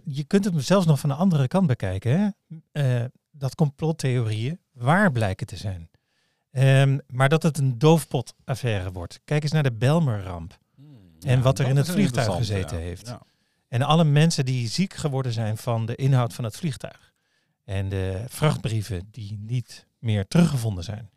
je 0.05 0.23
kunt 0.23 0.45
het 0.45 0.63
zelfs 0.63 0.85
nog 0.85 0.99
van 0.99 1.09
de 1.09 1.15
andere 1.15 1.47
kant 1.47 1.67
bekijken. 1.67 2.19
Hè? 2.19 2.29
Eh, 2.71 3.05
dat 3.31 3.55
complottheorieën 3.55 4.59
waar 4.71 5.11
blijken 5.11 5.47
te 5.47 5.57
zijn. 5.57 5.89
Ehm, 6.53 6.97
maar 7.07 7.29
dat 7.29 7.43
het 7.43 7.57
een 7.57 7.77
doofpotaffaire 7.77 8.91
wordt. 8.91 9.19
Kijk 9.25 9.43
eens 9.43 9.51
naar 9.51 9.63
de 9.63 9.71
Belmer-ramp. 9.71 10.57
En 11.19 11.41
wat 11.41 11.59
er 11.59 11.67
in 11.67 11.75
het 11.75 11.89
vliegtuig 11.89 12.35
gezeten 12.35 12.77
ja. 12.77 12.83
heeft. 12.83 13.07
Ja. 13.07 13.21
En 13.67 13.81
alle 13.81 14.03
mensen 14.03 14.45
die 14.45 14.67
ziek 14.67 14.93
geworden 14.93 15.31
zijn 15.31 15.57
van 15.57 15.85
de 15.85 15.95
inhoud 15.95 16.33
van 16.33 16.43
het 16.43 16.57
vliegtuig. 16.57 17.13
En 17.63 17.89
de 17.89 18.23
vrachtbrieven 18.27 19.07
die 19.11 19.37
niet 19.41 19.87
meer 19.99 20.27
teruggevonden 20.27 20.83
zijn. 20.83 21.09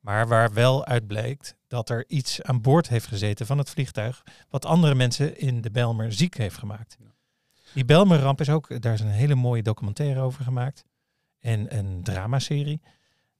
Maar 0.00 0.28
waar 0.28 0.52
wel 0.52 0.84
uit 0.84 1.06
blijkt 1.06 1.56
dat 1.66 1.90
er 1.90 2.04
iets 2.08 2.42
aan 2.42 2.60
boord 2.60 2.88
heeft 2.88 3.06
gezeten 3.06 3.46
van 3.46 3.58
het 3.58 3.70
vliegtuig. 3.70 4.22
wat 4.48 4.64
andere 4.64 4.94
mensen 4.94 5.38
in 5.38 5.60
de 5.60 5.70
Belmer 5.70 6.12
ziek 6.12 6.36
heeft 6.36 6.58
gemaakt. 6.58 6.96
Die 7.74 7.84
Belmer-ramp 7.84 8.40
is 8.40 8.50
ook, 8.50 8.82
daar 8.82 8.94
is 8.94 9.00
een 9.00 9.08
hele 9.08 9.34
mooie 9.34 9.62
documentaire 9.62 10.20
over 10.20 10.44
gemaakt. 10.44 10.84
En 11.38 11.76
een 11.76 12.02
dramaserie 12.02 12.80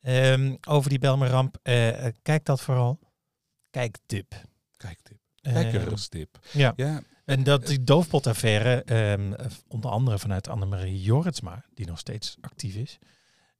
ehm, 0.00 0.56
over 0.68 0.90
die 0.90 0.98
Belmer-ramp. 0.98 1.58
Eh, 1.62 2.06
eh, 2.06 2.14
kijk 2.22 2.44
dat 2.44 2.60
vooral. 2.60 2.98
Kijk 3.70 3.96
tip. 4.06 4.34
Kijk, 4.76 4.98
tip. 5.02 5.18
Eh, 5.40 5.52
Kijkerstip. 5.52 6.38
ja. 6.52 6.72
Ja, 6.76 7.02
En 7.24 7.42
dat 7.42 7.66
die 7.66 7.84
doofpotaffaire, 7.84 8.82
ehm, 8.82 9.32
eh, 9.32 9.46
onder 9.68 9.90
andere 9.90 10.18
vanuit 10.18 10.48
Annemarie 10.48 11.00
Jorritsma, 11.02 11.64
die 11.74 11.86
nog 11.86 11.98
steeds 11.98 12.36
actief 12.40 12.74
is, 12.74 12.98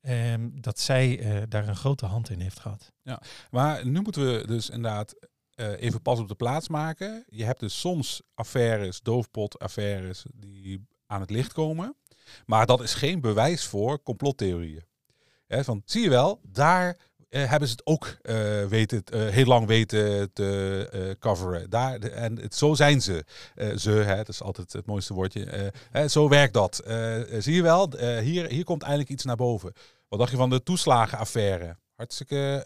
ehm, 0.01 0.49
dat 0.53 0.81
zij 0.81 1.19
eh, 1.21 1.43
daar 1.49 1.69
een 1.69 1.77
grote 1.77 2.07
hand 2.07 2.31
in 2.31 2.41
heeft 2.41 2.61
gehad. 2.61 2.93
Maar 3.51 3.87
nu 3.87 4.01
moeten 4.01 4.27
we 4.33 4.47
dus 4.47 4.71
inderdaad 4.71 5.15
eh, 5.55 5.81
even 5.81 6.03
pas 6.03 6.19
op 6.19 6.29
de 6.29 6.35
plaats 6.35 6.69
maken. 6.69 7.25
Je 7.29 7.45
hebt 7.45 7.61
dus 7.61 7.81
soms 7.81 8.23
affaires, 8.35 9.01
doofpot-affaires, 9.01 10.25
die 10.35 10.87
aan 11.07 11.21
het 11.21 11.31
licht 11.31 11.53
komen. 11.53 11.97
Maar 12.47 12.67
dat 12.67 12.81
is 12.83 12.95
geen 12.95 13.21
bewijs 13.21 13.65
voor 13.65 14.03
complottheorieën. 14.03 14.85
Hè, 15.49 15.65
van, 15.65 15.83
zie 15.85 16.03
je 16.03 16.09
wel, 16.09 16.41
daar 16.43 16.97
eh, 17.29 17.51
hebben 17.51 17.69
ze 17.69 17.75
het 17.75 17.87
ook 17.87 18.17
eh, 18.23 18.65
weten, 18.65 19.03
eh, 19.05 19.27
heel 19.27 19.45
lang 19.45 19.67
weten 19.67 20.33
te 20.33 21.17
coveren. 21.21 21.71
Daar, 21.71 22.01
de- 22.01 22.11
en 22.11 22.39
het, 22.41 22.55
zo 22.55 22.75
zijn 22.75 23.03
ze. 23.03 23.25
Ze, 23.77 23.91
hè, 23.91 24.17
dat 24.17 24.29
is 24.29 24.43
altijd 24.43 24.73
het 24.73 24.87
mooiste 24.87 25.15
woordje. 25.15 25.73
Hè, 25.91 26.09
zo 26.09 26.29
werkt 26.29 26.55
dat. 26.55 26.83
Zie 27.39 27.55
je 27.55 27.63
wel, 27.63 27.93
hier, 28.21 28.47
hier 28.51 28.65
komt 28.65 28.83
eindelijk 28.83 29.11
iets 29.11 29.25
naar 29.25 29.37
boven. 29.37 29.73
Wat 30.09 30.19
dacht 30.19 30.31
je 30.31 30.37
van 30.37 30.51
de 30.51 30.63
toeslagenaffaire? 30.63 31.77
Hartstikke 31.97 32.65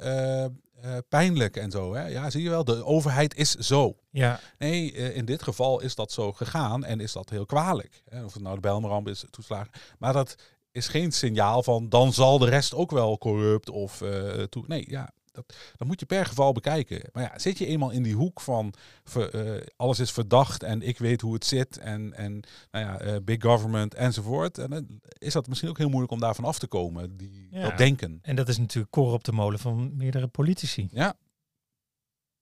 pijnlijk 1.08 1.56
en 1.56 1.70
zo. 1.70 1.94
Hè? 1.94 2.06
Ja, 2.06 2.30
zie 2.30 2.42
je 2.42 2.48
wel, 2.50 2.64
de 2.64 2.84
overheid 2.84 3.34
is 3.36 3.50
zo. 3.54 3.96
Ja, 4.10 4.40
Nee, 4.58 4.92
in 4.92 5.24
dit 5.24 5.42
geval 5.42 5.80
is 5.80 5.94
dat 5.94 6.12
zo 6.12 6.32
gegaan 6.32 6.84
en 6.84 7.00
is 7.00 7.12
dat 7.12 7.30
heel 7.30 7.46
kwalijk. 7.46 8.02
Hè? 8.08 8.24
Of 8.24 8.32
het 8.34 8.42
nou 8.42 8.54
de 8.54 8.60
Belmeramp 8.60 9.08
is, 9.08 9.24
toeslagen. 9.30 9.70
Maar 9.98 10.12
dat 10.12 10.34
is 10.72 10.88
geen 10.88 11.12
signaal 11.12 11.62
van 11.62 11.88
dan 11.88 12.12
zal 12.12 12.38
de 12.38 12.48
rest 12.48 12.74
ook 12.74 12.90
wel 12.90 13.18
corrupt 13.18 13.70
of 13.70 14.00
eh, 14.02 14.42
toe. 14.42 14.64
Nee, 14.66 14.84
ja, 14.90 15.12
dat, 15.32 15.54
dat 15.76 15.86
moet 15.88 16.00
je 16.00 16.06
per 16.06 16.26
geval 16.26 16.52
bekijken. 16.52 17.02
Maar 17.12 17.22
ja, 17.22 17.38
zit 17.38 17.58
je 17.58 17.66
eenmaal 17.66 17.90
in 17.90 18.02
die 18.02 18.14
hoek 18.14 18.40
van 18.40 18.74
ver- 19.04 19.34
eh, 19.54 19.66
alles 19.76 19.98
is 19.98 20.10
verdacht 20.10 20.62
en 20.62 20.82
ik 20.82 20.98
weet 20.98 21.20
hoe 21.20 21.34
het 21.34 21.44
zit 21.44 21.78
en, 21.78 22.12
en 22.14 22.40
nou 22.70 22.84
ja, 22.86 22.98
eh, 23.00 23.16
big 23.24 23.42
government 23.42 23.94
enzovoort. 23.94 24.58
En 24.58 24.70
dan 24.70 25.00
is 25.18 25.32
dat 25.32 25.48
misschien 25.48 25.68
ook 25.68 25.78
heel 25.78 25.88
moeilijk 25.88 26.12
om 26.12 26.20
daarvan 26.20 26.44
af 26.44 26.58
te 26.58 26.66
komen, 26.66 27.16
die, 27.16 27.48
Ja. 27.50 27.62
dat 27.62 27.78
denken. 27.78 28.18
en 28.22 28.36
dat 28.36 28.48
is 28.48 28.58
natuurlijk 28.58 28.92
koren 28.92 29.14
op 29.14 29.24
de 29.24 29.32
molen 29.32 29.58
van 29.58 29.96
meerdere 29.96 30.26
politici. 30.26 30.88
Ja. 30.90 31.14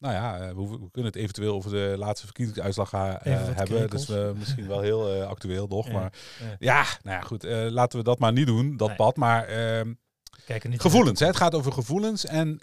Nou 0.01 0.15
ja, 0.15 0.39
eh, 0.39 0.49
we, 0.55 0.91
kunnen 0.91 1.13
het 1.13 1.21
eventueel 1.21 1.55
over 1.55 1.71
de 1.71 1.95
laatste 1.99 2.27
verkiezingsuitslag 2.27 2.91
wat 2.91 3.19
hebben. 3.23 3.65
krekels. 3.65 4.07
Dus 4.07 4.17
eh, 4.17 4.33
misschien 4.33 4.67
wel 4.67 4.81
heel 4.81 5.23
actueel 5.23 5.67
nog. 5.67 5.87
Ja, 5.87 5.93
Maar 5.93 6.13
ja. 6.41 6.57
ja, 6.59 6.85
nou 7.03 7.17
ja, 7.17 7.23
goed. 7.23 7.43
laten 7.73 7.99
we 7.99 8.05
dat 8.05 8.19
maar 8.19 8.33
niet 8.33 8.47
doen, 8.47 8.77
dat 8.77 8.89
Nee. 8.89 8.97
pad. 8.97 9.17
Maar 9.17 9.45
ehm, 9.45 9.93
Kijk 10.45 10.69
niet 10.69 10.81
gevoelens. 10.81 11.21
Hè? 11.21 11.27
Het 11.27 11.37
gaat 11.37 11.55
over 11.55 11.73
gevoelens 11.73 12.27
en, 12.27 12.59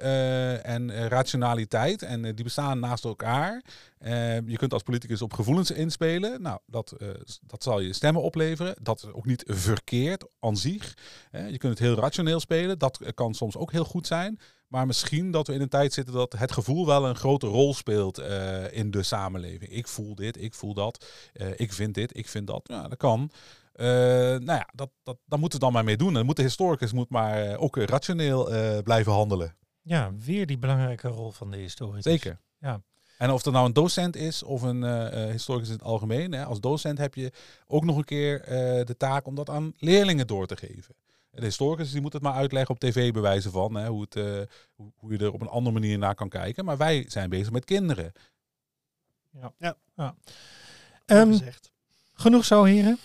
en 0.64 1.08
rationaliteit. 1.08 2.02
En 2.02 2.22
die 2.22 2.44
bestaan 2.44 2.80
naast 2.80 3.04
elkaar. 3.04 3.64
Eh, 3.98 4.48
je 4.48 4.58
kunt 4.58 4.74
als 4.74 4.84
politicus 4.84 5.22
op 5.22 5.34
gevoelens 5.34 5.72
inspelen. 5.72 6.42
Nou, 6.42 6.60
dat, 6.66 6.96
dat 7.42 7.64
zal 7.64 7.80
je 7.80 7.94
stemmen 7.94 8.22
opleveren. 8.22 8.76
Dat 8.82 8.98
is 8.98 9.12
ook 9.12 9.26
niet 9.26 9.44
verkeerd 9.48 10.26
aan 10.40 10.58
zich. 10.58 10.94
Je 11.32 11.58
kunt 11.58 11.80
het 11.80 11.88
heel 11.88 11.96
rationeel 11.96 12.40
spelen. 12.40 12.80
Dat 12.80 13.00
kan 13.14 13.34
soms 13.34 13.58
ook 13.58 13.72
heel 13.72 13.86
goed 13.86 14.08
zijn. 14.08 14.40
Maar 14.68 14.86
misschien 14.86 15.32
dat 15.32 15.48
we 15.48 15.54
in 15.54 15.62
een 15.62 15.70
tijd 15.70 15.94
zitten 15.94 16.14
dat 16.14 16.34
het 16.38 16.52
gevoel 16.52 16.86
wel 16.86 17.06
een 17.06 17.16
grote 17.16 17.48
rol 17.48 17.74
speelt 17.74 18.18
eh, 18.18 18.74
in 18.74 18.92
de 18.92 19.04
samenleving. 19.04 19.72
Ik 19.72 19.88
voel 19.88 20.16
dit, 20.16 20.42
ik 20.42 20.54
voel 20.54 20.74
dat, 20.74 21.06
eh, 21.34 21.48
ik 21.56 21.74
vind 21.74 21.94
dit, 21.94 22.18
ik 22.18 22.28
vind 22.28 22.48
dat. 22.48 22.62
Ja, 22.64 22.88
dat 22.88 22.98
kan. 22.98 23.32
Eh, 23.74 23.86
nou 23.86 24.46
ja, 24.46 24.70
dat, 24.74 24.90
dat, 25.04 25.18
daar 25.26 25.40
moeten 25.40 25.60
we 25.60 25.66
dan 25.66 25.74
maar 25.74 25.84
mee 25.84 25.98
doen. 25.98 26.18
En 26.18 26.26
moet 26.26 26.36
de 26.36 26.42
historicus 26.42 26.94
moet 26.94 27.10
maar 27.10 27.58
ook 27.58 27.78
rationeel 27.78 28.52
blijven 28.84 29.12
handelen. 29.12 29.56
Ja, 29.82 30.12
weer 30.26 30.46
die 30.46 30.58
belangrijke 30.58 31.08
rol 31.08 31.32
van 31.32 31.52
de 31.52 31.58
historicus. 31.58 32.04
Zeker. 32.04 32.40
Ja. 32.60 32.82
En 33.18 33.32
of 33.32 33.42
dat 33.42 33.54
nou 33.54 33.66
een 33.66 33.74
docent 33.74 34.16
is 34.16 34.44
of 34.44 34.62
een 34.62 34.84
historicus 35.32 35.68
in 35.68 35.74
het 35.74 35.84
algemeen. 35.84 36.32
Hè, 36.32 36.46
als 36.46 36.60
docent 36.60 36.98
heb 36.98 37.16
je 37.16 37.32
ook 37.68 37.84
nog 37.84 37.98
een 37.98 38.04
keer 38.04 38.42
de 38.86 38.96
taak 38.98 39.26
om 39.26 39.36
dat 39.36 39.50
aan 39.50 39.74
leerlingen 39.78 40.28
door 40.28 40.48
te 40.48 40.56
geven. 40.56 40.96
De 41.40 41.46
historicus 41.46 41.92
die 41.92 42.02
moet 42.02 42.14
het 42.14 42.22
maar 42.22 42.34
uitleggen 42.34 42.76
op 42.76 42.80
tv 42.80 43.12
bewijzen 43.14 43.52
van. 43.52 43.76
Hè, 43.76 43.88
hoe, 43.88 44.02
het, 44.02 44.16
eh, 44.16 44.42
hoe, 44.96 45.12
je 45.12 45.18
er 45.18 45.34
op 45.34 45.42
een 45.42 45.48
andere 45.48 45.74
manier 45.80 45.98
naar 45.98 46.16
kan 46.16 46.30
kijken. 46.30 46.66
Maar 46.66 46.78
wij 46.78 47.06
zijn 47.08 47.30
bezig 47.30 47.52
met 47.52 47.66
kinderen. 47.66 48.12
Ehm, 51.06 51.28
gezegd. 51.32 51.72
genoeg 52.14 52.46
zo, 52.46 52.64
heren. 52.64 52.98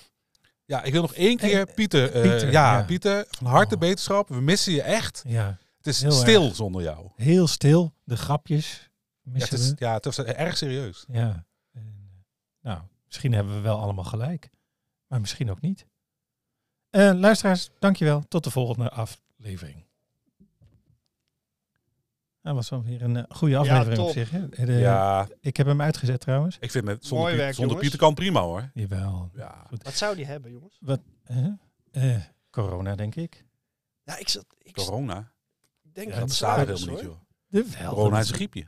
Ja, 0.64 0.82
ik 0.82 0.92
wil 0.92 1.02
nog 1.02 1.14
één 1.14 1.36
keer 1.36 1.66
Pieter. 1.74 2.12
eh, 2.12 2.22
Pieter, 2.22 2.50
ja, 2.50 2.78
ja. 2.78 2.84
Pieter, 2.84 3.26
van 3.30 3.46
harte 3.46 3.74
Oh. 3.74 3.80
beterschap. 3.80 4.28
We 4.28 4.40
missen 4.40 4.72
je 4.72 4.82
echt. 4.82 5.22
Ja, 5.26 5.58
Het 5.76 5.86
is 5.86 6.00
Heel 6.02 6.12
stil 6.12 6.54
zonder 6.54 6.82
jou. 6.82 7.10
heel 7.16 7.46
stil. 7.46 7.92
De 8.04 8.16
grapjes 8.16 8.90
Ja, 9.22 9.30
missen 9.32 9.54
het 9.56 9.64
is, 9.64 9.70
we. 9.70 9.76
ja, 9.78 9.94
het 9.94 10.06
is 10.06 10.18
erg 10.18 10.56
serieus. 10.56 11.04
Ja. 11.08 11.46
En, 11.72 11.94
eh, 11.98 12.70
nou, 12.72 12.80
misschien 13.06 13.32
hebben 13.32 13.54
we 13.54 13.60
wel 13.60 13.78
allemaal 13.80 14.04
gelijk. 14.04 14.50
Maar 15.06 15.20
misschien 15.20 15.50
ook 15.50 15.60
niet. 15.60 15.86
Eh, 16.92 17.12
luisteraars, 17.14 17.70
dankjewel. 17.78 18.22
Tot 18.28 18.44
de 18.44 18.50
volgende 18.50 18.90
aflevering. 18.90 19.84
Dat 22.42 22.54
was 22.54 22.68
wel 22.70 22.82
weer 22.82 23.02
een 23.02 23.16
eh, 23.16 23.24
goede 23.28 23.56
aflevering 23.56 23.98
op 23.98 24.04
top. 24.06 24.14
zich. 24.14 24.30
Hè? 24.30 24.48
De- 24.48 24.72
ja, 24.72 25.28
Ik 25.40 25.56
heb 25.56 25.66
hem 25.66 25.80
uitgezet 25.80 26.20
trouwens. 26.20 26.56
ik 26.60 26.70
vind 26.70 26.86
het 26.86 27.04
zonder, 27.06 27.18
Mooi 27.18 27.32
Piet- 27.32 27.42
werk, 27.42 27.54
zonder. 27.54 27.76
Pieter 27.78 27.98
kan 27.98 28.14
prima 28.14 28.40
hoor. 28.40 28.70
Jawel. 28.74 29.30
Ja. 29.34 29.66
Wat 29.82 29.94
zou 29.94 30.16
die 30.16 30.24
hebben, 30.26 30.50
jongens? 30.50 30.78
Eh, 31.24 31.46
eh, 31.90 32.20
corona, 32.50 32.94
denk 32.94 33.14
ik. 33.14 33.44
Ja, 34.04 34.16
ik, 34.18 34.28
zat, 34.28 34.46
ik 34.58 34.74
Corona. 34.74 35.32
denk 35.82 36.08
Ja, 36.08 36.18
dat 36.20 36.30
is, 36.30 36.40
helemaal 36.40 36.66
niet 36.66 36.86
hoor. 36.88 37.02
joh. 37.02 37.16
De 37.46 37.66
wel. 37.78 37.92
Corona 37.94 38.18
is 38.18 38.28
een 38.28 38.34
griepje. 38.34 38.66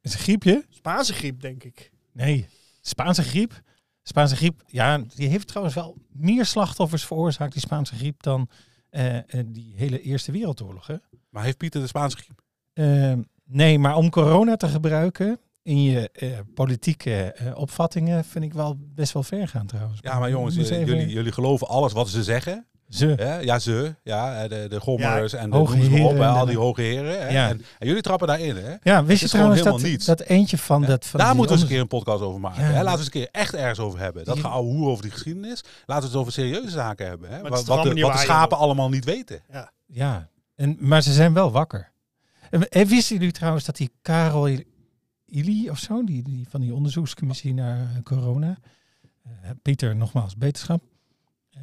Is 0.00 0.12
een 0.14 0.20
griepje? 0.20 0.64
Spaanse 0.68 1.12
griep, 1.12 1.40
denk 1.40 1.64
ik. 1.64 1.90
Nee, 2.12 2.48
Spaanse 2.80 3.22
griep. 3.22 3.60
Spaanse 4.08 4.36
griep, 4.36 4.62
ja, 4.66 4.98
die 5.14 5.28
heeft 5.28 5.46
trouwens 5.48 5.74
wel 5.76 5.96
meer 6.12 6.44
slachtoffers 6.46 7.04
veroorzaakt, 7.04 7.52
die 7.52 7.60
Spaanse 7.60 7.94
griep, 7.94 8.22
dan 8.22 8.48
eh, 8.90 9.16
eh, 9.16 9.22
die 9.46 9.72
hele 9.76 10.00
Eerste 10.00 10.32
Wereldoorlog. 10.32 10.86
Hè? 10.86 10.94
Maar 11.30 11.44
heeft 11.44 11.56
Pieter 11.56 11.80
de 11.80 11.86
Spaanse 11.86 12.16
griep? 12.16 12.42
Eh, 12.72 13.12
nee, 13.44 13.78
maar 13.78 13.96
om 13.96 14.10
corona 14.10 14.56
te 14.56 14.68
gebruiken 14.68 15.38
in 15.62 15.82
je 15.82 16.10
eh, 16.10 16.38
politieke 16.54 17.34
opvattingen 17.54 18.24
vind 18.24 18.44
ik 18.44 18.52
wel 18.52 18.76
best 18.94 19.12
wel 19.12 19.22
ver 19.22 19.48
gaan 19.48 19.66
trouwens. 19.66 19.98
Ja, 20.02 20.18
maar 20.18 20.30
jongens, 20.30 20.56
even- 20.56 20.84
jullie, 20.86 21.08
jullie 21.08 21.32
geloven 21.32 21.68
alles 21.68 21.92
wat 21.92 22.08
ze 22.08 22.22
zeggen. 22.22 22.66
Ze. 22.88 23.06
Hè? 23.06 23.38
Ja, 23.38 23.58
ze. 23.58 23.94
Ja, 24.02 24.48
de, 24.48 24.66
de 24.68 24.80
gommers 24.80 25.32
en 25.32 25.50
de 25.50 25.56
hoge 25.56 26.24
al 26.24 26.46
die 26.46 26.58
hoge 26.58 26.80
heren. 26.80 27.20
Hè? 27.20 27.28
Ja. 27.28 27.48
En, 27.48 27.64
en 27.78 27.86
jullie 27.86 28.02
trappen 28.02 28.26
daarin. 28.26 28.56
Hè? 28.56 28.74
Ja, 28.82 29.04
wist 29.04 29.20
je 29.20 29.26
is 29.26 29.32
gewoon 29.32 29.56
trouwens 29.56 29.82
dat, 29.82 29.90
niets. 29.90 30.04
dat 30.04 30.20
eentje 30.20 30.58
van 30.58 30.82
dat... 30.82 31.06
Van 31.06 31.20
Daar 31.20 31.34
moeten 31.34 31.46
we 31.46 31.52
eens 31.52 31.62
een 31.62 31.74
keer 31.74 31.80
een 31.80 31.88
podcast 31.88 32.22
over 32.22 32.40
maken. 32.40 32.62
Ja. 32.62 32.68
Hè? 32.68 32.82
Laten 32.82 32.90
we 32.90 32.96
eens 32.96 33.04
een 33.04 33.10
keer 33.10 33.28
echt 33.30 33.54
ergens 33.54 33.78
over 33.78 33.98
hebben. 33.98 34.24
Dat 34.24 34.38
gaan 34.38 34.52
hoe 34.52 34.88
over 34.88 35.02
die 35.02 35.12
geschiedenis. 35.12 35.64
Laten 35.86 36.04
we 36.04 36.10
het 36.10 36.20
over 36.20 36.32
serieuze 36.32 36.70
zaken 36.70 37.06
hebben. 37.06 37.30
Hè? 37.30 37.40
Wat, 37.40 37.64
wat 37.64 37.82
de, 37.82 38.00
wat 38.00 38.12
de 38.12 38.18
schapen 38.18 38.58
allemaal 38.58 38.88
niet 38.88 39.04
weten. 39.04 39.42
Ja, 39.86 40.28
en, 40.54 40.76
maar 40.80 41.02
ze 41.02 41.12
zijn 41.12 41.32
wel 41.32 41.50
wakker. 41.50 41.92
En, 42.50 42.68
en 42.68 42.86
wisten 42.86 43.16
jullie 43.16 43.32
trouwens 43.32 43.64
dat 43.64 43.76
die 43.76 43.90
Karel 44.02 44.48
Ili 45.26 45.70
of 45.70 45.78
zo, 45.78 46.04
die, 46.04 46.22
die 46.22 46.46
van 46.48 46.60
die 46.60 46.74
onderzoekscommissie 46.74 47.54
naar 47.54 48.00
corona, 48.04 48.58
eh, 49.22 49.50
Pieter 49.62 49.96
nogmaals 49.96 50.36
beterschap, 50.36 50.82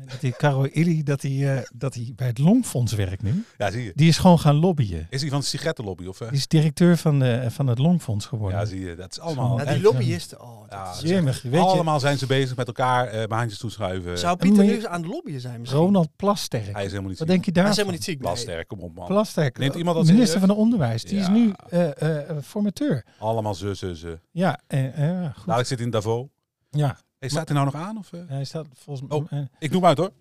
dat 0.05 0.21
die 0.21 0.35
Karel 0.35 0.67
Ili, 0.71 1.03
dat 1.03 1.21
hij 1.21 1.55
eh, 1.57 1.63
dat 1.73 1.93
hij 1.93 2.11
bij 2.15 2.27
het 2.27 2.37
Longfonds 2.37 2.93
werkt 2.93 3.21
nu, 3.23 3.43
Ja, 3.57 3.71
zie 3.71 3.83
je. 3.83 3.91
die 3.95 4.07
is 4.07 4.17
gewoon 4.17 4.39
gaan 4.39 4.55
lobbyen. 4.55 5.07
Is 5.09 5.21
hij 5.21 5.29
van 5.29 5.39
de 5.39 5.45
sigarettenlobby? 5.45 6.05
Of, 6.05 6.21
eh? 6.21 6.27
Die 6.29 6.37
is 6.37 6.47
directeur 6.47 6.97
van, 6.97 7.19
de, 7.19 7.45
van 7.51 7.67
het 7.67 7.77
Longfonds 7.79 8.25
geworden. 8.25 8.59
Ja, 8.59 8.65
zie 8.65 8.79
je. 8.79 8.95
Dat 8.95 9.11
is 9.11 9.19
allemaal... 9.19 9.57
Ja, 9.57 9.63
echt, 9.65 9.73
die 9.73 9.83
lobbyisten. 9.83 10.41
Oh, 10.41 10.59
dat 10.61 10.69
Ja, 10.69 10.91
is 10.91 11.09
Jemig, 11.09 11.41
weet 11.41 11.53
je, 11.53 11.59
allemaal 11.59 11.99
zijn 11.99 12.17
ze 12.17 12.25
bezig 12.25 12.55
met 12.55 12.67
elkaar 12.67 13.07
eh 13.07 13.27
baantjes 13.27 13.59
toeschuiven. 13.59 14.17
Zou 14.19 14.37
Pieter 14.37 14.63
nu 14.63 14.73
eens 14.75 14.85
aan 14.85 15.01
de 15.01 15.07
lobbyen 15.07 15.41
zijn 15.41 15.59
misschien? 15.59 15.79
Ronald 15.81 16.09
Plasterk. 16.15 16.63
Hij 16.73 16.83
is 16.85 16.89
helemaal 16.89 17.09
niet 17.09 17.19
Wat 17.19 17.27
ziek. 17.27 17.27
denk 17.27 17.45
je 17.45 17.51
daar? 17.51 17.63
Hij 17.63 17.71
is 17.71 17.77
helemaal 17.77 17.97
niet 17.97 18.07
ziek. 18.07 18.19
Plasterk, 18.19 18.67
kom 18.67 18.79
op 18.79 18.95
man. 18.95 19.07
Plasterk, 19.07 19.57
Neemt 19.57 19.75
iemand 19.75 19.97
dat 19.97 20.05
minister 20.05 20.39
van 20.39 20.47
de 20.47 20.55
Onderwijs. 20.55 21.03
Die 21.03 21.19
is 21.19 21.27
nu 21.27 21.51
eh, 21.69 22.01
eh, 22.01 22.29
eh, 22.29 22.37
formateur. 22.43 23.05
Allemaal 23.19 23.53
ze. 23.55 24.19
Ja, 24.31 24.59
eh, 24.67 24.85
eh, 24.85 25.25
goed. 25.25 25.35
Dadelijk 25.45 25.67
zit 25.67 25.77
hij 25.77 25.85
in 25.85 25.91
Davos. 25.91 26.27
ja, 26.69 26.97
Hey, 27.25 27.33
staat 27.33 27.47
hij 27.49 27.57
nou 27.57 27.71
nog 27.71 27.81
aan? 27.81 27.97
Of, 27.97 28.13
eh? 28.13 28.19
hij 28.27 28.43
staat 28.45 28.65
volgens 28.73 29.09
Oh. 29.11 29.29
mij... 29.31 29.47
Ik 29.59 29.71
noem 29.71 29.85
uit 29.85 29.97
hoor. 29.97 30.11